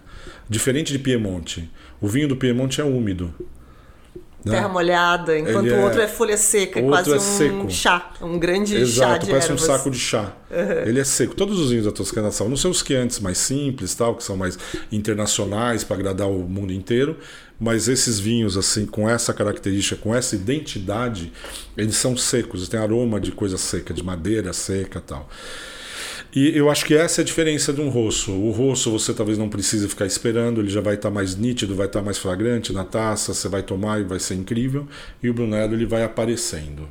diferente 0.49 0.93
de 0.93 0.99
Piemonte. 1.01 1.69
O 2.01 2.07
vinho 2.07 2.29
do 2.29 2.37
Piemonte 2.37 2.81
é 2.81 2.85
úmido. 2.85 3.35
Né? 4.45 4.57
Terra 4.57 4.69
molhada, 4.69 5.39
enquanto 5.39 5.71
o 5.71 5.81
outro 5.81 6.03
é 6.03 6.07
folha 6.07 6.37
seca, 6.37 6.79
o 6.79 6.89
quase 6.89 7.11
é 7.11 7.17
um 7.17 7.21
seco. 7.21 7.71
chá, 7.71 8.13
um 8.21 8.39
grande 8.39 8.77
Exato, 8.77 9.13
chá 9.13 9.19
de 9.19 9.27
parece 9.31 9.51
ervas. 9.51 9.63
um 9.63 9.67
saco 9.67 9.91
de 9.91 9.99
chá. 9.99 10.33
Uhum. 10.51 10.87
Ele 10.87 11.01
é 11.01 11.05
seco. 11.05 11.35
Todos 11.35 11.59
os 11.59 11.71
vinhos 11.71 11.87
da 11.87 11.93
Toscana 11.93 12.31
são. 12.31 12.49
Não 12.49 12.57
sei 12.57 12.71
os 12.71 12.83
que 12.83 12.95
antes 12.95 13.21
mais 13.21 13.39
simples, 13.39 13.95
tal, 13.95 14.15
que 14.15 14.23
são 14.23 14.37
mais 14.37 14.59
internacionais 14.93 15.83
para 15.83 15.97
agradar 15.97 16.29
o 16.29 16.41
mundo 16.41 16.75
inteiro, 16.75 17.17
mas 17.59 17.89
esses 17.89 18.21
vinhos 18.21 18.57
assim 18.59 18.85
com 18.85 19.09
essa 19.09 19.33
característica, 19.33 19.97
com 19.97 20.15
essa 20.15 20.35
identidade, 20.35 21.33
eles 21.77 21.97
são 21.97 22.15
secos, 22.15 22.61
eles 22.61 22.69
têm 22.69 22.79
aroma 22.81 23.19
de 23.19 23.33
coisa 23.33 23.57
seca, 23.57 23.95
de 23.95 24.03
madeira 24.03 24.53
seca, 24.53 25.01
tal. 25.01 25.27
E 26.35 26.57
eu 26.57 26.69
acho 26.69 26.85
que 26.85 26.95
essa 26.95 27.21
é 27.21 27.23
a 27.23 27.25
diferença 27.25 27.73
de 27.73 27.81
um 27.81 27.89
rosso. 27.89 28.33
O 28.33 28.51
rosso 28.51 28.91
você 28.91 29.15
talvez 29.15 29.39
não 29.39 29.49
precise 29.49 29.89
ficar 29.89 30.05
esperando, 30.05 30.61
ele 30.61 30.69
já 30.69 30.81
vai 30.81 30.95
estar 30.95 31.09
tá 31.09 31.15
mais 31.15 31.37
nítido, 31.37 31.77
vai 31.77 31.87
estar 31.87 32.01
tá 32.01 32.05
mais 32.05 32.19
flagrante 32.19 32.73
na 32.73 32.85
taça, 32.85 33.33
você 33.33 33.49
vai 33.49 33.63
tomar 33.63 34.01
e 34.01 34.05
vai 34.05 34.19
ser 34.19 34.35
incrível. 34.35 34.89
E 35.23 35.31
o 35.31 35.35
Brunello 35.35 35.75
ele 35.75 35.87
vai 35.87 36.03
aparecendo. 36.03 36.89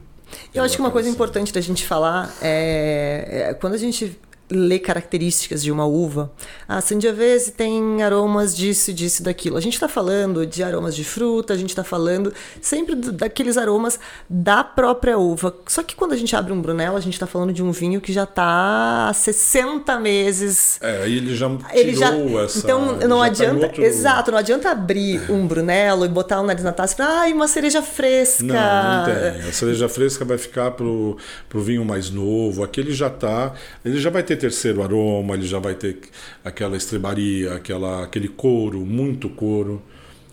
Eu 0.53 0.63
acho 0.63 0.75
que 0.75 0.82
uma 0.82 0.91
coisa 0.91 1.10
importante 1.10 1.51
da 1.51 1.62
gente 1.62 1.86
falar 1.86 2.34
é, 2.41 3.49
é 3.49 3.53
quando 3.53 3.73
a 3.73 3.77
gente 3.77 4.17
ler 4.51 4.79
características 4.79 5.63
de 5.63 5.71
uma 5.71 5.86
uva. 5.86 6.32
A 6.67 6.82
Sangiovese 6.82 7.51
tem 7.51 8.03
aromas 8.03 8.56
disso, 8.56 8.93
disso, 8.93 9.23
daquilo. 9.23 9.58
A 9.58 9.62
gente 9.62 9.73
está 9.73 9.88
falando 9.88 10.45
de 10.45 10.63
aromas 10.63 10.95
de 10.95 11.03
fruta, 11.03 11.53
a 11.53 11.58
gente 11.58 11.69
está 11.69 11.84
falando 11.84 12.34
sempre 12.62 12.95
daqueles 12.95 13.58
aromas 13.58 13.99
da 14.29 14.63
própria 14.63 15.17
uva. 15.17 15.56
Só 15.67 15.82
que 15.82 15.95
quando 15.95 16.13
a 16.13 16.17
gente 16.17 16.36
abre 16.36 16.53
um 16.53 16.62
Brunello, 16.62 16.97
a 16.97 17.01
gente 17.01 17.13
está 17.13 17.25
falando 17.25 17.53
de 17.53 17.63
um 17.63 17.71
vinho 17.71 17.99
que 17.99 18.12
já 18.12 18.23
está 18.23 19.10
há 19.10 19.13
60 19.13 19.99
meses. 19.99 20.77
É, 20.82 21.03
aí 21.03 21.17
ele 21.17 21.36
já 21.36 21.49
ele 21.73 21.95
já, 21.95 22.13
essa... 22.43 22.60
Então 22.60 22.97
não 22.97 23.19
tá 23.19 23.25
adianta... 23.25 23.60
Tá 23.62 23.67
outro... 23.67 23.84
Exato, 23.84 24.32
não 24.32 24.38
adianta 24.38 24.69
abrir 24.69 25.32
um 25.32 25.47
Brunello 25.47 26.06
e 26.06 26.10
botar 26.10 26.41
o 26.41 26.45
nariz 26.45 26.63
na 26.63 26.71
taça 26.71 26.93
e 26.93 26.97
falar, 26.97 27.21
ai, 27.21 27.34
uma 27.34 27.47
cereja 27.47 27.82
fresca. 27.82 28.43
Não, 28.43 28.53
não 28.53 29.06
tem. 29.06 29.49
A 29.49 29.53
cereja 29.53 29.89
fresca 29.89 30.25
vai 30.25 30.38
ficar 30.38 30.71
pro, 30.71 31.17
pro 31.49 31.62
vinho 31.62 31.84
mais 31.84 32.10
novo. 32.10 32.63
Aquele 32.63 32.93
já 32.93 33.10
tá... 33.10 33.53
Ele 33.84 33.99
já 33.99 34.10
vai 34.10 34.23
ter 34.23 34.32
terceiro 34.37 34.83
aroma, 34.83 35.35
ele 35.35 35.47
já 35.47 35.59
vai 35.59 35.75
ter 35.75 35.97
aquela 36.43 36.77
estrebaria, 36.77 37.53
aquela, 37.53 38.03
aquele 38.03 38.27
couro, 38.27 38.79
muito 38.81 39.29
couro, 39.29 39.81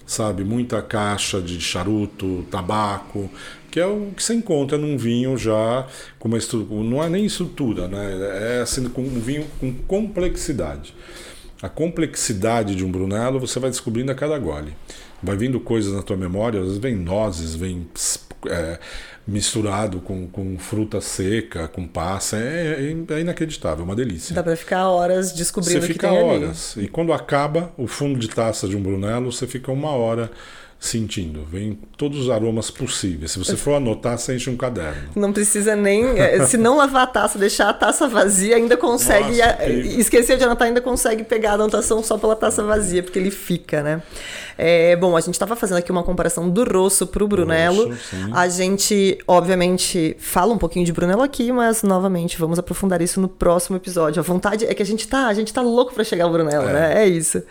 sabe? 0.06 0.44
Muita 0.44 0.82
caixa 0.82 1.40
de 1.40 1.60
charuto, 1.60 2.44
tabaco, 2.50 3.30
que 3.70 3.78
é 3.78 3.86
o 3.86 4.10
que 4.16 4.22
você 4.22 4.34
encontra 4.34 4.76
num 4.76 4.98
vinho 4.98 5.36
já 5.38 5.86
com 6.18 6.28
uma 6.28 6.38
estrutura, 6.38 6.82
não 6.82 7.02
é 7.02 7.08
nem 7.08 7.24
estrutura, 7.24 7.86
né? 7.86 8.58
É 8.58 8.60
assim, 8.62 8.90
um 8.96 9.20
vinho 9.20 9.46
com 9.60 9.72
complexidade. 9.86 10.94
A 11.62 11.68
complexidade 11.68 12.74
de 12.74 12.84
um 12.84 12.90
Brunello 12.90 13.38
você 13.38 13.60
vai 13.60 13.70
descobrindo 13.70 14.10
a 14.10 14.14
cada 14.14 14.38
gole. 14.38 14.74
Vai 15.22 15.36
vindo 15.36 15.60
coisas 15.60 15.92
na 15.92 16.02
tua 16.02 16.16
memória, 16.16 16.58
às 16.58 16.66
vezes 16.66 16.80
vem 16.80 16.96
nozes, 16.96 17.54
vem 17.54 17.86
é, 18.46 18.78
misturado 19.26 20.00
com, 20.00 20.26
com 20.26 20.58
fruta 20.58 21.00
seca, 21.00 21.68
com 21.68 21.86
passa, 21.86 22.36
é, 22.36 22.92
é, 23.10 23.14
é 23.14 23.20
inacreditável, 23.20 23.82
é 23.82 23.84
uma 23.84 23.96
delícia. 23.96 24.34
Dá 24.34 24.42
para 24.42 24.56
ficar 24.56 24.88
horas 24.88 25.32
descobrindo 25.32 25.80
você 25.80 25.84
o 25.84 25.86
que 25.86 25.92
fica 25.94 26.08
tem 26.08 26.22
horas. 26.22 26.74
Ali. 26.76 26.86
E 26.86 26.88
quando 26.88 27.12
acaba 27.12 27.72
o 27.76 27.86
fundo 27.86 28.18
de 28.18 28.28
taça 28.28 28.66
de 28.66 28.76
um 28.76 28.82
Brunello, 28.82 29.30
você 29.30 29.46
fica 29.46 29.70
uma 29.70 29.90
hora 29.90 30.30
sentindo. 30.80 31.44
Vem 31.44 31.78
todos 31.98 32.18
os 32.18 32.30
aromas 32.30 32.70
possíveis. 32.70 33.32
Se 33.32 33.38
você 33.38 33.54
for 33.54 33.74
anotar, 33.74 34.18
você 34.18 34.34
enche 34.34 34.48
um 34.48 34.56
caderno. 34.56 35.10
Não 35.14 35.30
precisa 35.30 35.76
nem. 35.76 36.18
é, 36.18 36.44
Se 36.46 36.56
não 36.56 36.78
lavar 36.78 37.02
a 37.02 37.06
taça, 37.06 37.38
deixar 37.38 37.68
a 37.68 37.74
taça 37.74 38.08
vazia, 38.08 38.56
ainda 38.56 38.78
consegue. 38.78 39.36
Nossa, 39.36 39.68
esquecer 39.68 40.38
de 40.38 40.44
anotar, 40.44 40.68
ainda 40.68 40.80
consegue 40.80 41.22
pegar 41.22 41.50
a 41.50 41.54
anotação 41.54 42.02
só 42.02 42.16
pela 42.16 42.34
taça 42.34 42.64
vazia, 42.64 43.02
porque 43.02 43.18
ele 43.18 43.30
fica, 43.30 43.82
né? 43.82 44.02
É, 44.62 44.94
bom, 44.94 45.16
a 45.16 45.20
gente 45.20 45.34
estava 45.34 45.56
fazendo 45.56 45.78
aqui 45.78 45.90
uma 45.90 46.02
comparação 46.02 46.50
do 46.50 46.64
rosso 46.64 47.06
para 47.06 47.24
o 47.24 47.26
Brunello. 47.26 47.88
Rosso, 47.88 48.16
a 48.34 48.46
gente, 48.46 49.18
obviamente, 49.26 50.14
fala 50.18 50.52
um 50.52 50.58
pouquinho 50.58 50.84
de 50.84 50.92
Brunello 50.92 51.22
aqui, 51.22 51.50
mas 51.50 51.82
novamente 51.82 52.38
vamos 52.38 52.58
aprofundar 52.58 53.00
isso 53.00 53.20
no 53.22 53.28
próximo 53.28 53.76
episódio. 53.78 54.20
A 54.20 54.22
vontade 54.22 54.66
é 54.66 54.74
que 54.74 54.82
a 54.82 54.86
gente 54.86 55.08
tá, 55.08 55.28
a 55.28 55.32
gente 55.34 55.50
tá 55.50 55.62
louco 55.62 55.94
para 55.94 56.04
chegar 56.04 56.24
ao 56.24 56.30
Brunello, 56.30 56.68
É. 56.68 56.72
né? 56.74 57.04
É 57.04 57.08
isso. 57.08 57.42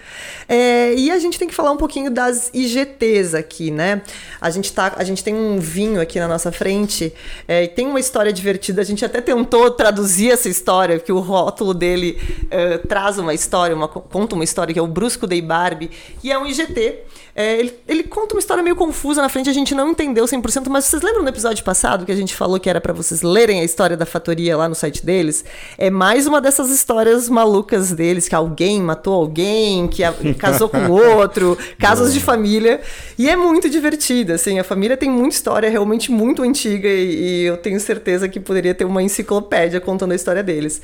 É, 0.47 0.93
e 0.93 1.09
a 1.09 1.17
gente 1.17 1.39
tem 1.39 1.47
que 1.47 1.55
falar 1.55 1.71
um 1.71 1.77
pouquinho 1.77 2.11
das 2.11 2.51
IGTs 2.53 3.35
aqui, 3.35 3.71
né? 3.71 4.03
A 4.39 4.51
gente, 4.51 4.71
tá, 4.71 4.93
a 4.95 5.03
gente 5.03 5.23
tem 5.23 5.33
um 5.33 5.59
vinho 5.59 5.99
aqui 5.99 6.19
na 6.19 6.27
nossa 6.27 6.51
frente 6.51 7.11
é, 7.47 7.63
e 7.63 7.67
tem 7.67 7.87
uma 7.87 7.99
história 7.99 8.31
divertida. 8.31 8.81
A 8.81 8.85
gente 8.85 9.03
até 9.03 9.19
tentou 9.19 9.71
traduzir 9.71 10.29
essa 10.29 10.47
história, 10.47 10.99
que 10.99 11.11
o 11.11 11.19
rótulo 11.19 11.73
dele 11.73 12.21
é, 12.51 12.77
traz 12.77 13.17
uma 13.17 13.33
história, 13.33 13.75
uma, 13.75 13.87
conta 13.87 14.35
uma 14.35 14.43
história 14.43 14.71
que 14.71 14.79
é 14.79 14.83
o 14.83 14.87
Brusco 14.87 15.25
Dei 15.25 15.41
Barbie, 15.41 15.89
e 16.23 16.31
é 16.31 16.37
um 16.37 16.45
IGT. 16.45 16.98
É, 17.35 17.59
ele, 17.59 17.73
ele, 17.87 18.03
conta 18.03 18.35
uma 18.35 18.39
história 18.39 18.63
meio 18.63 18.75
confusa 18.75 19.21
na 19.21 19.29
frente, 19.29 19.49
a 19.49 19.53
gente 19.53 19.73
não 19.73 19.91
entendeu 19.91 20.25
100%, 20.25 20.67
mas 20.67 20.85
vocês 20.85 21.01
lembram 21.01 21.23
no 21.23 21.29
episódio 21.29 21.63
passado 21.63 22.05
que 22.05 22.11
a 22.11 22.15
gente 22.15 22.35
falou 22.35 22.59
que 22.59 22.69
era 22.69 22.81
para 22.81 22.91
vocês 22.91 23.21
lerem 23.21 23.61
a 23.61 23.63
história 23.63 23.95
da 23.95 24.05
fatoria 24.05 24.57
lá 24.57 24.67
no 24.67 24.75
site 24.75 25.05
deles? 25.05 25.45
É 25.77 25.89
mais 25.89 26.27
uma 26.27 26.41
dessas 26.41 26.69
histórias 26.69 27.29
malucas 27.29 27.91
deles, 27.91 28.27
que 28.27 28.35
alguém 28.35 28.81
matou 28.81 29.13
alguém, 29.13 29.87
que 29.87 30.03
a, 30.03 30.13
casou 30.37 30.67
com 30.67 30.89
outro, 30.89 31.57
casos 31.79 32.13
de 32.13 32.19
família, 32.19 32.81
e 33.17 33.29
é 33.29 33.35
muito 33.35 33.69
divertida, 33.69 34.35
assim, 34.35 34.59
a 34.59 34.63
família 34.63 34.97
tem 34.97 35.09
muita 35.09 35.35
história 35.35 35.69
realmente 35.69 36.11
muito 36.11 36.43
antiga 36.43 36.89
e, 36.89 37.41
e 37.41 37.43
eu 37.43 37.57
tenho 37.57 37.79
certeza 37.79 38.27
que 38.27 38.39
poderia 38.39 38.73
ter 38.73 38.85
uma 38.85 39.01
enciclopédia 39.01 39.79
contando 39.79 40.11
a 40.11 40.15
história 40.15 40.43
deles. 40.43 40.81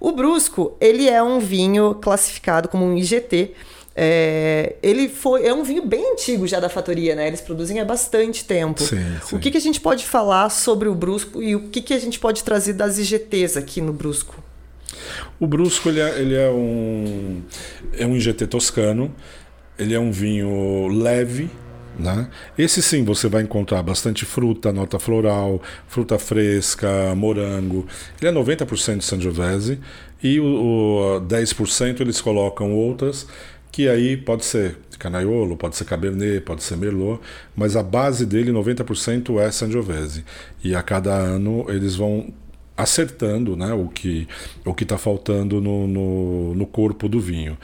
O 0.00 0.12
Brusco, 0.12 0.76
ele 0.80 1.10
é 1.10 1.22
um 1.22 1.38
vinho 1.38 1.94
classificado 1.94 2.68
como 2.68 2.86
um 2.86 2.96
IGT, 2.96 3.52
É, 4.02 4.76
ele 4.82 5.10
foi 5.10 5.44
é 5.44 5.52
um 5.52 5.62
vinho 5.62 5.84
bem 5.84 6.12
antigo 6.12 6.46
já 6.46 6.58
da 6.58 6.70
Fatoria, 6.70 7.14
né? 7.14 7.28
Eles 7.28 7.42
produzem 7.42 7.80
há 7.80 7.84
bastante 7.84 8.46
tempo. 8.46 8.82
Sim, 8.82 8.96
sim. 9.22 9.36
O 9.36 9.38
que, 9.38 9.50
que 9.50 9.58
a 9.58 9.60
gente 9.60 9.78
pode 9.78 10.06
falar 10.06 10.48
sobre 10.48 10.88
o 10.88 10.94
Brusco 10.94 11.42
e 11.42 11.54
o 11.54 11.68
que, 11.68 11.82
que 11.82 11.92
a 11.92 11.98
gente 11.98 12.18
pode 12.18 12.42
trazer 12.42 12.72
das 12.72 12.96
IGTs 12.96 13.58
aqui 13.58 13.82
no 13.82 13.92
Brusco? 13.92 14.42
O 15.38 15.46
Brusco 15.46 15.90
ele 15.90 16.00
é, 16.00 16.18
ele 16.18 16.34
é 16.34 16.48
um 16.48 17.42
é 17.92 18.06
um 18.06 18.16
IGT 18.16 18.46
toscano. 18.46 19.14
Ele 19.78 19.92
é 19.92 20.00
um 20.00 20.10
vinho 20.10 20.88
leve, 20.88 21.50
né? 21.98 22.30
Esse 22.56 22.82
sim 22.82 23.04
você 23.04 23.28
vai 23.28 23.42
encontrar 23.42 23.82
bastante 23.82 24.24
fruta, 24.24 24.72
nota 24.72 24.98
floral, 24.98 25.60
fruta 25.86 26.18
fresca, 26.18 27.14
morango. 27.14 27.86
Ele 28.18 28.30
é 28.30 28.32
90% 28.32 29.02
Sangiovese 29.02 29.78
e 30.22 30.40
o, 30.40 31.16
o 31.16 31.20
10% 31.20 32.00
eles 32.00 32.18
colocam 32.22 32.72
outras 32.72 33.26
que 33.70 33.88
aí 33.88 34.16
pode 34.16 34.44
ser 34.44 34.76
Canaiolo, 34.98 35.56
pode 35.56 35.76
ser 35.76 35.84
Cabernet, 35.84 36.40
pode 36.42 36.62
ser 36.62 36.76
Merlot, 36.76 37.20
mas 37.56 37.76
a 37.76 37.82
base 37.82 38.26
dele 38.26 38.52
90% 38.52 39.40
é 39.40 39.50
Sangiovese. 39.50 40.24
E 40.62 40.74
a 40.74 40.82
cada 40.82 41.14
ano 41.14 41.64
eles 41.68 41.96
vão 41.96 42.32
acertando 42.76 43.56
né, 43.56 43.72
o 43.72 43.88
que 43.88 44.26
o 44.64 44.74
está 44.78 44.96
faltando 44.96 45.60
no, 45.60 45.86
no, 45.86 46.54
no 46.54 46.66
corpo 46.66 47.08
do 47.08 47.20
vinho. 47.20 47.56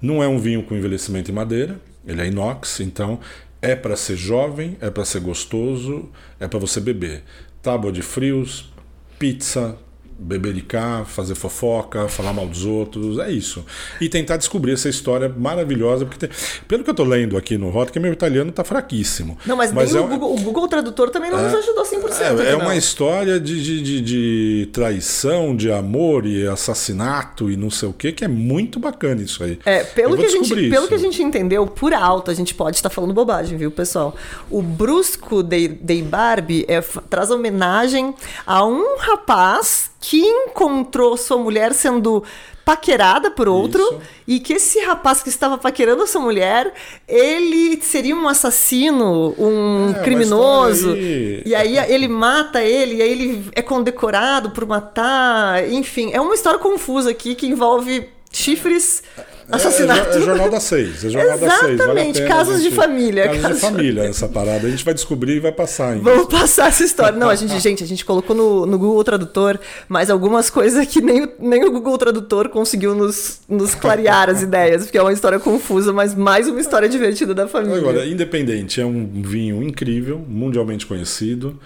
Não 0.00 0.22
é 0.22 0.28
um 0.28 0.38
vinho 0.38 0.62
com 0.62 0.76
envelhecimento 0.76 1.30
em 1.30 1.34
madeira, 1.34 1.80
ele 2.06 2.20
é 2.20 2.26
inox, 2.26 2.80
então 2.80 3.18
é 3.60 3.74
para 3.74 3.96
ser 3.96 4.16
jovem, 4.16 4.76
é 4.80 4.90
para 4.90 5.04
ser 5.04 5.20
gostoso, 5.20 6.08
é 6.38 6.46
para 6.46 6.58
você 6.58 6.80
beber. 6.80 7.22
Tábua 7.62 7.90
de 7.90 8.02
frios, 8.02 8.72
pizza, 9.18 9.78
bebericar, 10.18 11.04
fazer 11.04 11.34
fofoca, 11.34 12.08
falar 12.08 12.32
mal 12.32 12.46
dos 12.46 12.64
outros, 12.64 13.18
é 13.18 13.30
isso. 13.30 13.64
E 14.00 14.08
tentar 14.08 14.38
descobrir 14.38 14.72
essa 14.72 14.88
história 14.88 15.28
maravilhosa, 15.28 16.06
porque 16.06 16.26
tem, 16.26 16.36
pelo 16.66 16.82
que 16.82 16.90
eu 16.90 16.92
estou 16.92 17.06
lendo 17.06 17.36
aqui 17.36 17.58
no 17.58 17.68
Rota, 17.68 17.92
que 17.92 18.00
meu 18.00 18.12
italiano 18.12 18.50
está 18.50 18.64
fraquíssimo. 18.64 19.36
Não, 19.44 19.56
mas, 19.56 19.72
mas 19.72 19.94
é 19.94 20.00
o, 20.00 20.08
Google, 20.08 20.34
o, 20.34 20.40
Google, 20.40 20.68
Tradutor 20.68 21.10
também 21.10 21.30
não 21.30 21.38
é, 21.38 21.42
nos 21.42 21.54
ajudou 21.54 21.84
100%. 21.84 22.40
É, 22.40 22.52
é 22.52 22.56
uma 22.56 22.74
história 22.74 23.38
de, 23.38 23.62
de, 23.62 23.82
de, 23.82 24.00
de, 24.00 24.68
traição, 24.72 25.54
de 25.54 25.70
amor 25.70 26.24
e 26.24 26.46
assassinato 26.46 27.50
e 27.50 27.56
não 27.56 27.70
sei 27.70 27.88
o 27.88 27.92
que, 27.92 28.12
que 28.12 28.24
é 28.24 28.28
muito 28.28 28.80
bacana 28.80 29.20
isso 29.20 29.44
aí. 29.44 29.58
É, 29.64 29.84
pelo, 29.84 30.16
que 30.16 30.24
a, 30.24 30.28
gente, 30.28 30.70
pelo 30.70 30.88
que 30.88 30.94
a 30.94 30.98
gente 30.98 31.22
entendeu, 31.22 31.66
por 31.66 31.92
alto, 31.92 32.30
a 32.30 32.34
gente 32.34 32.54
pode 32.54 32.76
estar 32.76 32.88
tá 32.88 32.94
falando 32.94 33.12
bobagem, 33.12 33.58
viu, 33.58 33.70
pessoal? 33.70 34.16
O 34.50 34.62
Brusco 34.62 35.42
de, 35.42 35.68
de 35.68 36.02
Barbie 36.02 36.64
é, 36.68 36.80
traz 36.80 37.30
homenagem 37.30 38.14
a 38.46 38.64
um 38.64 38.96
rapaz 38.98 39.90
que 40.00 40.18
encontrou 40.18 41.16
sua 41.16 41.38
mulher 41.38 41.72
sendo 41.72 42.22
paquerada 42.64 43.30
por 43.30 43.48
outro 43.48 43.80
Isso. 43.80 44.00
e 44.26 44.40
que 44.40 44.54
esse 44.54 44.80
rapaz 44.80 45.22
que 45.22 45.28
estava 45.28 45.56
paquerando 45.56 46.02
essa 46.02 46.18
mulher, 46.18 46.74
ele 47.06 47.80
seria 47.80 48.14
um 48.14 48.28
assassino, 48.28 49.34
um 49.38 49.90
é, 49.90 50.02
criminoso. 50.02 50.92
Aí... 50.92 51.42
E 51.46 51.54
aí 51.54 51.78
ele 51.92 52.08
mata 52.08 52.60
ele, 52.62 52.96
e 52.96 53.02
aí 53.02 53.12
ele 53.12 53.50
é 53.54 53.62
condecorado 53.62 54.50
por 54.50 54.66
matar, 54.66 55.68
enfim, 55.70 56.10
é 56.12 56.20
uma 56.20 56.34
história 56.34 56.58
confusa 56.58 57.10
aqui 57.10 57.36
que 57.36 57.46
envolve 57.46 58.08
chifres 58.32 59.02
Assassinato. 59.50 60.16
É, 60.16 60.18
é, 60.18 60.22
Jornal 60.22 60.50
da 60.50 60.60
Seis. 60.60 61.04
É 61.04 61.10
Jornal 61.10 61.36
Exatamente, 61.36 61.78
da 61.78 61.84
Seis. 61.84 62.14
Vale 62.16 62.28
casos 62.28 62.56
gente, 62.56 62.70
de 62.70 62.76
família. 62.76 63.24
Casos, 63.26 63.42
casos 63.42 63.56
de 63.56 63.60
família, 63.60 64.02
essa 64.02 64.28
parada. 64.28 64.66
A 64.66 64.70
gente 64.70 64.84
vai 64.84 64.94
descobrir 64.94 65.36
e 65.36 65.40
vai 65.40 65.52
passar 65.52 65.92
ainda. 65.92 66.02
Vamos 66.02 66.26
passar 66.26 66.68
essa 66.68 66.84
história. 66.84 67.18
Não, 67.18 67.28
a 67.28 67.34
gente, 67.34 67.58
gente, 67.60 67.84
a 67.84 67.86
gente 67.86 68.04
colocou 68.04 68.34
no, 68.34 68.66
no 68.66 68.78
Google 68.78 69.02
Tradutor, 69.04 69.58
mas 69.88 70.10
algumas 70.10 70.50
coisas 70.50 70.86
que 70.86 71.00
nem, 71.00 71.24
o, 71.24 71.30
nem 71.38 71.64
o 71.64 71.70
Google 71.70 71.96
Tradutor 71.96 72.48
conseguiu 72.48 72.94
nos, 72.94 73.40
nos 73.48 73.74
clarear 73.74 74.28
as 74.28 74.42
ideias, 74.42 74.84
porque 74.84 74.98
é 74.98 75.02
uma 75.02 75.12
história 75.12 75.38
confusa, 75.38 75.92
mas 75.92 76.14
mais 76.14 76.48
uma 76.48 76.60
história 76.60 76.88
divertida 76.88 77.32
da 77.32 77.46
família. 77.46 77.78
Agora, 77.78 78.06
Independente 78.06 78.80
é 78.80 78.86
um 78.86 79.22
vinho 79.22 79.62
incrível, 79.62 80.24
mundialmente 80.26 80.86
conhecido, 80.86 81.58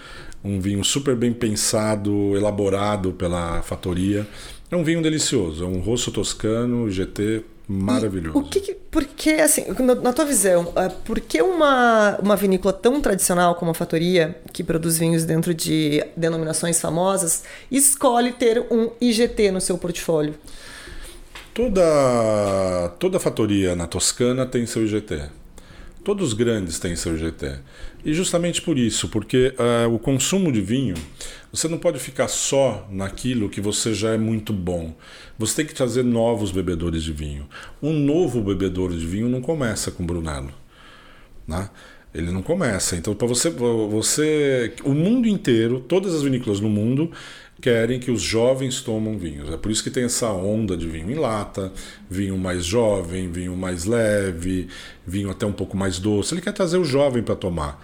um 0.43 0.59
vinho 0.59 0.83
super 0.83 1.15
bem 1.15 1.33
pensado, 1.33 2.35
elaborado 2.35 3.11
pela 3.13 3.61
fatoria. 3.63 4.27
É 4.69 4.75
um 4.75 4.83
vinho 4.83 5.01
delicioso, 5.01 5.63
é 5.63 5.67
um 5.67 5.79
rosso 5.79 6.11
toscano, 6.11 6.89
GT 6.89 7.43
maravilhoso. 7.71 8.37
E 8.37 8.41
o 8.41 8.43
que, 8.43 8.73
porque 8.91 9.31
assim, 9.31 9.65
na 10.01 10.13
tua 10.13 10.25
visão, 10.25 10.71
é, 10.75 10.89
por 10.89 11.19
que 11.19 11.41
uma, 11.41 12.17
uma 12.21 12.35
vinícola 12.35 12.73
tão 12.73 12.99
tradicional 12.99 13.55
como 13.55 13.71
a 13.71 13.73
Fatoria, 13.73 14.35
que 14.51 14.63
produz 14.63 14.97
vinhos 14.97 15.23
dentro 15.23 15.53
de 15.53 16.03
denominações 16.15 16.79
famosas, 16.79 17.43
escolhe 17.71 18.31
ter 18.33 18.65
um 18.71 18.89
IGT 18.99 19.51
no 19.51 19.61
seu 19.61 19.77
portfólio? 19.77 20.35
Toda 21.53 22.89
toda 22.97 23.19
fatoria 23.19 23.75
na 23.75 23.85
Toscana 23.85 24.45
tem 24.45 24.65
seu 24.65 24.85
IGT. 24.85 25.40
Todos 26.03 26.29
os 26.29 26.33
grandes 26.33 26.79
têm 26.79 26.95
seu 26.95 27.15
IGT. 27.15 27.59
E 28.03 28.13
justamente 28.13 28.61
por 28.61 28.77
isso, 28.77 29.07
porque 29.09 29.53
uh, 29.59 29.93
o 29.93 29.99
consumo 29.99 30.51
de 30.51 30.59
vinho, 30.59 30.95
você 31.51 31.67
não 31.67 31.77
pode 31.77 31.99
ficar 31.99 32.27
só 32.27 32.87
naquilo 32.89 33.49
que 33.49 33.61
você 33.61 33.93
já 33.93 34.11
é 34.11 34.17
muito 34.17 34.51
bom. 34.51 34.95
Você 35.37 35.57
tem 35.57 35.65
que 35.65 35.75
trazer 35.75 36.03
novos 36.03 36.51
bebedores 36.51 37.03
de 37.03 37.13
vinho. 37.13 37.47
Um 37.81 37.93
novo 37.93 38.41
bebedor 38.41 38.91
de 38.91 39.05
vinho 39.05 39.29
não 39.29 39.41
começa 39.41 39.91
com 39.91 40.03
Brunello. 40.03 40.51
Né? 41.47 41.69
Ele 42.13 42.31
não 42.31 42.41
começa. 42.41 42.95
Então, 42.95 43.13
para 43.13 43.27
você, 43.27 43.49
você. 43.49 44.73
O 44.83 44.93
mundo 44.93 45.27
inteiro, 45.27 45.79
todas 45.79 46.15
as 46.15 46.23
vinícolas 46.23 46.59
no 46.59 46.69
mundo, 46.69 47.11
querem 47.61 47.99
que 47.99 48.09
os 48.09 48.21
jovens 48.21 48.81
tomam 48.81 49.17
vinhos. 49.17 49.49
É 49.53 49.57
por 49.57 49.71
isso 49.71 49.83
que 49.83 49.91
tem 49.91 50.03
essa 50.03 50.31
onda 50.31 50.75
de 50.75 50.87
vinho 50.87 51.11
em 51.11 51.15
lata, 51.15 51.71
vinho 52.09 52.37
mais 52.37 52.65
jovem, 52.65 53.31
vinho 53.31 53.55
mais 53.55 53.85
leve, 53.85 54.67
vinho 55.05 55.29
até 55.29 55.45
um 55.45 55.53
pouco 55.53 55.77
mais 55.77 55.99
doce. 55.99 56.33
Ele 56.33 56.41
quer 56.41 56.53
trazer 56.53 56.77
o 56.77 56.83
jovem 56.83 57.21
para 57.21 57.35
tomar. 57.35 57.79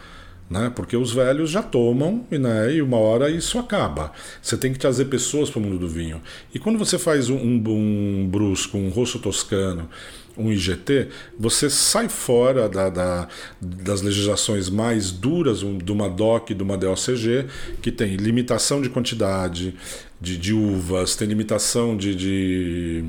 Né? 0.50 0.72
Porque 0.74 0.96
os 0.96 1.12
velhos 1.12 1.50
já 1.50 1.62
tomam 1.62 2.26
e, 2.32 2.38
né, 2.38 2.74
e 2.74 2.82
uma 2.82 2.98
hora 2.98 3.30
isso 3.30 3.60
acaba. 3.60 4.14
Você 4.42 4.56
tem 4.56 4.72
que 4.72 4.80
trazer 4.80 5.06
pessoas 5.06 5.50
para 5.50 5.60
o 5.60 5.62
mundo 5.62 5.78
do 5.78 5.90
vinho. 5.90 6.22
E 6.54 6.60
quando 6.60 6.80
você 6.80 6.98
faz 6.98 7.30
um, 7.30 7.38
um, 7.38 8.28
brusco, 8.30 8.78
um 8.78 8.88
rosso 8.88 9.20
toscano, 9.20 9.90
um 10.38 10.52
IGT, 10.52 11.10
você 11.38 11.70
sai 11.70 12.08
fora 12.08 12.70
da, 12.70 12.90
da, 12.90 13.28
das 13.60 14.02
legislações 14.02 14.70
mais 14.70 15.12
duras 15.12 15.60
de 15.60 15.92
uma 15.92 16.10
DOC 16.10 16.54
de 16.54 16.64
uma 16.64 16.78
DOCG, 16.78 17.48
que 17.82 17.92
tem 17.92 18.16
limitação 18.16 18.82
de 18.82 18.90
quantidade 18.90 19.76
de, 20.22 20.38
de 20.38 20.54
uvas, 20.54 21.16
tem 21.16 21.28
limitação 21.28 21.98
de, 21.98 22.16
de 22.16 23.06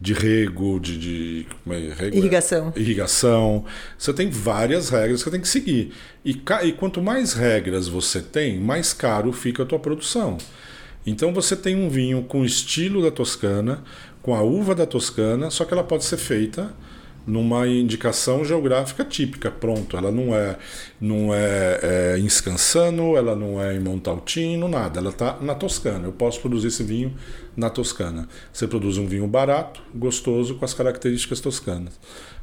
de 0.00 0.14
rego, 0.14 0.80
de, 0.80 0.98
de 0.98 1.46
é, 1.68 1.92
rego, 1.94 2.16
irrigação. 2.16 2.72
irrigação. 2.74 3.64
Você 3.98 4.14
tem 4.14 4.30
várias 4.30 4.88
regras 4.88 5.22
que 5.22 5.24
você 5.24 5.30
tem 5.30 5.40
que 5.40 5.48
seguir. 5.48 5.92
E, 6.24 6.40
e, 6.62 6.72
quanto 6.72 7.02
mais 7.02 7.34
regras 7.34 7.86
você 7.86 8.22
tem, 8.22 8.58
mais 8.58 8.94
caro 8.94 9.30
fica 9.32 9.62
a 9.62 9.66
tua 9.66 9.78
produção. 9.78 10.38
Então 11.06 11.34
você 11.34 11.54
tem 11.54 11.76
um 11.76 11.90
vinho 11.90 12.22
com 12.22 12.44
estilo 12.44 13.02
da 13.02 13.10
Toscana, 13.10 13.84
com 14.22 14.34
a 14.34 14.42
uva 14.42 14.74
da 14.74 14.86
Toscana, 14.86 15.50
só 15.50 15.64
que 15.64 15.74
ela 15.74 15.84
pode 15.84 16.04
ser 16.04 16.16
feita 16.16 16.74
numa 17.30 17.66
indicação 17.68 18.44
geográfica 18.44 19.04
típica. 19.04 19.50
Pronto, 19.50 19.96
ela 19.96 20.10
não 20.10 20.34
é, 20.34 20.58
não 21.00 21.32
é, 21.32 21.80
é 21.82 22.18
em 22.18 22.28
Scansano, 22.28 23.16
ela 23.16 23.36
não 23.36 23.62
é 23.62 23.76
em 23.76 23.80
Montaltino, 23.80 24.68
nada. 24.68 24.98
Ela 24.98 25.10
está 25.10 25.38
na 25.40 25.54
Toscana. 25.54 26.06
Eu 26.06 26.12
posso 26.12 26.40
produzir 26.40 26.68
esse 26.68 26.82
vinho 26.82 27.14
na 27.56 27.70
Toscana. 27.70 28.28
Você 28.52 28.66
produz 28.66 28.98
um 28.98 29.06
vinho 29.06 29.26
barato, 29.26 29.80
gostoso, 29.94 30.56
com 30.56 30.64
as 30.64 30.74
características 30.74 31.40
toscanas. 31.40 31.98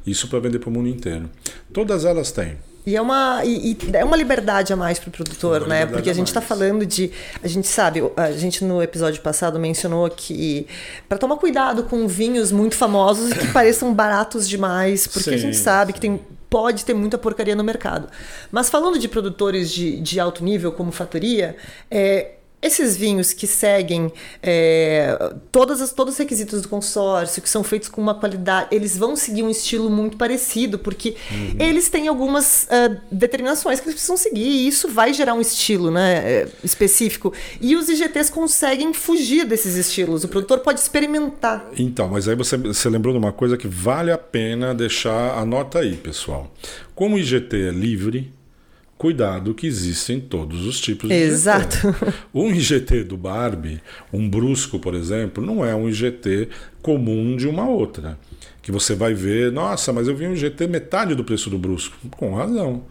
Isso 0.06 0.28
para 0.28 0.40
vender 0.40 0.58
para 0.58 0.70
o 0.70 0.72
mundo 0.72 0.88
inteiro. 0.88 1.28
Todas 1.72 2.04
elas 2.06 2.32
têm. 2.32 2.56
E 2.88 2.96
é 2.96 3.02
uma, 3.02 3.44
e, 3.44 3.72
e 3.72 3.78
é 3.92 4.02
uma 4.02 4.16
liberdade 4.16 4.72
a 4.72 4.76
mais 4.76 4.98
para 4.98 5.10
o 5.10 5.12
produtor, 5.12 5.68
né? 5.68 5.84
Porque 5.84 6.08
a 6.08 6.14
gente 6.14 6.28
está 6.28 6.40
falando 6.40 6.86
de. 6.86 7.12
A 7.42 7.46
gente 7.46 7.68
sabe, 7.68 8.02
a 8.16 8.32
gente 8.32 8.64
no 8.64 8.82
episódio 8.82 9.20
passado 9.20 9.58
mencionou 9.58 10.08
que 10.08 10.66
para 11.06 11.18
tomar 11.18 11.36
cuidado 11.36 11.82
com 11.82 12.08
vinhos 12.08 12.50
muito 12.50 12.76
famosos 12.76 13.30
e 13.30 13.34
que 13.34 13.46
pareçam 13.52 13.92
baratos 13.92 14.48
demais, 14.48 15.06
porque 15.06 15.28
sim, 15.28 15.34
a 15.34 15.38
gente 15.38 15.56
sabe 15.58 15.92
sim. 15.92 15.94
que 15.96 16.00
tem 16.00 16.20
pode 16.48 16.82
ter 16.86 16.94
muita 16.94 17.18
porcaria 17.18 17.54
no 17.54 17.62
mercado. 17.62 18.08
Mas 18.50 18.70
falando 18.70 18.98
de 18.98 19.06
produtores 19.06 19.70
de, 19.70 20.00
de 20.00 20.18
alto 20.18 20.42
nível, 20.42 20.72
como 20.72 20.90
Fatoria, 20.90 21.58
é, 21.90 22.36
esses 22.60 22.96
vinhos 22.96 23.32
que 23.32 23.46
seguem 23.46 24.12
é, 24.42 25.32
todas 25.52 25.80
as, 25.80 25.92
todos 25.92 26.14
os 26.14 26.18
requisitos 26.18 26.62
do 26.62 26.68
consórcio, 26.68 27.40
que 27.40 27.48
são 27.48 27.62
feitos 27.62 27.88
com 27.88 28.00
uma 28.00 28.14
qualidade, 28.14 28.68
eles 28.72 28.96
vão 28.96 29.14
seguir 29.14 29.44
um 29.44 29.50
estilo 29.50 29.88
muito 29.88 30.16
parecido, 30.16 30.78
porque 30.78 31.14
uhum. 31.30 31.56
eles 31.60 31.88
têm 31.88 32.08
algumas 32.08 32.64
uh, 32.64 33.00
determinações 33.12 33.78
que 33.78 33.86
eles 33.86 33.94
precisam 33.94 34.16
seguir, 34.16 34.48
e 34.48 34.66
isso 34.66 34.88
vai 34.88 35.14
gerar 35.14 35.34
um 35.34 35.40
estilo 35.40 35.90
né, 35.90 36.16
é, 36.24 36.48
específico. 36.64 37.32
E 37.60 37.76
os 37.76 37.88
IGTs 37.88 38.30
conseguem 38.32 38.92
fugir 38.92 39.44
desses 39.44 39.76
estilos, 39.76 40.24
o 40.24 40.28
produtor 40.28 40.58
pode 40.58 40.80
experimentar. 40.80 41.64
Então, 41.76 42.08
mas 42.08 42.28
aí 42.28 42.34
você, 42.34 42.56
você 42.56 42.88
lembrou 42.88 43.12
de 43.12 43.18
uma 43.18 43.32
coisa 43.32 43.56
que 43.56 43.68
vale 43.68 44.10
a 44.10 44.18
pena 44.18 44.74
deixar 44.74 45.38
a 45.38 45.44
nota 45.44 45.78
aí, 45.78 45.94
pessoal. 45.94 46.52
Como 46.94 47.14
o 47.14 47.18
IGT 47.18 47.68
é 47.68 47.70
livre, 47.70 48.32
Cuidado 48.98 49.54
que 49.54 49.64
existem 49.64 50.18
todos 50.18 50.66
os 50.66 50.80
tipos 50.80 51.08
de 51.08 51.14
Exato. 51.14 51.88
IGT. 51.88 52.14
Um 52.34 52.50
IGT 52.50 53.04
do 53.04 53.16
Barbie, 53.16 53.80
um 54.12 54.28
brusco, 54.28 54.80
por 54.80 54.92
exemplo, 54.92 55.44
não 55.44 55.64
é 55.64 55.72
um 55.72 55.88
IGT 55.88 56.48
comum 56.82 57.36
de 57.36 57.46
uma 57.46 57.68
outra. 57.68 58.18
Que 58.60 58.72
você 58.72 58.96
vai 58.96 59.14
ver, 59.14 59.52
nossa, 59.52 59.92
mas 59.92 60.08
eu 60.08 60.16
vi 60.16 60.26
um 60.26 60.34
IGT 60.34 60.66
metade 60.66 61.14
do 61.14 61.22
preço 61.22 61.48
do 61.48 61.56
brusco. 61.56 61.96
Com 62.10 62.34
razão. 62.34 62.82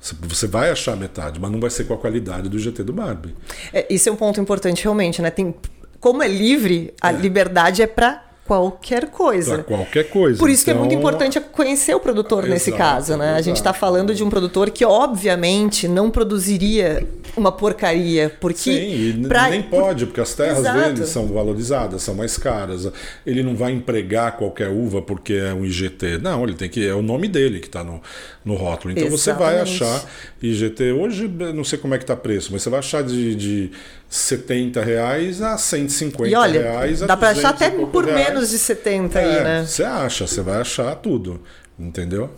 Você 0.00 0.48
vai 0.48 0.70
achar 0.70 0.96
metade, 0.96 1.40
mas 1.40 1.50
não 1.50 1.60
vai 1.60 1.70
ser 1.70 1.84
com 1.84 1.94
a 1.94 1.98
qualidade 1.98 2.48
do 2.48 2.58
IGT 2.58 2.82
do 2.82 2.92
Barbie. 2.92 3.34
É, 3.72 3.86
isso 3.88 4.08
é 4.08 4.12
um 4.12 4.16
ponto 4.16 4.40
importante, 4.40 4.82
realmente, 4.82 5.22
né? 5.22 5.30
Tem, 5.30 5.54
como 6.00 6.24
é 6.24 6.28
livre, 6.28 6.92
a 7.00 7.12
é. 7.12 7.16
liberdade 7.16 7.82
é 7.82 7.86
para 7.86 8.24
qualquer 8.46 9.10
coisa. 9.10 9.58
Pra 9.58 9.76
qualquer 9.76 10.04
coisa. 10.08 10.38
Por 10.38 10.48
isso 10.48 10.62
então... 10.62 10.74
que 10.74 10.78
é 10.78 10.80
muito 10.80 10.92
então, 10.92 11.00
importante 11.00 11.40
conhecer 11.52 11.94
o 11.94 12.00
produtor 12.00 12.44
exato, 12.44 12.52
nesse 12.52 12.72
caso, 12.72 13.16
né? 13.16 13.26
Exato. 13.26 13.38
A 13.38 13.42
gente 13.42 13.56
está 13.56 13.72
falando 13.72 14.14
de 14.14 14.22
um 14.22 14.30
produtor 14.30 14.70
que, 14.70 14.84
obviamente, 14.84 15.88
não 15.88 16.10
produziria 16.10 17.06
uma 17.36 17.50
porcaria, 17.50 18.34
porque... 18.40 18.58
Sim, 18.58 19.24
e 19.24 19.28
pra... 19.28 19.48
nem 19.48 19.62
pode, 19.62 20.06
porque 20.06 20.20
as 20.20 20.32
terras 20.32 20.60
exato. 20.60 20.78
dele 20.78 21.06
são 21.06 21.26
valorizadas, 21.26 22.02
são 22.02 22.14
mais 22.14 22.38
caras. 22.38 22.90
Ele 23.26 23.42
não 23.42 23.56
vai 23.56 23.72
empregar 23.72 24.36
qualquer 24.36 24.68
uva 24.68 25.02
porque 25.02 25.34
é 25.34 25.52
um 25.52 25.64
IGT. 25.64 26.18
Não, 26.18 26.44
ele 26.44 26.54
tem 26.54 26.68
que... 26.68 26.86
É 26.86 26.94
o 26.94 27.02
nome 27.02 27.28
dele 27.28 27.60
que 27.60 27.66
está 27.66 27.82
no, 27.82 28.00
no 28.44 28.54
rótulo. 28.54 28.92
Então 28.92 29.06
Exatamente. 29.06 29.20
você 29.20 29.32
vai 29.32 29.60
achar 29.60 30.04
IGT... 30.40 30.92
Hoje, 30.92 31.28
não 31.28 31.64
sei 31.64 31.78
como 31.78 31.94
é 31.94 31.98
que 31.98 32.04
está 32.04 32.16
preço, 32.16 32.50
mas 32.52 32.62
você 32.62 32.70
vai 32.70 32.78
achar 32.78 33.02
de... 33.02 33.34
de 33.34 33.70
70 34.08 34.82
reais 34.82 35.42
a 35.42 35.58
150 35.58 36.28
e 36.28 36.34
olha, 36.34 36.62
reais. 36.62 37.00
Dá 37.00 37.16
para 37.16 37.30
achar 37.30 37.50
até 37.50 37.70
por 37.70 38.04
reais. 38.04 38.28
menos 38.28 38.50
de 38.50 38.58
70 38.58 39.18
é, 39.18 39.24
aí, 39.24 39.44
né? 39.44 39.64
Você 39.66 39.84
acha, 39.84 40.26
você 40.26 40.40
vai 40.40 40.60
achar 40.60 40.94
tudo, 40.96 41.40
entendeu? 41.78 42.30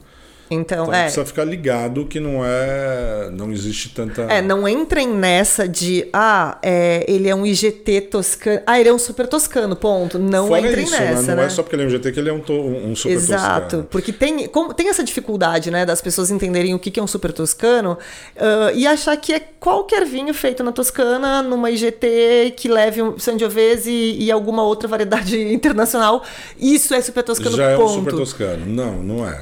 Então, 0.51 0.85
então 0.85 0.95
é. 0.95 1.03
precisa 1.03 1.27
ficar 1.27 1.45
ligado 1.45 2.07
que 2.07 2.19
não 2.19 2.45
é. 2.45 3.31
Não 3.33 3.53
existe 3.53 3.91
tanta. 3.91 4.23
É, 4.23 4.41
não 4.41 4.67
entrem 4.69 5.09
nessa 5.09 5.69
de. 5.69 6.09
Ah, 6.13 6.59
é, 6.63 7.05
ele 7.07 7.29
é 7.29 7.35
um 7.35 7.45
IGT 7.45 8.03
toscano. 8.03 8.63
Ah, 8.67 8.81
ele 8.81 8.89
é 8.89 8.93
um 8.93 8.99
super 8.99 9.27
toscano, 9.27 9.77
ponto. 9.77 10.19
Não 10.19 10.49
Fora 10.49 10.67
entrem 10.67 10.85
isso, 10.85 10.93
nessa. 10.93 11.23
Né? 11.23 11.29
Não 11.29 11.37
né? 11.37 11.47
é 11.47 11.51
só 11.51 11.63
porque 11.63 11.77
ele 11.77 11.83
é 11.83 11.87
um 11.87 11.89
IGT 11.91 12.13
que 12.13 12.21
ele 12.21 12.31
é 12.31 12.33
um, 12.33 12.41
to, 12.41 12.53
um 12.53 12.97
super 12.97 13.13
Exato, 13.13 13.41
toscano. 13.41 13.59
Exato. 13.59 13.89
Porque 13.91 14.13
tem, 14.13 14.49
como, 14.49 14.73
tem 14.73 14.89
essa 14.89 15.05
dificuldade, 15.05 15.71
né, 15.71 15.85
das 15.85 16.01
pessoas 16.01 16.31
entenderem 16.31 16.75
o 16.75 16.79
que 16.79 16.99
é 16.99 17.03
um 17.03 17.07
super 17.07 17.33
toscano 17.33 17.99
uh, 18.37 18.75
e 18.75 18.87
achar 18.87 19.17
que 19.17 19.33
é 19.33 19.41
qualquer 19.61 20.05
vinho 20.07 20.33
feito 20.33 20.63
na 20.63 20.73
Toscana, 20.73 21.43
numa 21.43 21.71
IGT 21.71 22.55
que 22.57 22.69
leve 22.69 23.03
um 23.03 23.19
Sangiovese 23.19 23.91
e, 23.91 24.25
e 24.25 24.33
alguma 24.33 24.63
outra 24.63 24.89
variedade 24.89 25.37
internacional. 25.53 26.23
Isso 26.59 26.95
é 26.95 27.01
super 27.01 27.23
toscano, 27.23 27.57
Já 27.57 27.77
ponto. 27.77 27.83
é 27.83 27.85
um 27.85 27.95
super 27.95 28.13
toscano. 28.15 28.67
Não, 28.67 29.03
não 29.03 29.29
é. 29.29 29.39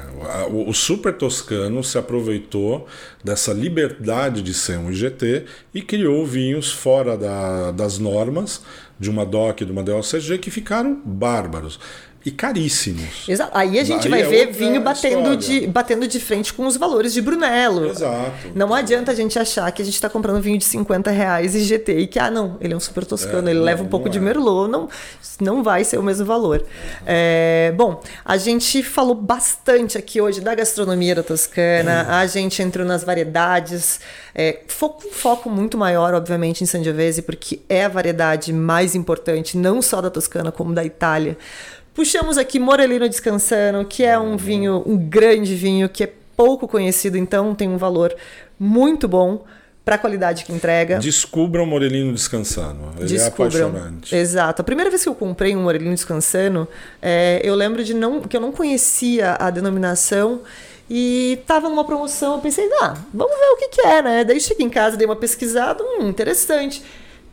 O, 0.49 0.69
o 0.69 0.73
super 0.73 0.96
toscano 1.13 1.83
se 1.83 1.97
aproveitou 1.97 2.87
dessa 3.23 3.53
liberdade 3.53 4.41
de 4.41 4.53
ser 4.53 4.77
um 4.77 4.91
IGT 4.91 5.45
e 5.73 5.81
criou 5.81 6.25
vinhos 6.25 6.71
fora 6.71 7.17
da, 7.17 7.71
das 7.71 7.97
normas 7.97 8.63
de 8.99 9.09
uma 9.09 9.25
DOC 9.25 9.65
de 9.65 9.71
uma 9.71 9.83
DOCG 9.83 10.37
que 10.39 10.49
ficaram 10.49 11.01
bárbaros 11.05 11.79
e 12.27 12.31
caríssimos. 12.31 13.23
Exato. 13.25 13.51
Aí 13.53 13.79
a 13.79 13.85
gente 13.85 14.03
Aí 14.03 14.09
vai 14.09 14.21
é 14.21 14.25
ver 14.25 14.51
vinho 14.51 14.81
batendo 14.81 15.37
de, 15.37 15.65
batendo 15.65 16.05
de 16.05 16.19
frente 16.19 16.53
com 16.53 16.67
os 16.67 16.75
valores 16.75 17.13
de 17.13 17.21
Brunello. 17.21 17.89
Exato. 17.89 18.51
Não 18.53 18.73
adianta 18.73 19.13
a 19.13 19.15
gente 19.15 19.39
achar 19.39 19.71
que 19.71 19.81
a 19.81 19.85
gente 19.85 19.93
está 19.93 20.09
comprando 20.09 20.41
vinho 20.41 20.57
de 20.57 20.65
50 20.65 21.09
reais 21.09 21.55
e 21.55 21.61
GT 21.61 21.99
e 21.99 22.07
que, 22.07 22.19
ah, 22.19 22.29
não, 22.29 22.57
ele 22.59 22.73
é 22.73 22.75
um 22.75 22.81
super 22.81 23.05
toscano, 23.05 23.47
é, 23.47 23.51
ele 23.51 23.59
não, 23.59 23.65
leva 23.65 23.81
um 23.81 23.87
pouco 23.87 24.09
de 24.09 24.17
é. 24.17 24.21
Merlot, 24.21 24.69
não, 24.69 24.89
não 25.39 25.63
vai 25.63 25.85
ser 25.85 25.97
o 25.97 26.03
mesmo 26.03 26.25
valor. 26.25 26.59
Uhum. 26.59 26.67
É, 27.05 27.73
bom, 27.77 28.03
a 28.25 28.35
gente 28.35 28.83
falou 28.83 29.15
bastante 29.15 29.97
aqui 29.97 30.19
hoje 30.19 30.41
da 30.41 30.53
gastronomia 30.53 31.15
da 31.15 31.23
Toscana, 31.23 32.03
uhum. 32.03 32.13
a 32.13 32.27
gente 32.27 32.61
entrou 32.61 32.85
nas 32.85 33.05
variedades, 33.05 34.01
é, 34.35 34.63
foco, 34.67 35.09
foco 35.13 35.49
muito 35.49 35.77
maior, 35.77 36.13
obviamente, 36.13 36.61
em 36.61 36.67
Sangiovese, 36.67 37.21
porque 37.21 37.61
é 37.69 37.85
a 37.85 37.87
variedade 37.87 38.51
mais 38.51 38.95
importante, 38.95 39.57
não 39.57 39.81
só 39.81 40.01
da 40.01 40.09
Toscana, 40.09 40.51
como 40.51 40.73
da 40.73 40.83
Itália. 40.83 41.37
Puxamos 41.97 42.37
aqui 42.37 42.59
Morelino 42.59 43.09
Descansando, 43.09 43.83
que 43.83 44.03
é 44.03 44.19
um 44.19 44.37
vinho, 44.37 44.83
um 44.85 44.95
grande 44.95 45.55
vinho, 45.55 45.89
que 45.89 46.03
é 46.03 46.13
pouco 46.35 46.67
conhecido, 46.67 47.17
então 47.17 47.55
tem 47.55 47.67
um 47.67 47.75
valor 47.75 48.15
muito 48.59 49.07
bom 49.07 49.43
para 49.83 49.95
a 49.95 49.97
qualidade 49.97 50.45
que 50.45 50.53
entrega. 50.53 50.99
Descubram 50.99 51.65
Morelino 51.65 52.13
Descansando. 52.13 52.91
Ele 52.99 53.05
é 53.05 53.17
Descubram. 53.17 53.45
é 53.45 53.69
apaixonante. 53.69 54.15
Exato. 54.15 54.61
A 54.61 54.63
primeira 54.63 54.91
vez 54.91 55.01
que 55.01 55.09
eu 55.09 55.15
comprei 55.15 55.55
um 55.55 55.63
Morelino 55.63 55.95
Descansando, 55.95 56.67
é, 57.01 57.41
eu 57.43 57.55
lembro 57.55 57.83
de 57.83 57.95
não 57.95 58.21
que 58.21 58.37
eu 58.37 58.41
não 58.41 58.51
conhecia 58.51 59.35
a 59.39 59.49
denominação 59.49 60.41
e 60.87 61.39
tava 61.47 61.67
numa 61.67 61.83
promoção. 61.83 62.35
Eu 62.35 62.41
pensei, 62.41 62.69
ah, 62.79 62.95
vamos 63.11 63.35
ver 63.35 63.45
o 63.53 63.57
que, 63.57 63.69
que 63.69 63.81
é, 63.81 64.03
né? 64.03 64.23
Daí 64.23 64.39
cheguei 64.39 64.67
em 64.67 64.69
casa, 64.69 64.97
dei 64.97 65.07
uma 65.07 65.15
pesquisada, 65.15 65.83
hum, 65.83 66.09
interessante 66.09 66.83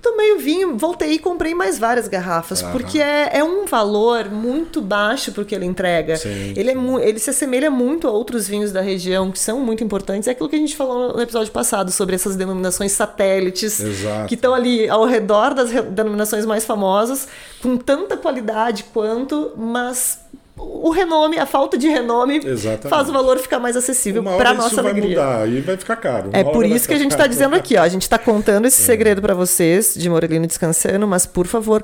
tomei 0.04 0.32
o 0.34 0.38
vinho, 0.38 0.76
voltei 0.76 1.12
e 1.12 1.18
comprei 1.18 1.54
mais 1.54 1.78
várias 1.78 2.06
garrafas, 2.06 2.60
porque 2.60 3.00
é, 3.00 3.38
é, 3.38 3.42
um 3.42 3.64
valor 3.64 4.30
muito 4.30 4.82
baixo 4.82 5.32
porque 5.32 5.54
ele 5.54 5.64
entrega. 5.64 6.18
Sim, 6.18 6.52
ele, 6.54 6.70
é 6.70 7.08
ele 7.08 7.18
se 7.18 7.30
assemelha 7.30 7.70
muito 7.70 8.06
a 8.06 8.10
outros 8.10 8.46
vinhos 8.46 8.70
da 8.70 8.82
região 8.82 9.32
que 9.32 9.38
são 9.38 9.60
muito 9.60 9.82
importantes. 9.82 10.28
É 10.28 10.32
aquilo 10.32 10.48
que 10.50 10.56
a 10.56 10.58
gente 10.58 10.76
falou 10.76 11.14
no 11.14 11.22
episódio 11.22 11.50
passado 11.50 11.90
sobre 11.90 12.14
essas 12.14 12.36
denominações 12.36 12.92
satélites 12.92 13.80
Exato. 13.80 14.28
que 14.28 14.34
estão 14.34 14.52
ali 14.52 14.86
ao 14.90 15.06
redor 15.06 15.54
das 15.54 15.70
denominações 15.70 16.44
mais 16.44 16.66
famosas, 16.66 17.26
com 17.62 17.78
tanta 17.78 18.14
qualidade 18.14 18.84
quanto, 18.92 19.52
mas 19.56 20.23
o 20.56 20.90
renome, 20.90 21.38
a 21.38 21.46
falta 21.46 21.76
de 21.76 21.88
renome 21.88 22.40
Exatamente. 22.44 22.88
faz 22.88 23.08
o 23.08 23.12
valor 23.12 23.38
ficar 23.38 23.58
mais 23.58 23.76
acessível 23.76 24.22
para 24.22 24.54
nossa 24.54 24.82
vai 24.82 24.92
alegria. 24.92 25.20
Mudar, 25.20 25.48
e 25.48 25.60
vai 25.60 25.76
ficar 25.76 25.96
caro. 25.96 26.28
Uma 26.28 26.38
é 26.38 26.44
por 26.44 26.64
isso 26.64 26.86
que 26.86 26.94
a 26.94 26.98
gente 26.98 27.10
está 27.10 27.26
dizendo 27.26 27.56
aqui, 27.56 27.76
ó, 27.76 27.82
a 27.82 27.88
gente 27.88 28.02
está 28.02 28.18
contando 28.18 28.66
esse 28.66 28.80
é. 28.82 28.84
segredo 28.84 29.20
para 29.20 29.34
vocês 29.34 29.94
de 29.94 30.08
Morelino 30.08 30.46
descansando, 30.46 31.06
mas 31.08 31.26
por 31.26 31.46
favor, 31.46 31.82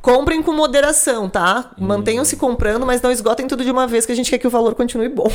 Comprem 0.00 0.42
com 0.42 0.52
moderação, 0.52 1.28
tá? 1.28 1.72
Mantenham-se 1.78 2.36
comprando, 2.36 2.86
mas 2.86 3.02
não 3.02 3.12
esgotem 3.12 3.46
tudo 3.46 3.62
de 3.62 3.70
uma 3.70 3.86
vez, 3.86 4.06
que 4.06 4.12
a 4.12 4.14
gente 4.14 4.30
quer 4.30 4.38
que 4.38 4.46
o 4.46 4.50
valor 4.50 4.74
continue 4.74 5.10
bom. 5.10 5.30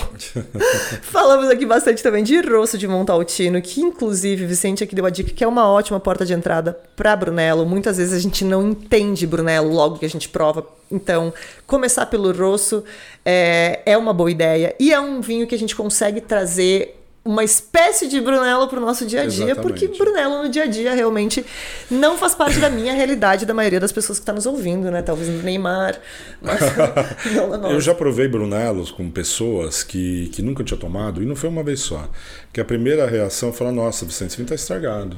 Falamos 1.03 1.49
aqui 1.49 1.67
bastante 1.67 2.01
também 2.01 2.23
de 2.23 2.41
rosto 2.41 2.75
de 2.75 2.87
Montaltino, 2.87 3.61
que 3.61 3.81
inclusive 3.81 4.45
Vicente 4.45 4.83
aqui 4.83 4.95
deu 4.95 5.05
a 5.05 5.11
dica 5.11 5.31
que 5.31 5.43
é 5.43 5.47
uma 5.47 5.69
ótima 5.69 5.99
porta 5.99 6.25
de 6.25 6.33
entrada 6.33 6.79
para 6.95 7.15
Brunello. 7.15 7.63
Muitas 7.63 7.97
vezes 7.97 8.13
a 8.13 8.19
gente 8.19 8.43
não 8.43 8.67
entende 8.67 9.27
Brunello 9.27 9.71
logo 9.71 9.99
que 9.99 10.05
a 10.05 10.09
gente 10.09 10.27
prova. 10.29 10.65
Então, 10.91 11.31
começar 11.67 12.07
pelo 12.07 12.31
rosso 12.31 12.83
é, 13.23 13.81
é 13.85 13.95
uma 13.95 14.13
boa 14.13 14.31
ideia. 14.31 14.75
E 14.79 14.91
é 14.91 14.99
um 14.99 15.21
vinho 15.21 15.45
que 15.45 15.53
a 15.53 15.59
gente 15.59 15.75
consegue 15.75 16.21
trazer 16.21 17.04
uma 17.25 17.43
espécie 17.43 18.07
de 18.07 18.21
Brunello 18.21 18.67
para 18.67 18.77
o 18.77 18.81
nosso 18.81 19.03
dia 19.03 19.23
a 19.23 19.25
dia, 19.25 19.45
Exatamente. 19.45 19.87
porque 19.87 19.97
Brunello 19.97 20.43
no 20.43 20.49
dia 20.49 20.61
a 20.61 20.67
dia 20.67 20.93
realmente 20.93 21.43
não 21.89 22.19
faz 22.19 22.35
parte 22.35 22.59
da 22.59 22.69
minha 22.69 22.93
realidade, 22.93 23.47
da 23.47 23.53
maioria 23.53 23.79
das 23.79 23.91
pessoas 23.91 24.19
que 24.19 24.21
está 24.21 24.31
nos 24.31 24.45
ouvindo, 24.45 24.91
né? 24.91 25.01
Talvez 25.01 25.27
no 25.27 25.41
Neymar, 25.41 25.99
mas 26.39 26.59
não, 27.33 27.57
não. 27.57 27.71
Eu 27.71 27.81
já 27.81 27.95
provei 27.95 28.27
Brunellos 28.27 28.91
com 28.91 29.09
pessoas 29.09 29.81
que, 29.81 30.27
que 30.27 30.43
nunca 30.43 30.63
tinha 30.63 30.79
tomado, 30.79 31.23
e 31.23 31.25
não 31.25 31.35
foi 31.35 31.49
uma 31.49 31.63
vez 31.63 31.79
só. 31.79 32.07
Que 32.53 32.61
a 32.61 32.65
primeira 32.65 33.07
reação 33.07 33.51
foi: 33.51 33.71
nossa, 33.71 34.05
Vicente, 34.05 34.27
esse 34.27 34.37
vinho 34.37 34.45
está 34.45 34.55
estragado. 34.55 35.17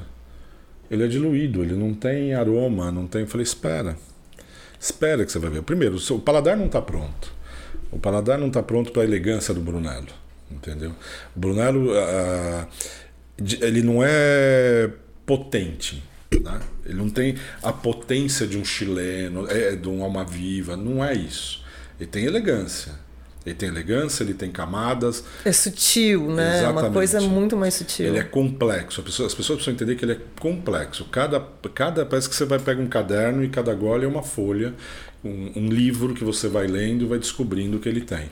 Ele 0.89 1.03
é 1.03 1.07
diluído, 1.07 1.61
ele 1.61 1.73
não 1.73 1.93
tem 1.93 2.33
aroma, 2.33 2.89
não 2.89 3.05
tem. 3.05 3.23
Eu 3.23 3.27
falei: 3.27 3.43
espera, 3.43 3.97
espera 4.79 5.25
que 5.25 5.31
você 5.31 5.39
vai 5.39 5.49
ver. 5.49 5.61
Primeiro, 5.61 5.97
o 5.97 6.19
paladar 6.19 6.55
não 6.55 6.67
está 6.67 6.81
pronto. 6.81 7.35
O 7.91 7.99
paladar 7.99 8.37
não 8.37 8.47
está 8.47 8.63
pronto 8.63 8.93
para 8.93 9.01
a 9.01 9.05
elegância 9.05 9.53
do 9.53 9.59
Brunello 9.59 10.26
entendeu? 10.51 10.91
O 11.35 11.39
Brunello, 11.39 11.91
uh, 11.91 12.67
ele 13.61 13.81
não 13.81 14.03
é 14.03 14.89
potente, 15.25 16.03
né? 16.41 16.59
ele 16.85 16.95
não 16.95 17.09
tem 17.09 17.35
a 17.61 17.71
potência 17.71 18.47
de 18.47 18.57
um 18.57 18.65
chileno, 18.65 19.49
é, 19.49 19.75
de 19.75 19.87
um 19.87 20.03
alma 20.03 20.23
viva, 20.23 20.75
não 20.75 21.03
é 21.03 21.13
isso. 21.13 21.63
Ele 21.99 22.09
tem 22.09 22.25
elegância. 22.25 23.07
Ele 23.47 23.55
tem 23.55 23.69
elegância, 23.69 24.23
ele 24.23 24.33
tem 24.33 24.51
camadas. 24.51 25.23
É 25.45 25.53
sutil, 25.53 26.29
né? 26.29 26.63
É 26.63 26.67
uma 26.67 26.91
coisa 26.91 27.21
muito 27.21 27.55
mais 27.55 27.75
sutil. 27.75 28.07
Ele 28.07 28.17
é 28.17 28.23
complexo. 28.23 29.01
Pessoa, 29.01 29.25
as 29.25 29.33
pessoas 29.33 29.57
precisam 29.57 29.73
entender 29.73 29.95
que 29.95 30.03
ele 30.03 30.11
é 30.11 30.19
complexo. 30.37 31.05
Cada, 31.05 31.39
cada 31.73 32.05
parece 32.05 32.27
que 32.27 32.35
você 32.35 32.43
vai 32.43 32.59
pegar 32.59 32.81
um 32.81 32.87
caderno 32.87 33.41
e 33.41 33.47
cada 33.47 33.73
gole 33.73 34.03
é 34.03 34.07
uma 34.07 34.21
folha 34.21 34.73
um, 35.23 35.51
um, 35.55 35.67
livro 35.67 36.13
que 36.13 36.23
você 36.23 36.47
vai 36.47 36.67
lendo 36.67 37.03
e 37.03 37.07
vai 37.07 37.19
descobrindo 37.19 37.77
o 37.77 37.79
que 37.79 37.89
ele 37.89 38.01
tem. 38.01 38.29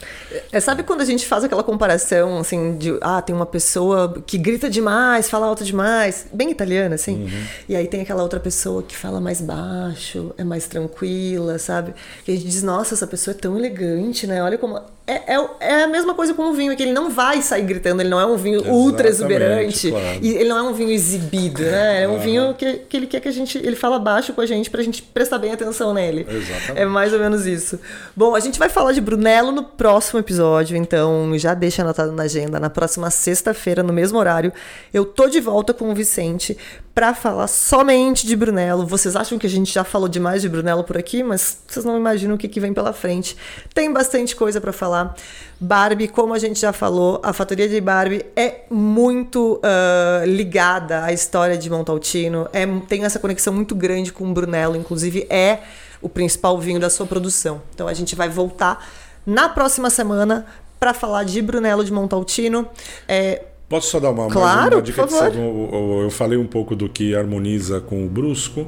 É, 0.52 0.60
sabe 0.60 0.84
quando 0.84 1.02
a 1.02 1.06
gente 1.06 1.26
faz 1.26 1.44
aquela 1.44 1.64
comparação, 1.64 2.38
assim, 2.38 2.78
de, 2.78 2.98
ah, 3.02 3.22
tem 3.22 3.36
uma 3.36 3.46
pessoa 3.46 4.22
que 4.26 4.38
grita 4.38 4.70
demais, 4.70 5.30
fala 5.30 5.48
alto 5.48 5.64
demais, 5.64 6.28
bem 6.34 6.52
italiana, 6.52 6.96
assim, 6.96 7.24
uhum. 7.24 7.44
e 7.70 7.76
aí 7.76 7.88
tem 7.88 8.02
aquela 8.02 8.24
outra 8.24 8.40
pessoa 8.40 8.84
que 8.84 8.96
fala 8.96 9.20
mais 9.20 9.42
baixo, 9.42 10.34
é 10.38 10.44
mais 10.44 10.68
tranquila, 10.68 11.58
sabe? 11.60 11.94
E 12.28 12.32
a 12.32 12.36
gente 12.36 12.48
diz, 12.48 12.64
nossa, 12.64 12.94
essa 12.94 13.08
pessoa 13.08 13.36
é 13.36 13.38
tão 13.38 13.58
elegante, 13.58 14.26
né? 14.28 14.42
Olha 14.42 14.58
como... 14.58 14.80
É, 15.08 15.36
é, 15.36 15.50
é 15.60 15.84
a 15.84 15.88
mesma 15.88 16.16
coisa 16.16 16.34
com 16.34 16.50
o 16.50 16.54
vinho, 16.54 16.72
é 16.72 16.76
que 16.76 16.82
ele 16.82 16.92
não 16.92 17.12
vai 17.12 17.40
sair 17.42 17.62
gritando, 17.62 18.02
ele 18.02 18.10
não 18.10 18.20
é 18.20 18.26
um 18.26 18.38
vinho 18.38 18.56
Exatamente, 18.56 18.84
ultra 18.84 19.08
exuberante, 19.08 19.92
claro. 19.92 20.20
e 20.20 20.30
ele 20.30 20.50
não 20.50 20.58
é 20.58 20.64
um 20.64 20.74
vinho 20.74 20.90
exibido, 20.90 21.62
né? 21.62 22.04
É 22.04 22.08
um 22.08 22.18
vinho 22.18 22.56
que, 22.56 22.74
que 22.90 22.98
ele 22.98 23.06
quer 23.06 23.20
que 23.20 23.28
a 23.28 23.32
gente... 23.32 23.58
Ele 23.60 23.76
fala 23.76 24.00
baixo 24.00 24.34
com 24.34 24.42
a 24.42 24.46
gente 24.48 24.70
pra 24.70 24.82
gente 24.82 25.04
prestar 25.04 25.38
bem 25.38 25.52
atenção 25.52 25.94
nele. 25.94 26.26
Exatamente. 26.28 26.82
É 26.82 26.86
mais 26.86 27.14
ou 27.14 27.20
menos 27.20 27.46
isso. 27.46 27.80
Bom, 28.16 28.36
a 28.36 28.40
gente 28.40 28.58
vai 28.58 28.68
falar 28.68 28.94
de 28.94 29.02
Brunello 29.02 29.52
no 29.52 29.64
próximo 29.64 30.20
episódio, 30.20 30.76
então 30.76 31.38
já 31.38 31.54
deixa 31.54 31.84
anotado 31.84 32.12
na 32.12 32.24
agenda. 32.24 32.60
Na 32.60 32.70
próxima 32.70 33.12
sexta-feira, 33.12 33.84
no 33.84 33.94
mesmo 33.94 34.18
horário, 34.18 34.52
eu 34.92 35.06
tô 35.06 35.28
de 35.28 35.40
volta 35.40 35.72
com 35.72 35.92
o 35.92 35.94
Vicente 35.94 36.58
para 36.96 37.14
falar 37.14 37.48
somente 37.48 38.26
de 38.26 38.38
Brunello. 38.38 38.88
Vocês 38.88 39.18
acham 39.18 39.38
que 39.38 39.46
a 39.46 39.50
gente 39.50 39.72
já 39.72 39.84
falou 39.84 40.08
demais 40.08 40.42
de 40.42 40.48
Brunello 40.48 40.82
por 40.82 40.98
aqui, 40.98 41.22
mas 41.22 41.58
vocês 41.68 41.84
não 41.84 41.98
imaginam 41.98 42.36
o 42.36 42.38
que, 42.38 42.48
que 42.48 42.58
vem 42.58 42.74
pela 42.74 42.94
frente. 42.94 43.36
Tem 43.74 43.92
bastante 43.92 44.34
coisa 44.34 44.62
para 44.62 44.72
falar. 44.72 45.14
Barbie, 45.60 46.08
como 46.08 46.34
a 46.34 46.40
gente 46.40 46.58
já 46.58 46.72
falou, 46.72 47.20
a 47.22 47.34
Fatoria 47.34 47.68
de 47.68 47.82
Barbie 47.82 48.26
é 48.34 48.62
muito 48.70 49.60
uh, 49.62 50.26
ligada 50.26 51.04
à 51.04 51.12
história 51.12 51.58
de 51.58 51.70
Montaltino, 51.70 52.48
é, 52.54 52.66
tem 52.88 53.04
essa 53.04 53.20
conexão 53.20 53.54
muito 53.54 53.76
grande 53.76 54.14
com 54.14 54.30
o 54.30 54.34
Brunello, 54.34 54.78
inclusive 54.78 55.28
é 55.30 55.64
o 56.02 56.08
principal 56.08 56.58
vinho 56.60 56.80
da 56.80 56.90
sua 56.90 57.06
produção. 57.06 57.62
Então 57.74 57.90
a 57.90 57.94
gente 57.94 58.16
vai 58.16 58.30
voltar 58.30 58.88
na 59.26 59.50
próxima 59.50 59.90
semana 59.90 60.46
para 60.80 60.94
falar 60.94 61.26
de 61.26 61.42
Brunello 61.42 61.84
de 61.84 61.92
Montaltino. 61.92 62.70
É, 63.06 63.42
Posso 63.76 63.90
só 63.90 64.00
dar 64.00 64.12
uma, 64.12 64.30
claro, 64.30 64.78
uma 64.78 64.82
dica? 64.82 65.06
Por 65.06 65.10
favor. 65.10 66.02
eu 66.02 66.10
falei 66.10 66.38
um 66.38 66.48
pouco 66.48 66.78
do 66.78 66.88
que 66.88 67.14
harmoniza 67.14 67.82
com 67.82 68.06
o 68.06 68.08
brusco. 68.08 68.66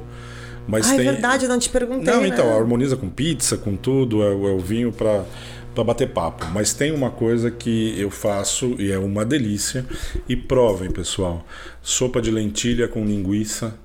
Mas 0.68 0.92
ah, 0.92 0.98
tem... 0.98 1.08
é 1.08 1.12
verdade, 1.14 1.46
eu 1.46 1.50
não 1.50 1.58
te 1.58 1.70
perguntei. 1.70 2.14
Não, 2.14 2.24
né? 2.24 2.28
então, 2.28 2.54
harmoniza 2.54 2.98
com 2.98 3.10
pizza, 3.10 3.56
com 3.56 3.78
tudo, 3.78 4.22
é, 4.22 4.28
é 4.28 4.32
o 4.32 4.60
vinho 4.60 4.92
para 4.92 5.24
para 5.74 5.84
bater 5.84 6.10
papo. 6.10 6.46
Mas 6.48 6.74
tem 6.74 6.92
uma 6.92 7.10
coisa 7.10 7.50
que 7.50 7.98
eu 7.98 8.10
faço 8.10 8.76
e 8.80 8.92
é 8.92 8.98
uma 8.98 9.24
delícia. 9.24 9.86
E 10.28 10.36
provem, 10.36 10.92
pessoal. 10.92 11.46
Sopa 11.82 12.22
de 12.22 12.32
lentilha 12.32 12.88
com 12.88 13.06
linguiça. 13.06 13.76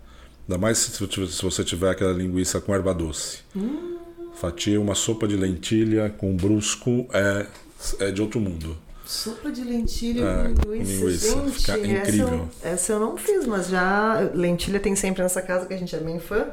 Ainda 0.48 0.58
mais 0.58 0.78
se 0.78 1.42
você 1.42 1.62
tiver 1.62 1.90
aquela 1.90 2.12
linguiça 2.12 2.60
com 2.60 2.74
erva 2.74 2.92
doce. 2.92 3.40
Hum. 3.54 3.98
Fatia 4.34 4.80
uma 4.80 4.96
sopa 4.96 5.28
de 5.28 5.36
lentilha 5.36 6.12
com 6.18 6.34
brusco 6.34 7.06
é, 7.12 7.46
é 8.00 8.10
de 8.10 8.20
outro 8.20 8.40
mundo. 8.40 8.76
Sopa 9.12 9.52
de 9.52 9.62
lentilha 9.62 10.24
é, 10.24 10.64
com 10.64 10.72
linguiça. 10.72 10.92
linguiça. 11.04 11.36
Gente, 11.36 11.50
Fica 11.52 11.78
incrível. 11.78 12.48
Essa 12.62 12.66
eu, 12.66 12.72
essa 12.72 12.92
eu, 12.94 13.00
não 13.00 13.16
fiz, 13.18 13.46
mas 13.46 13.68
já. 13.68 14.30
Lentilha 14.32 14.80
tem 14.80 14.96
sempre 14.96 15.22
nessa 15.22 15.42
casa 15.42 15.66
que 15.66 15.74
a 15.74 15.76
gente 15.76 15.94
é 15.94 15.98
bem 15.98 16.18
fã. 16.18 16.46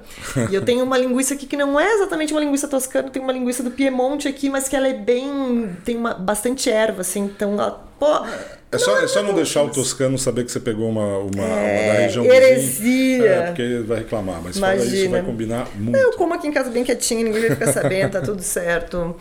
e 0.51 0.53
eu 0.53 0.61
tenho 0.61 0.83
uma 0.83 0.97
linguiça 0.99 1.35
aqui 1.35 1.47
que 1.47 1.55
não 1.55 1.79
é 1.79 1.89
exatamente 1.93 2.33
uma 2.33 2.41
linguiça 2.41 2.67
toscana, 2.67 3.09
tem 3.09 3.21
uma 3.21 3.31
linguiça 3.31 3.63
do 3.63 3.71
Piemonte 3.71 4.27
aqui, 4.27 4.49
mas 4.49 4.67
que 4.67 4.75
ela 4.75 4.89
é 4.89 4.93
bem. 4.93 5.73
tem 5.85 5.95
uma, 5.95 6.13
bastante 6.13 6.69
erva, 6.69 6.99
assim. 6.99 7.21
Então, 7.21 7.53
ela, 7.53 7.81
pô. 7.97 8.25
É 8.71 8.77
só 8.77 8.95
não, 8.95 9.03
é 9.03 9.07
só 9.07 9.23
não 9.23 9.33
deixar 9.33 9.63
o 9.63 9.69
toscano 9.69 10.17
saber 10.17 10.45
que 10.45 10.51
você 10.51 10.59
pegou 10.59 10.87
uma, 10.87 11.17
uma, 11.17 11.43
é, 11.43 11.85
uma 11.85 11.93
da 11.93 11.99
região 12.01 12.25
heresia. 12.25 13.25
É, 13.25 13.45
porque 13.47 13.61
ele 13.63 13.83
vai 13.83 13.99
reclamar, 13.99 14.41
mas 14.43 14.57
Imagina. 14.57 14.85
fora 14.85 14.97
isso 14.97 15.09
vai 15.09 15.23
combinar 15.23 15.67
muito. 15.75 15.97
Eu 15.97 16.11
como 16.13 16.35
aqui 16.35 16.47
em 16.47 16.51
casa 16.51 16.69
bem 16.69 16.83
quietinho, 16.83 17.23
ninguém 17.23 17.41
vai 17.41 17.51
ficar 17.51 17.73
sabendo, 17.73 18.11
tá 18.11 18.21
tudo 18.21 18.43
certo. 18.43 19.15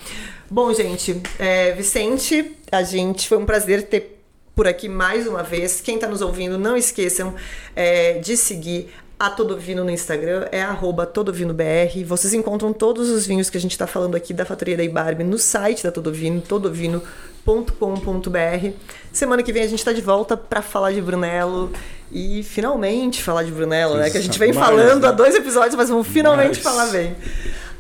Bom, 0.51 0.73
gente, 0.75 1.23
é, 1.39 1.73
Vicente, 1.73 2.57
a 2.71 2.83
gente 2.83 3.27
foi 3.27 3.39
um 3.39 3.47
prazer 3.47 3.85
ter 3.85 4.19
por 4.55 4.67
aqui 4.67 4.89
mais 4.89 5.27
uma 5.27 5.43
vez. 5.43 5.81
Quem 5.81 5.95
está 5.95 6.09
nos 6.09 6.21
ouvindo, 6.21 6.59
não 6.59 6.77
esqueçam 6.77 7.35
é, 7.75 8.19
de 8.19 8.37
seguir 8.37 8.91
a 9.19 9.31
Todovino 9.31 9.83
no 9.83 9.91
Instagram, 9.91 10.47
é 10.53 10.63
arroba 10.63 11.05
TodoVinoBR. 11.05 12.05
Vocês 12.05 12.33
encontram 12.33 12.73
todos 12.73 13.11
os 13.11 13.27
vinhos 13.27 13.51
que 13.51 13.57
a 13.57 13.61
gente 13.61 13.73
está 13.73 13.87
falando 13.87 14.15
aqui 14.15 14.33
da 14.33 14.45
Fatoria 14.45 14.77
da 14.77 14.85
Ibarbe 14.85 15.25
no 15.25 15.39
site 15.39 15.83
da 15.83 15.91
Todovino, 15.91 16.41
todovino.com.br. 16.41 18.71
Semana 19.13 19.43
que 19.43 19.53
vem 19.53 19.65
a 19.65 19.67
gente 19.67 19.81
está 19.81 19.93
de 19.93 20.01
volta 20.01 20.37
para 20.37 20.63
falar 20.63 20.93
de 20.93 21.03
Brunello 21.03 21.73
e 22.13 22.45
finalmente 22.45 23.23
falar 23.23 23.43
de 23.43 23.51
Brunello, 23.51 23.97
né? 23.97 24.09
Que 24.09 24.19
a 24.19 24.21
gente 24.21 24.39
vem 24.39 24.53
falando 24.53 25.05
há 25.05 25.11
dois 25.11 25.35
episódios, 25.35 25.75
mas 25.75 25.89
vamos 25.89 26.07
finalmente 26.07 26.61
falar 26.61 26.87
bem. 26.87 27.17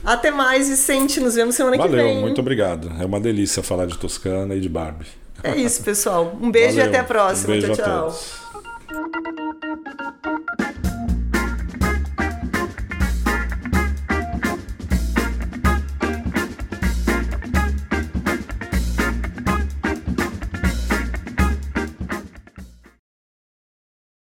Até 0.05 0.32
mais, 0.32 0.68
Vicente. 0.68 1.20
Nos 1.20 1.36
vemos 1.36 1.55
semana 1.55 1.76
Valeu, 1.76 1.91
que 1.91 1.97
vem. 1.97 2.07
Valeu, 2.07 2.22
muito 2.22 2.41
obrigado. 2.41 2.91
É 3.01 3.05
uma 3.05 3.20
delícia 3.20 3.62
falar 3.62 3.86
de 3.86 3.97
Toscana 3.97 4.55
e 4.55 4.61
de 4.61 4.68
Barbie. 4.68 5.07
É 5.43 5.55
isso, 5.55 5.84
pessoal. 5.84 6.36
Um 6.41 6.51
beijo 6.51 6.76
Valeu, 6.76 6.86
e 6.86 6.89
até 6.89 6.99
a 6.99 7.05
próxima. 7.05 7.55
Um 7.55 7.61
tchau, 7.61 7.76
tchau. 7.76 8.18